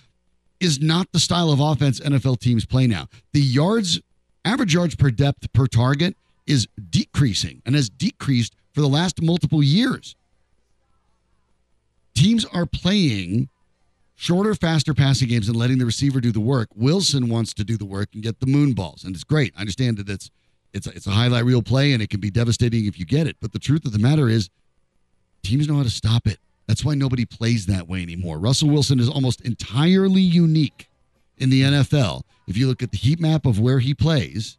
is 0.64 0.80
not 0.80 1.12
the 1.12 1.20
style 1.20 1.52
of 1.52 1.60
offense 1.60 2.00
NFL 2.00 2.40
teams 2.40 2.66
play 2.66 2.88
now. 2.88 3.08
The 3.34 3.42
yards, 3.42 4.02
average 4.46 4.74
yards 4.74 4.96
per 4.96 5.12
depth 5.12 5.52
per 5.54 5.68
target 5.68 6.16
is 6.48 6.68
decreasing 6.90 7.62
and 7.66 7.76
has 7.76 7.90
decreased 7.90 8.56
for 8.74 8.82
the 8.82 8.88
last 8.88 9.22
multiple 9.22 9.64
years. 9.64 10.16
Teams 12.16 12.46
are 12.46 12.66
playing 12.66 13.50
shorter, 14.16 14.56
faster 14.56 14.94
passing 14.94 15.28
games 15.28 15.48
and 15.48 15.58
letting 15.58 15.78
the 15.78 15.86
receiver 15.86 16.22
do 16.22 16.32
the 16.32 16.40
work. 16.40 16.70
Wilson 16.76 17.30
wants 17.30 17.54
to 17.54 17.64
do 17.64 17.78
the 17.78 17.86
work 17.86 18.10
and 18.14 18.24
get 18.24 18.40
the 18.40 18.46
moon 18.46 18.74
balls, 18.74 19.04
and 19.04 19.16
it's 19.16 19.24
great. 19.24 19.54
I 19.58 19.62
understand 19.62 19.98
that 19.98 20.10
it's 20.10 20.30
it's 20.74 20.88
a, 20.88 20.90
it's 20.92 21.06
a 21.06 21.12
highlight 21.12 21.46
reel 21.46 21.62
play 21.62 21.94
and 21.94 22.02
it 22.02 22.10
can 22.10 22.20
be 22.20 22.32
devastating 22.32 22.86
if 22.86 22.98
you 22.98 23.06
get 23.06 23.28
it. 23.28 23.38
But 23.40 23.54
the 23.54 23.60
truth 23.60 23.86
of 23.86 23.92
the 23.92 24.00
matter 24.00 24.28
is, 24.28 24.50
teams 25.44 25.68
know 25.68 25.76
how 25.76 25.84
to 25.84 25.90
stop 25.90 26.26
it. 26.26 26.40
That's 26.68 26.86
why 26.86 26.94
nobody 26.94 27.26
plays 27.26 27.66
that 27.66 27.88
way 27.88 28.02
anymore. 28.02 28.40
Russell 28.40 28.70
Wilson 28.70 29.00
is 29.00 29.10
almost 29.10 29.42
entirely 29.42 30.22
unique 30.22 30.90
in 31.38 31.50
the 31.50 31.62
NFL. 31.62 32.24
If 32.48 32.58
you 32.58 32.68
look 32.68 32.82
at 32.82 32.92
the 32.92 32.98
heat 32.98 33.20
map 33.20 33.46
of 33.46 33.60
where 33.60 33.80
he 33.80 33.94
plays, 33.94 34.58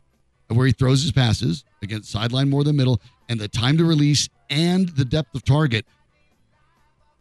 where 0.49 0.67
he 0.67 0.73
throws 0.73 1.03
his 1.03 1.13
passes 1.13 1.65
against 1.83 2.11
sideline 2.11 2.51
more 2.51 2.65
than 2.65 2.77
middle, 2.77 3.01
and 3.29 3.41
the 3.41 3.49
time 3.49 3.79
to 3.79 3.85
release 3.85 4.29
and 4.51 4.91
the 4.91 5.05
depth 5.05 5.35
of 5.35 5.45
target, 5.45 5.87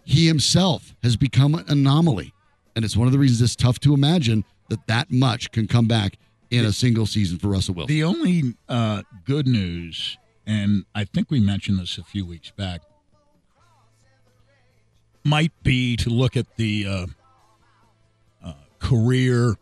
he 0.03 0.27
himself 0.27 0.93
has 1.01 1.15
become 1.15 1.55
an 1.55 1.65
anomaly. 1.67 2.33
And 2.75 2.83
it's 2.83 2.97
one 2.97 3.07
of 3.07 3.13
the 3.13 3.19
reasons 3.19 3.41
it's 3.41 3.55
tough 3.55 3.79
to 3.81 3.93
imagine 3.93 4.43
that 4.69 4.85
that 4.87 5.11
much 5.11 5.51
can 5.51 5.67
come 5.67 5.87
back 5.87 6.17
in 6.49 6.65
a 6.65 6.71
single 6.71 7.05
season 7.05 7.39
for 7.39 7.47
Russell 7.47 7.75
Wilson. 7.75 7.95
The 7.95 8.03
only 8.03 8.55
uh, 8.69 9.03
good 9.25 9.47
news, 9.47 10.17
and 10.45 10.85
I 10.93 11.05
think 11.05 11.31
we 11.31 11.39
mentioned 11.39 11.79
this 11.79 11.97
a 11.97 12.03
few 12.03 12.25
weeks 12.25 12.51
back, 12.51 12.81
might 15.23 15.51
be 15.63 15.95
to 15.97 16.09
look 16.09 16.35
at 16.35 16.55
the 16.57 16.85
uh, 16.87 17.05
uh, 18.43 18.53
career 18.79 19.55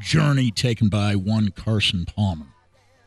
journey 0.00 0.50
taken 0.50 0.88
by 0.88 1.14
one 1.14 1.50
Carson 1.50 2.04
Palmer, 2.04 2.46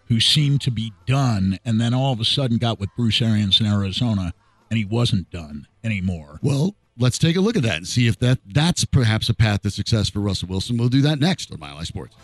who 0.07 0.19
seemed 0.19 0.61
to 0.61 0.71
be 0.71 0.93
done, 1.05 1.59
and 1.65 1.80
then 1.82 1.93
all 1.93 2.13
of 2.13 2.19
a 2.19 2.26
sudden 2.26 2.57
got 2.57 2.80
with 2.80 2.89
Bruce 2.95 3.21
Arians 3.21 3.59
in 3.59 3.65
Arizona, 3.65 4.34
and 4.69 4.78
he 4.78 4.86
wasn't 4.86 5.30
done 5.30 5.67
anymore. 5.84 6.39
Well, 6.41 6.76
let's 6.97 7.17
take 7.17 7.36
a 7.36 7.41
look 7.41 7.57
at 7.57 7.63
that 7.63 7.78
and 7.78 7.88
see 7.88 8.07
if 8.07 8.19
that 8.19 8.39
that's 8.45 8.86
perhaps 8.86 9.30
a 9.30 9.34
path 9.34 9.63
to 9.63 9.71
success 9.71 10.09
for 10.09 10.19
Russell 10.19 10.49
Wilson. 10.49 10.78
We'll 10.78 10.89
do 10.89 11.01
that 11.01 11.19
next 11.19 11.51
on 11.51 11.59
Mile 11.59 11.76
High 11.78 11.84
Sports. 11.84 12.15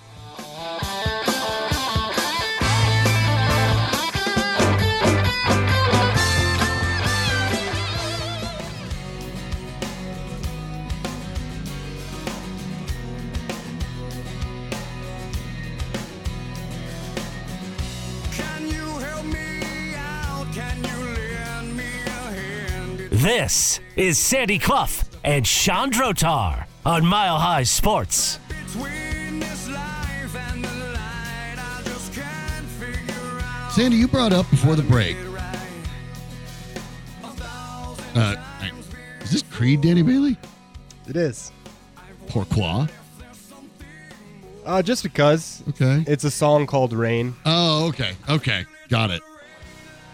This 23.21 23.79
is 23.95 24.17
Sandy 24.17 24.57
Clough 24.57 24.87
and 25.23 25.45
Sean 25.45 25.91
Drotar 25.91 26.65
on 26.85 27.05
Mile 27.05 27.37
High 27.37 27.61
Sports. 27.63 28.39
Between 28.47 29.39
this 29.39 29.69
life 29.69 30.35
and 30.35 30.63
the 30.65 30.69
light, 30.93 31.55
I 31.57 31.81
just 31.85 32.13
can't 32.13 32.65
figure 32.65 33.39
out 33.43 33.71
Sandy, 33.73 33.97
you 33.97 34.07
brought 34.07 34.33
up 34.33 34.49
before 34.49 34.75
the 34.75 34.81
break. 34.81 35.17
it 35.17 35.27
right. 35.27 35.59
A 37.23 37.27
thousand 37.27 38.17
Uh, 38.17 38.35
is 39.21 39.31
this 39.31 39.43
Creed, 39.51 39.81
Danny 39.81 40.01
Bailey? 40.01 40.35
It 41.07 41.15
is. 41.15 41.51
Pourquoi? 42.27 42.87
Uh, 44.65 44.81
just 44.81 45.03
because 45.03 45.61
Okay. 45.69 46.03
it's 46.07 46.23
a 46.23 46.31
song 46.31 46.65
called 46.65 46.91
Rain. 46.93 47.35
Oh, 47.45 47.87
okay. 47.89 48.13
Okay. 48.29 48.65
Got 48.89 49.11
it. 49.11 49.21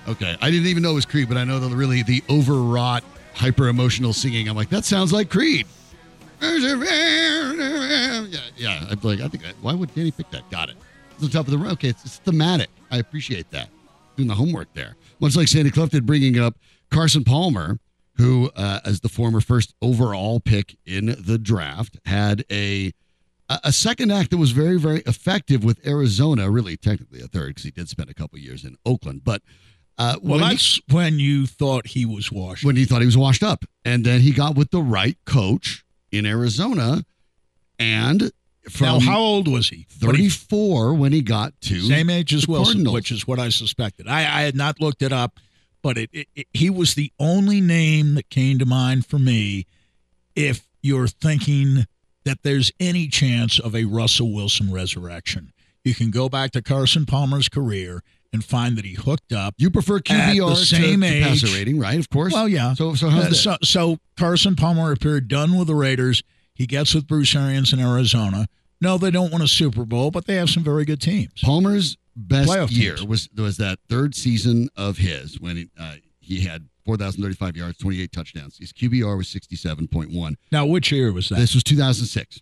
Okay. 0.07 0.37
I 0.41 0.49
didn't 0.49 0.67
even 0.67 0.83
know 0.83 0.91
it 0.91 0.95
was 0.95 1.05
Creed, 1.05 1.27
but 1.27 1.37
I 1.37 1.43
know 1.43 1.59
the 1.59 1.75
really 1.75 2.01
the 2.01 2.23
overwrought, 2.29 3.03
hyper 3.33 3.67
emotional 3.67 4.13
singing. 4.13 4.47
I'm 4.47 4.55
like, 4.55 4.69
that 4.69 4.85
sounds 4.85 5.11
like 5.11 5.29
Creed. 5.29 5.67
Yeah, 6.41 6.75
yeah. 8.55 8.85
I'm 8.89 8.99
like, 9.01 9.19
I 9.19 9.27
think, 9.27 9.43
why 9.61 9.73
would 9.73 9.93
Danny 9.93 10.11
pick 10.11 10.29
that? 10.31 10.49
Got 10.49 10.69
it. 10.69 10.77
It's 11.15 11.23
on 11.23 11.29
top 11.29 11.45
of 11.47 11.51
the 11.51 11.57
road. 11.57 11.73
Okay, 11.73 11.89
it's, 11.89 12.05
it's 12.05 12.17
thematic. 12.19 12.69
I 12.91 12.97
appreciate 12.97 13.49
that. 13.51 13.69
Doing 14.15 14.27
the 14.27 14.35
homework 14.35 14.71
there. 14.73 14.95
Much 15.19 15.35
like 15.35 15.47
Sandy 15.47 15.71
Clough 15.71 15.87
did, 15.87 16.05
bringing 16.05 16.39
up 16.39 16.55
Carson 16.91 17.23
Palmer, 17.23 17.79
who, 18.15 18.49
uh, 18.55 18.79
as 18.85 19.01
the 19.01 19.09
former 19.09 19.41
first 19.41 19.73
overall 19.81 20.39
pick 20.39 20.77
in 20.85 21.15
the 21.19 21.37
draft, 21.37 21.97
had 22.05 22.45
a 22.51 22.93
a 23.49 23.71
second 23.71 24.11
act 24.11 24.31
that 24.31 24.37
was 24.37 24.51
very, 24.51 24.77
very 24.77 24.99
effective 25.05 25.63
with 25.63 25.85
Arizona. 25.87 26.51
Really, 26.51 26.75
technically 26.75 27.21
a 27.21 27.27
third 27.27 27.49
because 27.49 27.63
he 27.63 27.71
did 27.71 27.87
spend 27.87 28.09
a 28.09 28.13
couple 28.13 28.37
years 28.37 28.65
in 28.65 28.77
Oakland. 28.85 29.23
But 29.23 29.41
uh, 29.97 30.17
Well, 30.21 30.39
when, 30.39 30.49
he, 30.49 30.55
that's 30.55 30.79
when 30.91 31.19
you 31.19 31.45
thought 31.47 31.87
he 31.87 32.05
was 32.05 32.31
washed. 32.31 32.63
when 32.63 32.75
he 32.75 32.85
thought 32.85 33.01
he 33.01 33.05
was 33.07 33.17
washed 33.17 33.43
up, 33.43 33.65
and 33.85 34.05
then 34.05 34.21
he 34.21 34.31
got 34.31 34.55
with 34.55 34.71
the 34.71 34.81
right 34.81 35.17
coach 35.25 35.83
in 36.11 36.25
Arizona, 36.25 37.03
and 37.79 38.31
from 38.69 38.85
now, 38.87 38.99
how 38.99 39.19
old 39.19 39.47
was 39.47 39.69
he? 39.69 39.85
34 39.89 40.93
when 40.93 41.13
he 41.13 41.21
got 41.21 41.53
to 41.61 41.79
Same 41.81 42.09
age 42.09 42.33
as 42.33 42.47
Wilson, 42.47 42.73
Cardinals. 42.73 42.93
which 42.93 43.11
is 43.11 43.27
what 43.27 43.39
I 43.39 43.49
suspected. 43.49 44.07
I, 44.07 44.19
I 44.19 44.41
had 44.41 44.55
not 44.55 44.81
looked 44.81 45.01
it 45.01 45.13
up, 45.13 45.39
but 45.81 45.97
it, 45.97 46.09
it, 46.11 46.27
it- 46.35 46.47
he 46.53 46.69
was 46.69 46.95
the 46.95 47.11
only 47.19 47.61
name 47.61 48.15
that 48.15 48.29
came 48.29 48.59
to 48.59 48.65
mind 48.65 49.05
for 49.05 49.19
me. 49.19 49.65
If 50.35 50.67
you're 50.81 51.07
thinking 51.07 51.85
that 52.25 52.39
there's 52.43 52.71
any 52.79 53.07
chance 53.07 53.57
of 53.59 53.73
a 53.75 53.85
Russell 53.85 54.33
Wilson 54.33 54.71
resurrection, 54.71 55.53
you 55.83 55.95
can 55.95 56.11
go 56.11 56.27
back 56.29 56.51
to 56.51 56.61
Carson 56.61 57.05
Palmer's 57.05 57.47
career 57.49 58.03
and 58.33 58.43
find 58.43 58.77
that 58.77 58.85
he 58.85 58.93
hooked 58.93 59.31
up. 59.33 59.55
You 59.57 59.69
prefer 59.69 59.99
QBR 59.99 60.49
to- 60.55 60.65
same 60.65 61.01
to, 61.01 61.07
passer 61.21 61.47
rating, 61.47 61.79
right? 61.79 61.99
Of 61.99 62.09
course. 62.09 62.33
Well, 62.33 62.47
yeah. 62.47 62.73
So, 62.73 62.93
so 62.95 63.09
how's 63.09 63.25
Uh, 63.25 63.29
that? 63.29 63.35
so, 63.35 63.57
so 63.63 63.97
Carson 64.17 64.55
Palmer 64.55 64.91
appeared 64.91 65.27
done 65.27 65.57
with 65.57 65.67
the 65.67 65.75
Raiders. 65.75 66.23
He 66.53 66.65
gets 66.65 66.93
with 66.93 67.07
Bruce 67.07 67.35
Arians 67.35 67.71
in 67.73 67.79
Arizona. 67.79 68.47
No, 68.81 68.97
they 68.97 69.11
don't 69.11 69.31
win 69.31 69.41
a 69.41 69.47
Super 69.47 69.85
Bowl, 69.85 70.11
but 70.11 70.25
they 70.25 70.35
have 70.35 70.49
some 70.49 70.63
very 70.63 70.85
good 70.85 71.01
teams. 71.01 71.31
Palmer's 71.43 71.97
best 72.15 72.49
Playoff 72.49 72.71
year 72.71 72.95
teams. 72.95 73.07
was 73.07 73.29
was 73.35 73.57
that 73.57 73.79
third 73.89 74.15
season 74.15 74.69
of 74.75 74.97
his 74.97 75.39
when 75.39 75.55
he, 75.57 75.69
uh, 75.79 75.95
he 76.19 76.41
had 76.41 76.67
4,035 76.85 77.55
yards, 77.57 77.77
28 77.79 78.11
touchdowns. 78.11 78.57
His 78.57 78.71
QBR 78.73 79.17
was 79.17 79.27
67.1. 79.27 80.35
Now, 80.51 80.65
which 80.65 80.91
year 80.91 81.11
was 81.11 81.29
that? 81.29 81.35
This 81.37 81.53
was 81.53 81.63
2006. 81.63 82.41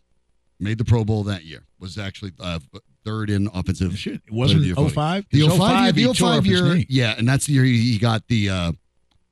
Made 0.59 0.77
the 0.77 0.85
Pro 0.85 1.03
Bowl 1.03 1.23
that 1.23 1.43
year. 1.43 1.63
Was 1.79 1.97
actually 1.97 2.31
uh, 2.39 2.59
third 3.05 3.29
in 3.29 3.47
offensive. 3.53 3.97
Shit, 3.97 4.15
it 4.27 4.31
wasn't 4.31 4.63
the 4.63 4.71
voting. 4.73 4.89
05? 4.89 5.25
The 5.31 5.41
'Cause 5.47 5.57
05 5.57 5.97
year, 5.97 6.07
the 6.09 6.13
05 6.15 6.45
year, 6.45 6.83
yeah, 6.89 7.15
and 7.17 7.27
that's 7.27 7.45
the 7.45 7.53
year 7.53 7.63
he, 7.63 7.97
got 7.97 8.27
the 8.27 8.49
uh, 8.49 8.71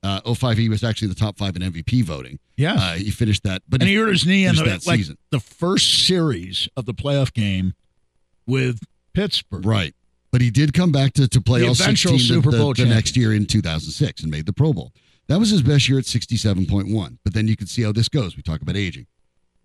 uh, 0.02 0.34
05. 0.34 0.56
He 0.56 0.68
was 0.68 0.82
actually 0.84 1.08
the 1.08 1.14
top 1.14 1.36
five 1.36 1.56
in 1.56 1.62
MVP 1.62 2.02
voting. 2.04 2.38
Yeah. 2.56 2.74
Uh, 2.74 2.94
he 2.94 3.10
finished 3.10 3.42
that, 3.42 3.62
but 3.68 3.80
and 3.82 3.88
he 3.90 3.96
hurt 3.96 4.10
his 4.10 4.24
knee 4.24 4.46
in 4.46 4.54
the, 4.56 4.62
that 4.62 4.86
like, 4.86 4.98
season. 4.98 5.18
the 5.30 5.40
first 5.40 6.06
series 6.06 6.68
of 6.76 6.86
the 6.86 6.94
playoff 6.94 7.32
game 7.32 7.74
with 8.46 8.80
Pittsburgh. 9.12 9.66
Right. 9.66 9.94
But 10.30 10.40
he 10.40 10.50
did 10.50 10.72
come 10.72 10.90
back 10.90 11.12
to, 11.14 11.28
to 11.28 11.40
play 11.40 11.60
The 11.60 11.68
all 11.68 11.74
16 11.74 12.12
the- 12.14 12.18
Super 12.18 12.50
the, 12.50 12.58
Bowl 12.58 12.74
the 12.74 12.86
next 12.86 13.16
year 13.16 13.32
in 13.32 13.46
2006 13.46 14.22
and 14.22 14.30
made 14.30 14.46
the 14.46 14.52
Pro 14.52 14.72
Bowl. 14.72 14.92
That 15.28 15.38
was 15.38 15.50
his 15.50 15.62
best 15.62 15.88
year 15.88 15.98
at 15.98 16.04
67.1. 16.04 17.18
But 17.24 17.34
then 17.34 17.48
you 17.48 17.56
can 17.56 17.66
see 17.66 17.82
how 17.82 17.92
this 17.92 18.08
goes. 18.08 18.36
We 18.36 18.42
talk 18.42 18.60
about 18.60 18.76
aging. 18.76 19.06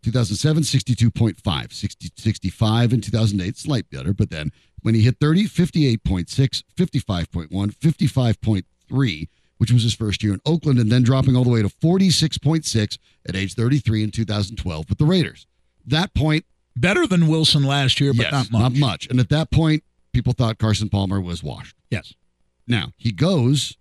2007, 0.01 0.63
62.5, 0.63 1.73
60, 1.73 2.11
65 2.15 2.93
in 2.93 3.01
2008, 3.01 3.57
slight 3.57 3.89
better. 3.89 4.13
But 4.13 4.29
then 4.29 4.51
when 4.81 4.95
he 4.95 5.01
hit 5.01 5.17
30, 5.19 5.45
58.6, 5.45 6.63
55.1, 6.75 7.49
55.3, 7.49 9.27
which 9.57 9.71
was 9.71 9.83
his 9.83 9.93
first 9.93 10.23
year 10.23 10.33
in 10.33 10.41
Oakland, 10.45 10.79
and 10.79 10.91
then 10.91 11.03
dropping 11.03 11.35
all 11.35 11.43
the 11.43 11.49
way 11.49 11.61
to 11.61 11.69
46.6 11.69 12.97
at 13.27 13.35
age 13.35 13.53
33 13.55 14.03
in 14.03 14.11
2012 14.11 14.89
with 14.89 14.97
the 14.97 15.05
Raiders. 15.05 15.47
That 15.85 16.13
point, 16.13 16.45
Better 16.79 17.05
than 17.05 17.27
Wilson 17.27 17.63
last 17.63 17.99
year, 17.99 18.13
but 18.13 18.31
yes, 18.31 18.51
not 18.51 18.73
much. 18.73 19.07
And 19.09 19.19
at 19.19 19.27
that 19.29 19.51
point, 19.51 19.83
people 20.13 20.31
thought 20.31 20.57
Carson 20.59 20.87
Palmer 20.87 21.19
was 21.19 21.43
washed. 21.43 21.75
Yes. 21.89 22.13
Now 22.67 22.93
he 22.95 23.11
goes 23.11 23.75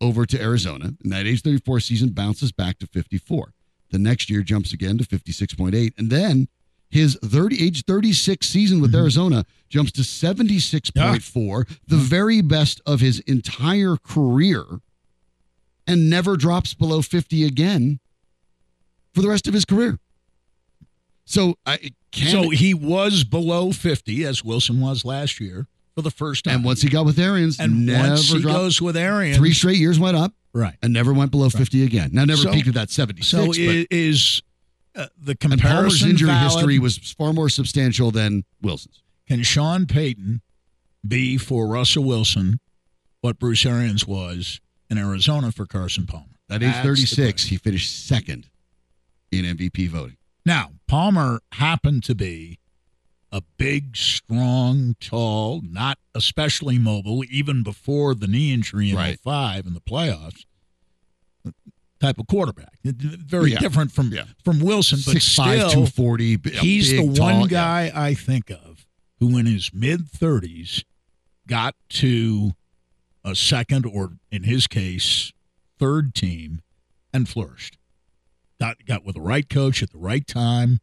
over 0.00 0.24
to 0.26 0.40
Arizona, 0.40 0.94
and 1.02 1.12
that 1.12 1.26
age 1.26 1.42
34 1.42 1.80
season 1.80 2.10
bounces 2.10 2.52
back 2.52 2.78
to 2.78 2.86
54. 2.86 3.52
The 3.92 3.98
next 3.98 4.30
year 4.30 4.42
jumps 4.42 4.72
again 4.72 4.98
to 4.98 5.04
56.8, 5.04 5.92
and 5.98 6.10
then 6.10 6.48
his 6.88 7.18
30 7.22 7.64
age 7.64 7.84
36 7.84 8.46
season 8.46 8.80
with 8.80 8.92
mm-hmm. 8.92 9.00
Arizona 9.00 9.44
jumps 9.68 9.92
to 9.92 10.00
76.4, 10.00 11.78
the 11.86 11.96
very 11.96 12.40
best 12.40 12.80
of 12.86 13.00
his 13.00 13.20
entire 13.20 13.96
career, 13.96 14.64
and 15.86 16.08
never 16.08 16.36
drops 16.36 16.72
below 16.72 17.02
50 17.02 17.44
again 17.44 18.00
for 19.14 19.20
the 19.20 19.28
rest 19.28 19.46
of 19.46 19.52
his 19.52 19.66
career. 19.66 19.98
So 21.26 21.56
I 21.66 21.92
can 22.12 22.28
So 22.28 22.48
he 22.48 22.72
was 22.72 23.24
below 23.24 23.72
50, 23.72 24.24
as 24.24 24.42
Wilson 24.42 24.80
was 24.80 25.04
last 25.04 25.38
year, 25.38 25.66
for 25.94 26.00
the 26.00 26.10
first 26.10 26.44
time. 26.44 26.56
and 26.56 26.64
once 26.64 26.80
he 26.80 26.88
got 26.88 27.04
with 27.04 27.18
Arians, 27.18 27.60
and 27.60 27.84
never 27.84 28.08
once 28.08 28.30
he 28.30 28.40
dropped. 28.40 28.56
goes 28.56 28.80
with 28.80 28.96
Arians, 28.96 29.36
Three 29.36 29.52
straight 29.52 29.76
years 29.76 29.98
went 29.98 30.16
up 30.16 30.32
right. 30.54 30.76
and 30.82 30.92
never 30.92 31.12
went 31.12 31.30
below 31.30 31.48
50 31.50 31.84
again. 31.84 32.10
Now, 32.12 32.24
never 32.24 32.42
So- 32.42 32.52
peaked 32.52 32.68
at 32.68 32.74
that 32.74 32.90
seventy. 32.90 33.22
So 33.22 33.46
but 33.48 33.56
is 33.90 34.42
uh, 34.94 35.06
the 35.18 35.36
And 35.42 35.60
Palmer's 35.60 36.02
injury 36.02 36.28
valid. 36.28 36.52
history 36.52 36.78
was 36.78 36.98
far 36.98 37.32
more 37.32 37.48
substantial 37.48 38.10
than 38.10 38.44
Wilson's. 38.60 39.02
Can 39.28 39.42
Sean 39.42 39.86
Payton 39.86 40.42
be 41.06 41.38
for 41.38 41.66
Russell 41.66 42.04
Wilson 42.04 42.60
what 43.22 43.38
Bruce 43.38 43.64
Arians 43.64 44.06
was 44.06 44.60
in 44.90 44.98
Arizona 44.98 45.50
for 45.52 45.64
Carson 45.64 46.06
Palmer? 46.06 46.26
At 46.50 46.62
age 46.62 46.68
That's 46.72 46.78
the 46.78 46.82
36, 46.82 47.44
he 47.44 47.56
finished 47.56 48.06
second 48.06 48.48
in 49.30 49.44
MVP 49.46 49.88
voting. 49.88 50.18
Now, 50.44 50.72
Palmer 50.86 51.40
happened 51.52 52.02
to 52.04 52.14
be 52.14 52.58
a 53.32 53.40
big, 53.56 53.96
strong, 53.96 54.94
tall, 55.00 55.62
not 55.64 55.98
especially 56.14 56.78
mobile, 56.78 57.24
even 57.30 57.62
before 57.62 58.14
the 58.14 58.26
knee 58.26 58.52
injury 58.52 58.90
in 58.90 58.96
Right. 58.96 59.18
05 59.18 59.66
in 59.66 59.72
the 59.72 59.80
playoffs, 59.80 60.44
type 61.98 62.18
of 62.18 62.26
quarterback. 62.26 62.78
Very 62.84 63.52
Yeah. 63.52 63.58
different 63.58 63.90
from, 63.92 64.12
Yeah. 64.12 64.24
from 64.44 64.60
Wilson, 64.60 64.98
but 65.04 65.12
6'5", 65.14 65.58
still, 65.70 65.70
240. 65.86 66.36
he's 66.60 66.90
big, 66.90 66.98
the 67.00 67.06
one 67.06 67.16
tall, 67.16 67.40
yeah. 67.42 67.46
guy 67.90 67.92
I 68.08 68.14
think 68.14 68.50
of 68.50 68.86
who, 69.18 69.38
in 69.38 69.46
his 69.46 69.72
mid 69.72 70.08
30s, 70.10 70.84
got 71.46 71.74
to 71.88 72.52
a 73.24 73.34
second 73.34 73.86
or, 73.86 74.18
in 74.30 74.42
his 74.44 74.66
case, 74.66 75.32
third 75.78 76.14
team 76.14 76.60
and 77.12 77.28
flourished. 77.28 77.78
Got 78.60 78.84
got 78.84 79.04
with 79.04 79.14
the 79.14 79.20
right 79.20 79.48
coach 79.48 79.82
at 79.82 79.90
the 79.90 79.98
right 79.98 80.26
time. 80.26 80.80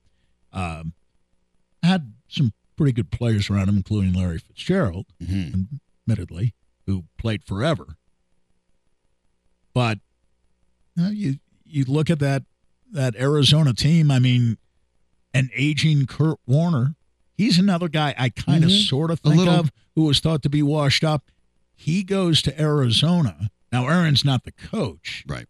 Um, 0.52 0.94
had 1.84 2.14
some 2.30 2.54
pretty 2.76 2.94
good 2.94 3.12
players 3.12 3.50
around 3.50 3.68
him, 3.70 3.78
including 3.78 4.14
Larry 4.14 4.40
Fitzgerald, 4.40 5.08
Mhm. 5.22 5.80
admittedly, 6.08 6.54
who 6.86 7.06
played 7.18 7.44
forever. 7.44 7.98
But 9.74 10.00
you, 10.96 11.04
know, 11.04 11.10
you 11.10 11.40
you 11.66 11.86
look 11.86 12.10
at 12.10 12.20
that 12.20 12.44
that 12.92 13.16
Arizona 13.16 13.74
team. 13.74 14.10
I 14.12 14.20
mean, 14.20 14.58
an 15.34 15.50
aging 15.56 16.08
Kurt 16.08 16.40
Warner. 16.48 16.96
He's 17.36 17.58
another 17.60 17.88
guy 17.88 18.14
I 18.18 18.30
kind 18.30 18.64
of 18.64 18.70
Mhm. 18.72 18.88
sort 18.88 19.12
of 19.12 19.20
think 19.20 19.38
little. 19.38 19.54
of 19.54 19.72
who 19.96 20.04
was 20.06 20.20
thought 20.20 20.42
to 20.44 20.50
be 20.50 20.64
washed 20.64 21.04
up. 21.04 21.32
He 21.76 22.04
goes 22.04 22.42
to 22.42 22.60
Arizona. 22.62 23.50
Now, 23.72 23.88
Arians 23.88 24.26
not 24.26 24.44
the 24.44 24.52
coach, 24.52 25.24
Right. 25.28 25.48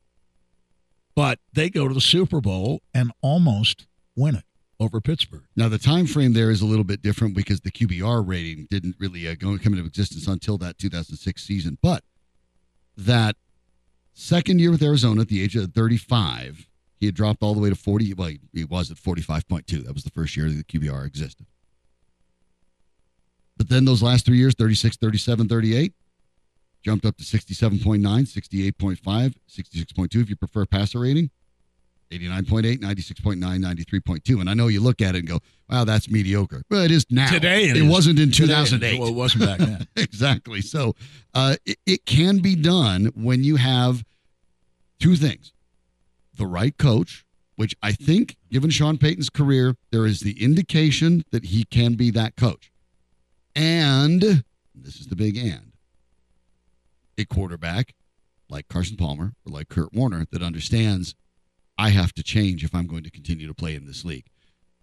but 1.16 1.40
they 1.54 1.70
go 1.70 1.88
to 1.88 1.94
the 1.94 2.02
Super 2.02 2.42
Bowl 2.42 2.82
and 2.94 3.12
almost 3.22 3.88
win 4.16 4.36
it 4.36 4.44
over 4.80 5.02
Pittsburgh. 5.02 5.44
Now 5.56 5.70
the 5.70 5.78
time 5.78 6.08
frame 6.08 6.34
there 6.34 6.52
is 6.52 6.62
a 6.62 6.66
little 6.66 6.84
bit 6.84 7.02
different 7.02 7.36
because 7.36 7.62
the 7.62 7.72
QBR 7.72 8.26
rating 8.28 8.68
didn't 8.70 8.96
really 9.00 9.28
uh, 9.28 9.36
go 9.36 9.58
come 9.58 9.74
into 9.74 9.86
existence 9.86 10.28
until 10.28 10.58
that 10.60 10.78
2006 10.78 11.44
season. 11.44 11.78
But 11.82 12.04
that 12.96 13.36
second 14.14 14.60
year 14.60 14.72
with 14.72 14.84
Arizona 14.84 15.22
at 15.22 15.28
the 15.28 15.44
age 15.44 15.56
of 15.56 15.74
35, 15.74 16.68
he 17.00 17.06
had 17.06 17.16
dropped 17.16 17.44
all 17.44 17.54
the 17.54 17.60
way 17.60 17.70
to 17.70 17.76
40. 17.76 18.14
Well, 18.14 18.32
he- 18.54 18.64
was 18.66 18.92
at 18.92 18.98
45.2. 18.98 19.86
That 19.86 19.94
was 19.94 20.04
the 20.04 20.10
first 20.12 20.36
year 20.36 20.50
the 20.50 20.64
QBR 20.64 21.06
existed. 21.06 21.46
But 23.58 23.70
then 23.70 23.86
those 23.86 24.02
last 24.02 24.26
three 24.26 24.38
years 24.38 24.56
36, 24.58 24.98
37, 24.98 25.48
38 25.50 25.94
jumped 26.82 27.06
up 27.06 27.18
to 27.18 27.24
67.9, 27.24 28.00
68.5, 28.02 29.34
66.2 29.50 30.22
if 30.22 30.30
you 30.30 30.36
prefer 30.38 30.66
passer 30.66 31.00
rating. 31.00 31.30
89.8, 32.12 32.80
96.9, 32.80 33.38
93.2. 33.38 34.40
And 34.42 34.50
I 34.50 34.54
know 34.54 34.68
you 34.68 34.82
look 34.82 35.02
at 35.02 35.16
it 35.16 35.20
and 35.20 35.28
go, 35.28 35.40
wow, 35.70 35.84
that's 35.84 36.10
mediocre. 36.10 36.64
Well, 36.70 36.84
it 36.84 36.92
is 36.92 37.06
now. 37.10 37.30
Today 37.30 37.66
it 37.70 37.88
wasn't 37.88 38.20
in 38.20 38.32
Today- 38.32 38.48
2008. 38.48 39.00
Well, 39.00 39.10
it 39.10 39.14
wasn't 39.14 39.46
back 39.46 39.60
then. 39.60 39.88
exactly. 39.96 40.62
So 40.62 40.96
uh, 41.34 41.56
it, 41.66 41.78
it 41.86 42.06
can 42.06 42.40
be 42.40 42.56
done 42.56 43.12
when 43.16 43.44
you 43.44 43.58
have 43.58 44.04
two 45.00 45.16
things 45.16 45.54
the 46.36 46.48
right 46.48 46.78
coach, 46.78 47.26
which 47.58 47.76
I 47.84 47.92
think, 47.92 48.38
given 48.50 48.70
Sean 48.70 48.98
Payton's 48.98 49.30
career, 49.30 49.76
there 49.92 50.06
is 50.06 50.22
the 50.22 50.42
indication 50.42 51.26
that 51.32 51.46
he 51.46 51.66
can 51.66 51.96
be 51.96 52.10
that 52.12 52.38
coach. 52.38 52.72
And 53.56 54.44
this 54.74 54.96
is 55.02 55.08
the 55.08 55.16
big 55.18 55.36
and 55.38 55.74
a 57.18 57.26
quarterback 57.26 57.94
like 58.50 58.70
Carson 58.70 58.96
Palmer 58.96 59.34
or 59.46 59.52
like 59.52 59.68
Kurt 59.68 59.94
Warner 59.94 60.26
that 60.32 60.42
understands 60.42 61.14
I 61.80 61.90
have 61.92 62.12
to 62.16 62.24
change 62.24 62.66
if 62.66 62.76
I'm 62.76 62.88
going 62.88 63.04
to 63.04 63.10
continue 63.10 63.48
to 63.48 63.54
play 63.54 63.74
in 63.74 63.86
this 63.86 64.04
league. 64.04 64.26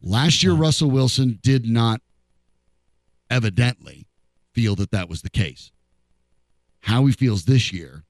Last 0.00 0.42
year, 0.42 0.54
Russell 0.54 0.90
Wilson 0.90 1.38
did 1.42 1.66
not 1.66 2.00
evidently 3.30 4.06
feel 4.54 4.74
that 4.76 4.90
that 4.92 5.06
was 5.06 5.20
the 5.20 5.28
case. 5.28 5.72
How 6.80 7.04
he 7.04 7.12
feels 7.12 7.44
this 7.44 7.70
year 7.70 8.04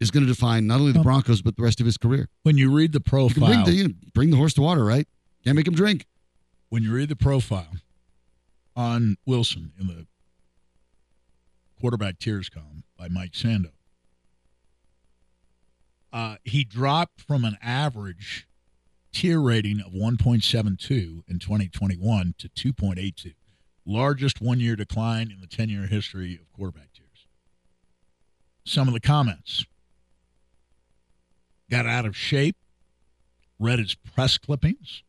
is 0.00 0.10
going 0.10 0.26
to 0.26 0.30
define 0.30 0.66
not 0.66 0.80
only 0.80 0.92
the 0.92 1.00
Broncos 1.00 1.40
but 1.40 1.56
the 1.56 1.62
rest 1.62 1.80
of 1.80 1.86
his 1.86 1.96
career. 1.96 2.28
When 2.42 2.58
you 2.58 2.70
read 2.70 2.92
the 2.92 3.00
profile, 3.00 3.46
bring 3.48 3.64
the, 3.64 3.72
you 3.72 3.88
know, 3.88 3.94
bring 4.12 4.30
the 4.30 4.36
horse 4.36 4.52
to 4.54 4.60
water, 4.62 4.84
right? 4.84 5.08
Can't 5.44 5.56
make 5.56 5.66
him 5.66 5.74
drink. 5.74 6.06
when 6.68 6.82
you 6.82 6.92
read 6.92 7.08
the 7.08 7.16
profile 7.16 7.72
on 8.76 9.16
Wilson 9.24 9.72
in 9.80 9.86
the 9.86 10.06
quarterback 11.80 12.18
tiers 12.18 12.50
column 12.50 12.84
by 12.98 13.08
Mike 13.08 13.32
Sando, 13.32 13.70
uh, 16.12 16.36
he 16.44 16.64
dropped 16.64 17.20
from 17.20 17.44
an 17.44 17.58
average 17.62 18.46
tier 19.12 19.40
rating 19.40 19.80
of 19.80 19.92
1.72 19.92 21.22
in 21.26 21.38
2021 21.38 22.34
to 22.38 22.48
2.82, 22.48 23.34
largest 23.84 24.40
one 24.40 24.60
year 24.60 24.76
decline 24.76 25.30
in 25.30 25.40
the 25.40 25.46
10 25.46 25.68
year 25.68 25.86
history 25.86 26.34
of 26.34 26.52
quarterback 26.52 26.92
tiers. 26.92 27.26
Some 28.64 28.88
of 28.88 28.94
the 28.94 29.00
comments. 29.00 29.64
Got 31.70 31.86
out 31.86 32.06
of 32.06 32.16
shape, 32.16 32.56
read 33.58 33.78
his 33.78 33.94
press 33.94 34.38
clippings. 34.38 35.02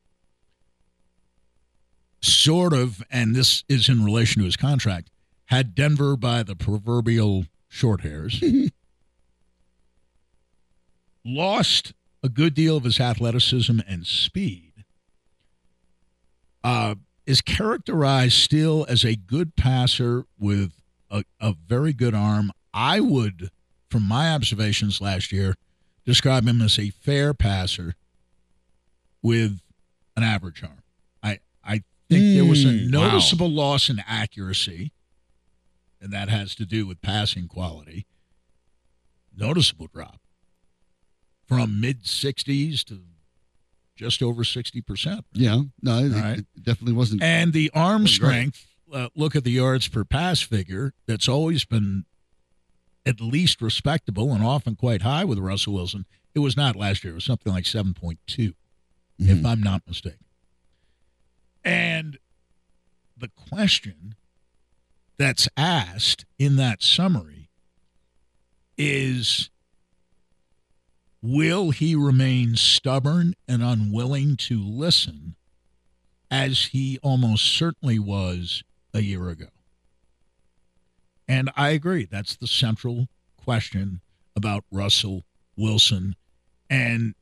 Sort 2.21 2.73
of, 2.73 3.01
and 3.09 3.33
this 3.33 3.63
is 3.69 3.87
in 3.87 4.03
relation 4.03 4.41
to 4.41 4.45
his 4.45 4.57
contract, 4.57 5.09
had 5.45 5.73
Denver 5.73 6.17
by 6.17 6.43
the 6.43 6.55
proverbial 6.55 7.45
short 7.69 8.01
hairs, 8.01 8.43
lost 11.25 11.93
a 12.23 12.29
good 12.29 12.53
deal 12.53 12.77
of 12.77 12.83
his 12.83 12.99
athleticism 12.99 13.79
and 13.87 14.05
speed, 14.05 14.73
uh, 16.63 16.95
is 17.25 17.41
characterized 17.41 18.33
still 18.33 18.85
as 18.89 19.03
a 19.05 19.15
good 19.15 19.55
passer 19.55 20.25
with 20.37 20.73
a, 21.09 21.23
a 21.39 21.53
very 21.67 21.93
good 21.93 22.13
arm. 22.15 22.51
I 22.73 22.99
would, 22.99 23.49
from 23.89 24.03
my 24.03 24.33
observations 24.33 24.99
last 24.99 25.31
year, 25.31 25.55
describe 26.05 26.47
him 26.47 26.61
as 26.61 26.77
a 26.79 26.89
fair 26.89 27.33
passer 27.33 27.95
with 29.21 29.59
an 30.17 30.23
average 30.23 30.63
arm. 30.63 30.81
I, 31.23 31.39
I 31.63 31.83
think 32.09 32.35
there 32.35 32.45
was 32.45 32.65
a 32.65 32.69
Mm, 32.69 32.93
wow. 32.93 33.09
noticeable 33.11 33.49
loss 33.49 33.89
in 33.89 34.01
accuracy, 34.07 34.91
and 36.01 36.11
that 36.11 36.29
has 36.29 36.55
to 36.55 36.65
do 36.65 36.87
with 36.87 37.01
passing 37.01 37.47
quality. 37.47 38.05
Noticeable 39.35 39.87
drop 39.93 40.19
from 41.49 41.81
mid 41.81 42.03
60s 42.03 42.83
to 42.85 43.01
just 43.97 44.21
over 44.23 44.43
60%. 44.43 45.23
Yeah, 45.33 45.63
no, 45.81 45.97
it, 45.97 46.09
right. 46.11 46.39
it 46.39 46.45
definitely 46.63 46.93
wasn't. 46.93 47.21
And 47.21 47.51
the 47.51 47.69
arm 47.73 48.07
strength, 48.07 48.65
uh, 48.93 49.09
look 49.15 49.35
at 49.35 49.43
the 49.43 49.51
yards 49.51 49.87
per 49.89 50.05
pass 50.05 50.39
figure, 50.39 50.93
that's 51.05 51.27
always 51.27 51.65
been 51.65 52.05
at 53.05 53.19
least 53.19 53.61
respectable 53.61 54.31
and 54.33 54.43
often 54.43 54.75
quite 54.75 55.01
high 55.01 55.25
with 55.25 55.37
Russell 55.39 55.73
Wilson. 55.73 56.05
It 56.35 56.39
was 56.39 56.55
not 56.55 56.75
last 56.75 57.03
year. 57.03 57.11
It 57.11 57.15
was 57.15 57.25
something 57.25 57.51
like 57.51 57.65
7.2, 57.65 58.53
if 59.17 59.37
Mhm. 59.39 59.45
I'm 59.45 59.61
not 59.61 59.81
mistaken. 59.87 60.25
And 61.65 62.19
the 63.17 63.29
question 63.29 64.15
that's 65.17 65.49
asked 65.57 66.25
in 66.37 66.55
that 66.55 66.81
summary 66.81 67.49
is 68.77 69.49
Will 71.21 71.71
he 71.71 71.95
remain 71.95 72.55
stubborn 72.55 73.33
and 73.47 73.61
unwilling 73.61 74.37
to 74.37 74.61
listen 74.61 75.35
as 76.31 76.67
he 76.67 76.97
almost 77.03 77.45
certainly 77.45 77.99
was 77.99 78.63
a 78.93 79.01
year 79.01 79.29
ago? 79.29 79.47
And 81.27 81.51
I 81.55 81.69
agree. 81.69 82.07
That's 82.09 82.35
the 82.35 82.47
central 82.47 83.07
question 83.37 84.01
about 84.35 84.63
Russell 84.71 85.25
Wilson. 85.55 86.15
And 86.69 87.15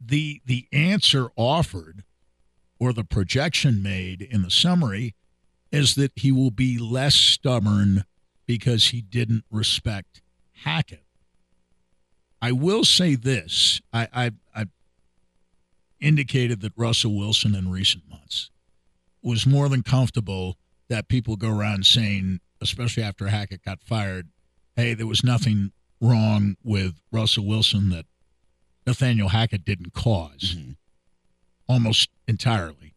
the 0.00 0.40
the 0.44 0.66
answer 0.72 1.30
offered 1.36 2.04
or 2.78 2.92
the 2.92 3.04
projection 3.04 3.82
made 3.82 4.22
in 4.22 4.42
the 4.42 4.50
summary 4.50 5.14
is 5.70 5.94
that 5.94 6.12
he 6.16 6.32
will 6.32 6.50
be 6.50 6.78
less 6.78 7.14
stubborn 7.14 8.04
because 8.46 8.88
he 8.88 9.00
didn't 9.00 9.44
respect 9.50 10.22
Hackett. 10.64 11.05
I 12.46 12.52
will 12.52 12.84
say 12.84 13.16
this. 13.16 13.80
I, 13.92 14.06
I, 14.12 14.30
I 14.54 14.66
indicated 16.00 16.60
that 16.60 16.74
Russell 16.76 17.18
Wilson 17.18 17.56
in 17.56 17.72
recent 17.72 18.08
months 18.08 18.50
was 19.20 19.48
more 19.48 19.68
than 19.68 19.82
comfortable 19.82 20.56
that 20.88 21.08
people 21.08 21.34
go 21.34 21.50
around 21.50 21.86
saying, 21.86 22.38
especially 22.60 23.02
after 23.02 23.26
Hackett 23.26 23.64
got 23.64 23.82
fired, 23.82 24.28
hey, 24.76 24.94
there 24.94 25.08
was 25.08 25.24
nothing 25.24 25.72
wrong 26.00 26.56
with 26.62 27.00
Russell 27.10 27.44
Wilson 27.44 27.88
that 27.88 28.06
Nathaniel 28.86 29.30
Hackett 29.30 29.64
didn't 29.64 29.92
because 29.92 30.54
Mhm. 30.54 30.76
almost 31.66 32.10
entirely. 32.28 32.94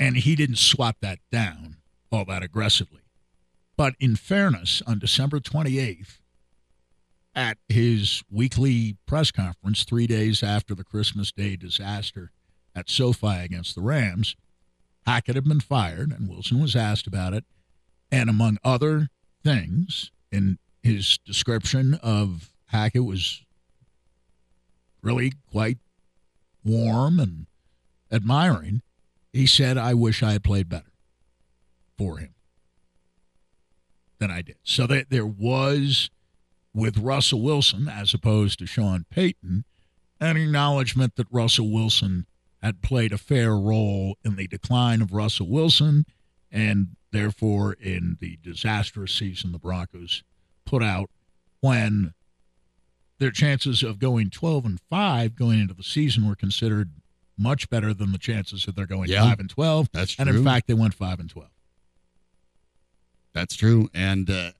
And 0.00 0.16
he 0.16 0.34
didn't 0.34 0.56
swap 0.58 0.96
that 1.00 1.20
down 1.30 1.76
all 2.10 2.24
that 2.24 2.42
aggressively. 2.42 3.02
But 3.76 3.94
in 4.00 4.16
fairness, 4.16 4.82
on 4.84 4.98
December 4.98 5.38
28th, 5.38 6.18
at 7.34 7.58
his 7.68 8.22
weekly 8.30 8.96
press 9.06 9.30
conference, 9.30 9.84
three 9.84 10.06
days 10.06 10.42
after 10.42 10.74
the 10.74 10.84
Christmas 10.84 11.32
Day 11.32 11.56
disaster 11.56 12.30
at 12.74 12.90
SoFi 12.90 13.44
against 13.44 13.74
the 13.74 13.82
Rams, 13.82 14.36
Hackett 15.06 15.34
had 15.34 15.44
been 15.44 15.60
fired, 15.60 16.12
and 16.12 16.28
Wilson 16.28 16.60
was 16.60 16.76
asked 16.76 17.06
about 17.06 17.34
it. 17.34 17.44
And 18.10 18.28
among 18.28 18.58
other 18.62 19.08
things, 19.42 20.10
in 20.30 20.58
his 20.82 21.18
description 21.18 21.94
of 22.02 22.50
Hackett 22.66 23.04
was 23.04 23.42
really 25.02 25.32
quite 25.50 25.78
warm 26.64 27.18
and 27.18 27.46
admiring. 28.10 28.82
He 29.32 29.46
said, 29.46 29.78
I 29.78 29.94
wish 29.94 30.22
I 30.22 30.32
had 30.32 30.44
played 30.44 30.68
better 30.68 30.92
for 31.96 32.18
him 32.18 32.34
than 34.18 34.30
I 34.30 34.42
did. 34.42 34.56
So 34.62 34.86
that 34.86 35.10
there 35.10 35.26
was, 35.26 36.10
with 36.74 36.98
Russell 36.98 37.42
Wilson, 37.42 37.88
as 37.88 38.14
opposed 38.14 38.58
to 38.60 38.66
Sean 38.66 39.04
Payton, 39.10 39.64
an 40.20 40.36
acknowledgement 40.36 41.16
that 41.16 41.26
Russell 41.30 41.70
Wilson 41.70 42.26
had 42.62 42.80
played 42.82 43.12
a 43.12 43.18
fair 43.18 43.56
role 43.56 44.16
in 44.24 44.36
the 44.36 44.46
decline 44.46 45.02
of 45.02 45.12
Russell 45.12 45.48
Wilson 45.48 46.04
and 46.50 46.88
therefore 47.10 47.72
in 47.74 48.16
the 48.20 48.38
disastrous 48.42 49.12
season 49.12 49.50
the 49.52 49.58
Broncos 49.58 50.22
put 50.64 50.82
out 50.82 51.10
when 51.60 52.14
their 53.18 53.32
chances 53.32 53.82
of 53.82 53.98
going 53.98 54.30
12 54.30 54.64
and 54.64 54.80
5 54.88 55.34
going 55.34 55.58
into 55.60 55.74
the 55.74 55.82
season 55.82 56.26
were 56.28 56.36
considered 56.36 56.90
much 57.36 57.68
better 57.68 57.92
than 57.92 58.12
the 58.12 58.18
chances 58.18 58.64
that 58.64 58.76
they're 58.76 58.86
going 58.86 59.08
Yeah. 59.10 59.24
5 59.28 59.40
and 59.40 59.50
12 59.50 59.88
That's 59.92 60.16
and 60.18 60.28
true. 60.28 60.38
in 60.38 60.44
fact 60.44 60.68
they 60.68 60.74
went 60.74 60.94
5 60.94 61.18
and 61.20 61.28
12 61.30 61.48
That's 63.32 63.56
true. 63.56 63.88
And 63.94 64.30
uh, 64.30 64.52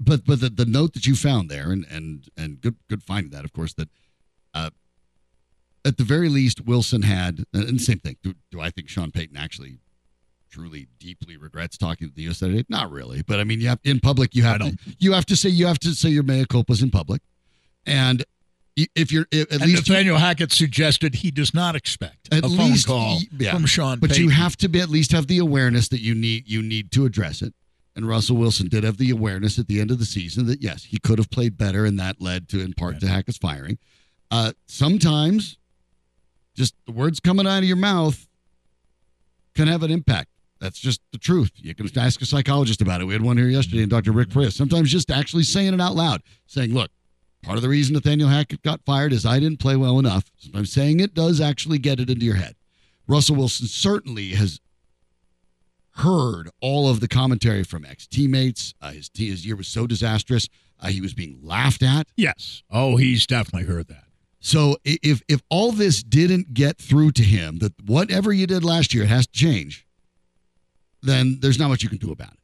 but 0.00 0.24
but 0.24 0.40
the, 0.40 0.48
the 0.48 0.66
note 0.66 0.94
that 0.94 1.06
you 1.06 1.14
found 1.16 1.48
there, 1.50 1.70
and 1.70 1.84
and 1.90 2.28
and 2.36 2.60
good 2.60 2.76
good 2.88 3.02
finding 3.02 3.30
that, 3.32 3.44
of 3.44 3.52
course, 3.52 3.74
that 3.74 3.88
uh, 4.54 4.70
at 5.84 5.96
the 5.96 6.04
very 6.04 6.28
least 6.28 6.60
Wilson 6.60 7.02
had, 7.02 7.44
and 7.52 7.78
the 7.78 7.82
same 7.82 7.98
thing. 7.98 8.16
Do, 8.22 8.34
do 8.50 8.60
I 8.60 8.70
think 8.70 8.88
Sean 8.88 9.10
Payton 9.10 9.36
actually 9.36 9.78
truly 10.50 10.88
deeply 10.98 11.36
regrets 11.36 11.76
talking 11.76 12.08
to 12.08 12.14
the 12.14 12.22
U.S. 12.22 12.42
Not 12.68 12.90
really, 12.90 13.22
but 13.22 13.38
I 13.40 13.44
mean, 13.44 13.60
you 13.60 13.68
have 13.68 13.80
in 13.84 14.00
public, 14.00 14.34
you 14.34 14.42
have 14.44 14.60
to 14.60 14.76
you 14.98 15.12
have 15.12 15.26
to 15.26 15.36
say 15.36 15.48
you 15.48 15.66
have 15.66 15.78
to 15.80 15.90
say 15.94 16.08
your 16.08 16.22
mea 16.22 16.44
culpas 16.44 16.82
in 16.82 16.90
public, 16.90 17.22
and 17.86 18.24
if 18.94 19.10
you're 19.10 19.26
at 19.32 19.50
and 19.50 19.60
least 19.62 19.88
you- 19.88 19.94
Nathaniel 19.94 20.18
Hackett 20.18 20.52
suggested 20.52 21.16
he 21.16 21.30
does 21.32 21.52
not 21.52 21.74
expect 21.74 22.32
At 22.32 22.44
a 22.44 22.48
phone 22.48 22.70
least 22.70 22.86
call 22.86 23.18
yeah. 23.36 23.52
from 23.52 23.66
Sean 23.66 23.98
but 23.98 24.10
Payton. 24.10 24.24
you 24.24 24.30
have 24.30 24.56
to 24.58 24.68
be 24.68 24.80
at 24.80 24.88
least 24.88 25.10
have 25.12 25.26
the 25.26 25.38
awareness 25.38 25.88
that 25.88 26.00
you 26.00 26.14
need 26.14 26.48
you 26.48 26.62
need 26.62 26.92
to 26.92 27.04
address 27.04 27.42
it. 27.42 27.54
And 27.98 28.06
Russell 28.06 28.36
Wilson 28.36 28.68
did 28.68 28.84
have 28.84 28.96
the 28.96 29.10
awareness 29.10 29.58
at 29.58 29.66
the 29.66 29.80
end 29.80 29.90
of 29.90 29.98
the 29.98 30.04
season 30.04 30.46
that 30.46 30.62
yes, 30.62 30.84
he 30.84 31.00
could 31.00 31.18
have 31.18 31.30
played 31.30 31.58
better, 31.58 31.84
and 31.84 31.98
that 31.98 32.20
led 32.20 32.48
to 32.50 32.60
in 32.60 32.72
part 32.72 33.00
to 33.00 33.08
Hackett's 33.08 33.38
firing. 33.38 33.76
Uh, 34.30 34.52
sometimes, 34.68 35.58
just 36.54 36.76
the 36.86 36.92
words 36.92 37.18
coming 37.18 37.44
out 37.44 37.58
of 37.58 37.64
your 37.64 37.76
mouth 37.76 38.28
can 39.56 39.66
have 39.66 39.82
an 39.82 39.90
impact. 39.90 40.28
That's 40.60 40.78
just 40.78 41.00
the 41.10 41.18
truth. 41.18 41.50
You 41.56 41.74
can 41.74 41.90
ask 41.98 42.22
a 42.22 42.24
psychologist 42.24 42.80
about 42.80 43.00
it. 43.00 43.06
We 43.06 43.14
had 43.14 43.22
one 43.22 43.36
here 43.36 43.48
yesterday, 43.48 43.82
and 43.82 43.90
Dr. 43.90 44.12
Rick 44.12 44.30
Priss. 44.30 44.54
Sometimes 44.54 44.92
just 44.92 45.10
actually 45.10 45.42
saying 45.42 45.74
it 45.74 45.80
out 45.80 45.96
loud, 45.96 46.22
saying, 46.46 46.72
"Look, 46.72 46.92
part 47.42 47.56
of 47.56 47.62
the 47.62 47.68
reason 47.68 47.94
Nathaniel 47.94 48.28
Hackett 48.28 48.62
got 48.62 48.84
fired 48.84 49.12
is 49.12 49.26
I 49.26 49.40
didn't 49.40 49.58
play 49.58 49.74
well 49.74 49.98
enough." 49.98 50.30
Sometimes 50.38 50.70
saying 50.70 51.00
it 51.00 51.14
does 51.14 51.40
actually 51.40 51.78
get 51.78 51.98
it 51.98 52.10
into 52.10 52.24
your 52.24 52.36
head. 52.36 52.54
Russell 53.08 53.34
Wilson 53.34 53.66
certainly 53.66 54.36
has 54.36 54.60
heard 55.98 56.50
all 56.60 56.88
of 56.88 57.00
the 57.00 57.08
commentary 57.08 57.62
from 57.64 57.84
ex 57.84 58.06
teammates. 58.06 58.74
Uh, 58.80 58.92
his, 58.92 59.10
his 59.14 59.46
year 59.46 59.56
was 59.56 59.68
so 59.68 59.86
disastrous. 59.86 60.48
Uh, 60.80 60.88
he 60.88 61.00
was 61.00 61.12
being 61.14 61.38
laughed 61.42 61.82
at. 61.82 62.06
yes 62.16 62.62
oh 62.70 62.96
he's 62.96 63.26
definitely 63.26 63.66
heard 63.66 63.88
that 63.88 64.04
So 64.40 64.76
if 64.84 65.22
if 65.28 65.40
all 65.50 65.72
this 65.72 66.02
didn't 66.02 66.54
get 66.54 66.78
through 66.78 67.12
to 67.12 67.22
him, 67.24 67.58
that 67.58 67.72
whatever 67.84 68.32
you 68.32 68.46
did 68.46 68.64
last 68.64 68.94
year 68.94 69.06
has 69.06 69.26
to 69.26 69.32
change, 69.32 69.86
then 71.02 71.38
there's 71.40 71.58
not 71.58 71.68
much 71.68 71.82
you 71.82 71.88
can 71.88 71.98
do 71.98 72.12
about 72.12 72.32
it. 72.32 72.38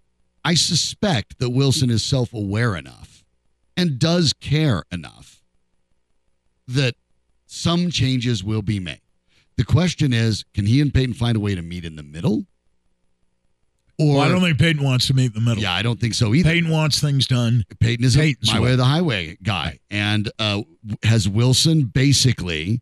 I 0.45 0.55
suspect 0.55 1.39
that 1.39 1.51
Wilson 1.51 1.91
is 1.91 2.03
self 2.03 2.35
aware 2.35 2.75
enough 2.77 3.25
and 3.77 3.99
does 3.99 4.33
care 4.33 4.83
enough 4.91 5.43
that 6.67 6.95
some 7.47 7.91
changes 7.91 8.43
will 8.43 8.63
be 8.63 8.81
made. 8.81 9.01
The 9.57 9.65
question 9.65 10.13
is, 10.13 10.45
can 10.55 10.67
he 10.67 10.81
and 10.81 10.93
Payton 10.93 11.15
find 11.15 11.37
a 11.37 11.41
way 11.41 11.55
to 11.55 11.63
meet 11.63 11.85
in 11.85 11.95
the 11.97 12.03
middle? 12.03 12.47
Or 13.99 14.15
well, 14.17 14.21
I 14.23 14.29
don't 14.29 14.41
think 14.41 14.59
Payton 14.59 14.83
wants 14.83 15.07
to 15.07 15.15
meet 15.15 15.27
in 15.27 15.33
the 15.35 15.41
middle 15.41 15.63
yeah, 15.63 15.73
I 15.73 15.83
don't 15.83 16.01
think 16.01 16.15
so 16.15 16.35
either. 16.35 16.49
Payton 16.51 16.69
wants 16.71 17.01
things 17.01 17.27
done 17.29 17.65
Payton 17.79 18.05
is 18.05 18.17
a 18.17 18.21
Payton's 18.21 18.53
my 18.53 18.61
way. 18.61 18.73
of 18.73 18.79
the 18.79 18.85
highway 18.85 19.37
guy, 19.43 19.79
and 19.91 20.31
uh, 20.39 20.63
has 21.05 21.29
Wilson 21.29 21.85
basically 21.85 22.81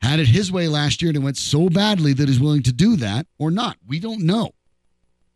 had 0.00 0.18
it 0.18 0.26
his 0.26 0.50
way 0.50 0.66
last 0.66 1.00
year, 1.02 1.10
and 1.10 1.16
it 1.16 1.20
went 1.20 1.36
so 1.36 1.68
badly 1.68 2.12
that 2.14 2.28
he's 2.28 2.40
willing 2.40 2.62
to 2.64 2.72
do 2.72 2.96
that 2.96 3.26
or 3.38 3.50
not? 3.52 3.76
We 3.86 4.00
don't 4.00 4.22
know. 4.22 4.50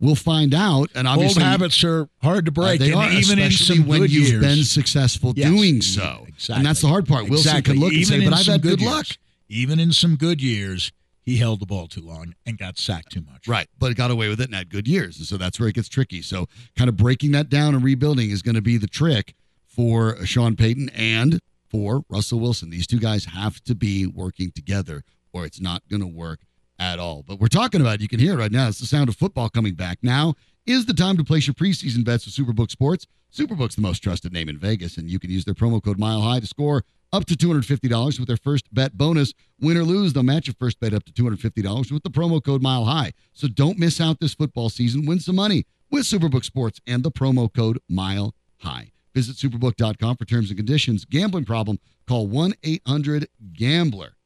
We'll 0.00 0.14
find 0.16 0.52
out, 0.52 0.90
and 0.94 1.06
obviously 1.08 1.42
old 1.42 1.50
habits 1.50 1.82
are 1.84 2.08
hard 2.20 2.44
to 2.46 2.50
uh, 2.50 2.52
break 2.52 2.80
they 2.80 2.92
and 2.92 3.00
are, 3.00 3.10
even 3.12 3.38
in 3.38 3.46
especially 3.46 3.76
some 3.76 3.86
when 3.86 4.02
you've 4.02 4.12
years 4.28 4.40
been 4.42 4.64
successful 4.64 5.32
Yes, 5.36 5.48
doing 5.48 5.80
so, 5.80 6.24
exactly. 6.28 6.56
and 6.56 6.66
that's 6.66 6.80
the 6.82 6.88
hard 6.88 7.06
part. 7.06 7.30
Wilson 7.30 7.48
Exactly. 7.56 7.74
can 7.74 7.80
look 7.80 7.92
and 7.94 8.06
say, 8.06 8.24
"But 8.24 8.34
I've 8.34 8.46
had 8.46 8.60
good 8.62 8.80
years, 8.80 8.92
luck." 8.92 9.06
even 9.48 9.78
in 9.80 9.92
some 9.92 10.16
good 10.16 10.42
years 10.42 10.90
he 11.26 11.36
held 11.36 11.60
the 11.60 11.66
ball 11.66 11.88
too 11.88 12.00
long 12.00 12.34
and 12.46 12.56
got 12.56 12.78
sacked 12.78 13.10
too 13.12 13.20
much 13.20 13.48
Right, 13.48 13.68
but 13.78 13.94
got 13.96 14.10
away 14.10 14.28
with 14.28 14.40
it 14.40 14.44
and 14.44 14.54
had 14.54 14.70
good 14.70 14.88
years, 14.88 15.18
and 15.18 15.26
so 15.26 15.36
that's 15.36 15.60
where 15.60 15.68
it 15.68 15.74
gets 15.74 15.88
tricky. 15.88 16.22
So, 16.22 16.46
kind 16.76 16.88
of 16.88 16.96
breaking 16.96 17.32
that 17.32 17.48
down 17.50 17.74
and 17.74 17.84
rebuilding 17.84 18.30
is 18.30 18.42
going 18.42 18.54
to 18.54 18.62
be 18.62 18.78
the 18.78 18.86
trick 18.86 19.34
for 19.66 20.24
Sean 20.24 20.56
Payton 20.56 20.88
and 20.90 21.40
for 21.68 22.02
Russell 22.08 22.40
Wilson. 22.40 22.70
These 22.70 22.86
two 22.86 22.98
guys 22.98 23.26
have 23.26 23.62
to 23.64 23.74
be 23.74 24.06
working 24.06 24.52
together, 24.52 25.02
or 25.32 25.44
it's 25.44 25.60
not 25.60 25.82
going 25.90 26.00
to 26.00 26.06
work 26.06 26.40
at 26.78 26.98
all. 26.98 27.22
But 27.22 27.40
we're 27.40 27.48
talking 27.48 27.80
about, 27.80 28.00
you 28.00 28.08
can 28.08 28.20
hear 28.20 28.34
it 28.34 28.38
right 28.38 28.52
now. 28.52 28.68
It's 28.68 28.80
the 28.80 28.86
sound 28.86 29.08
of 29.08 29.16
football 29.16 29.48
coming 29.48 29.74
back. 29.74 29.98
Now 30.02 30.34
is 30.64 30.86
the 30.86 30.94
time 30.94 31.16
to 31.16 31.24
place 31.24 31.46
your 31.46 31.54
preseason 31.54 32.04
bets 32.04 32.26
with 32.26 32.34
Superbook 32.34 32.70
Sports. 32.70 33.06
Superbook's 33.32 33.74
the 33.74 33.82
most 33.82 34.00
trusted 34.00 34.32
name 34.32 34.48
in 34.48 34.58
Vegas, 34.58 34.96
and 34.96 35.10
you 35.10 35.18
can 35.18 35.30
use 35.30 35.44
their 35.44 35.54
promo 35.54 35.82
code 35.82 35.98
Mile 35.98 36.22
High 36.22 36.40
to 36.40 36.46
score 36.46 36.84
up 37.12 37.24
to 37.26 37.34
$250 37.34 38.18
with 38.18 38.28
their 38.28 38.36
first 38.36 38.72
bet 38.72 38.96
bonus. 38.96 39.32
Win 39.60 39.76
or 39.76 39.84
lose, 39.84 40.12
they'll 40.12 40.22
match 40.22 40.46
your 40.46 40.54
first 40.58 40.80
bet 40.80 40.92
up 40.92 41.04
to 41.04 41.12
$250 41.12 41.92
with 41.92 42.02
the 42.02 42.10
promo 42.10 42.42
code 42.42 42.62
Mile 42.62 42.84
High. 42.84 43.12
So 43.32 43.48
don't 43.48 43.78
miss 43.78 44.00
out 44.00 44.20
this 44.20 44.34
football 44.34 44.68
season. 44.68 45.06
Win 45.06 45.20
some 45.20 45.36
money 45.36 45.66
with 45.90 46.04
Superbook 46.04 46.44
Sports 46.44 46.80
and 46.86 47.02
the 47.02 47.10
promo 47.10 47.52
code 47.52 47.78
Mile 47.88 48.34
High. 48.58 48.92
Visit 49.14 49.36
superbook.com 49.36 50.16
for 50.16 50.24
terms 50.26 50.50
and 50.50 50.58
conditions. 50.58 51.04
Gambling 51.06 51.46
problem? 51.46 51.78
Call 52.06 52.26
1 52.26 52.54
800 52.62 53.28
Gambler. 53.54 54.16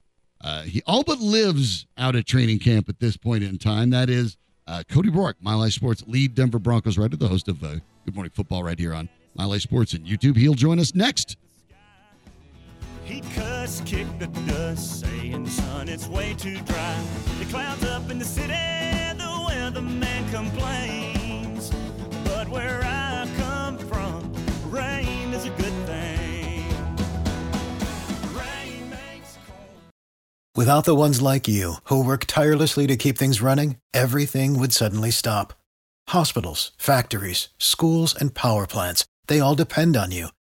Uh, 0.42 0.62
he 0.62 0.82
all 0.86 1.04
but 1.04 1.20
lives 1.20 1.86
out 1.98 2.16
at 2.16 2.26
training 2.26 2.58
camp 2.58 2.88
at 2.88 2.98
this 2.98 3.16
point 3.16 3.44
in 3.44 3.58
time. 3.58 3.90
That 3.90 4.10
is 4.10 4.36
uh, 4.66 4.82
Cody 4.88 5.10
Roark, 5.10 5.34
Mile 5.40 5.60
High 5.60 5.68
Sports 5.68 6.02
lead 6.06 6.34
Denver 6.34 6.58
Broncos 6.58 6.98
writer, 6.98 7.16
the 7.16 7.28
host 7.28 7.48
of 7.48 7.62
uh, 7.62 7.76
Good 8.04 8.14
Morning 8.14 8.32
Football 8.34 8.64
right 8.64 8.78
here 8.78 8.94
on 8.94 9.08
Mile 9.34 9.50
High 9.50 9.58
Sports 9.58 9.92
and 9.92 10.06
YouTube. 10.06 10.36
He'll 10.36 10.54
join 10.54 10.78
us 10.78 10.94
next. 10.94 11.36
He 13.10 13.22
cuss, 13.34 13.82
kick 13.84 14.06
the 14.20 14.28
dust, 14.28 15.00
saying, 15.00 15.44
son, 15.48 15.88
it's 15.88 16.06
way 16.06 16.32
too 16.34 16.56
dry. 16.60 17.02
The 17.40 17.44
clouds 17.46 17.84
up 17.84 18.08
in 18.08 18.20
the 18.20 18.24
city, 18.24 18.52
the 19.18 19.24
weatherman 19.48 20.30
complains. 20.30 21.70
But 22.24 22.48
where 22.48 22.80
I 22.84 23.28
come 23.36 23.78
from, 23.78 24.32
rain 24.70 25.34
is 25.34 25.44
a 25.44 25.50
good 25.50 25.72
thing. 25.86 26.68
Without 30.54 30.84
the 30.84 30.94
ones 30.94 31.20
like 31.20 31.48
you, 31.48 31.74
who 31.84 32.04
work 32.04 32.26
tirelessly 32.26 32.86
to 32.86 32.96
keep 32.96 33.18
things 33.18 33.42
running, 33.42 33.78
everything 33.92 34.56
would 34.60 34.72
suddenly 34.72 35.10
stop. 35.10 35.54
Hospitals, 36.10 36.70
factories, 36.78 37.48
schools, 37.58 38.14
and 38.14 38.34
power 38.34 38.68
plants, 38.68 39.04
they 39.26 39.40
all 39.40 39.56
depend 39.56 39.96
on 39.96 40.12
you. 40.12 40.28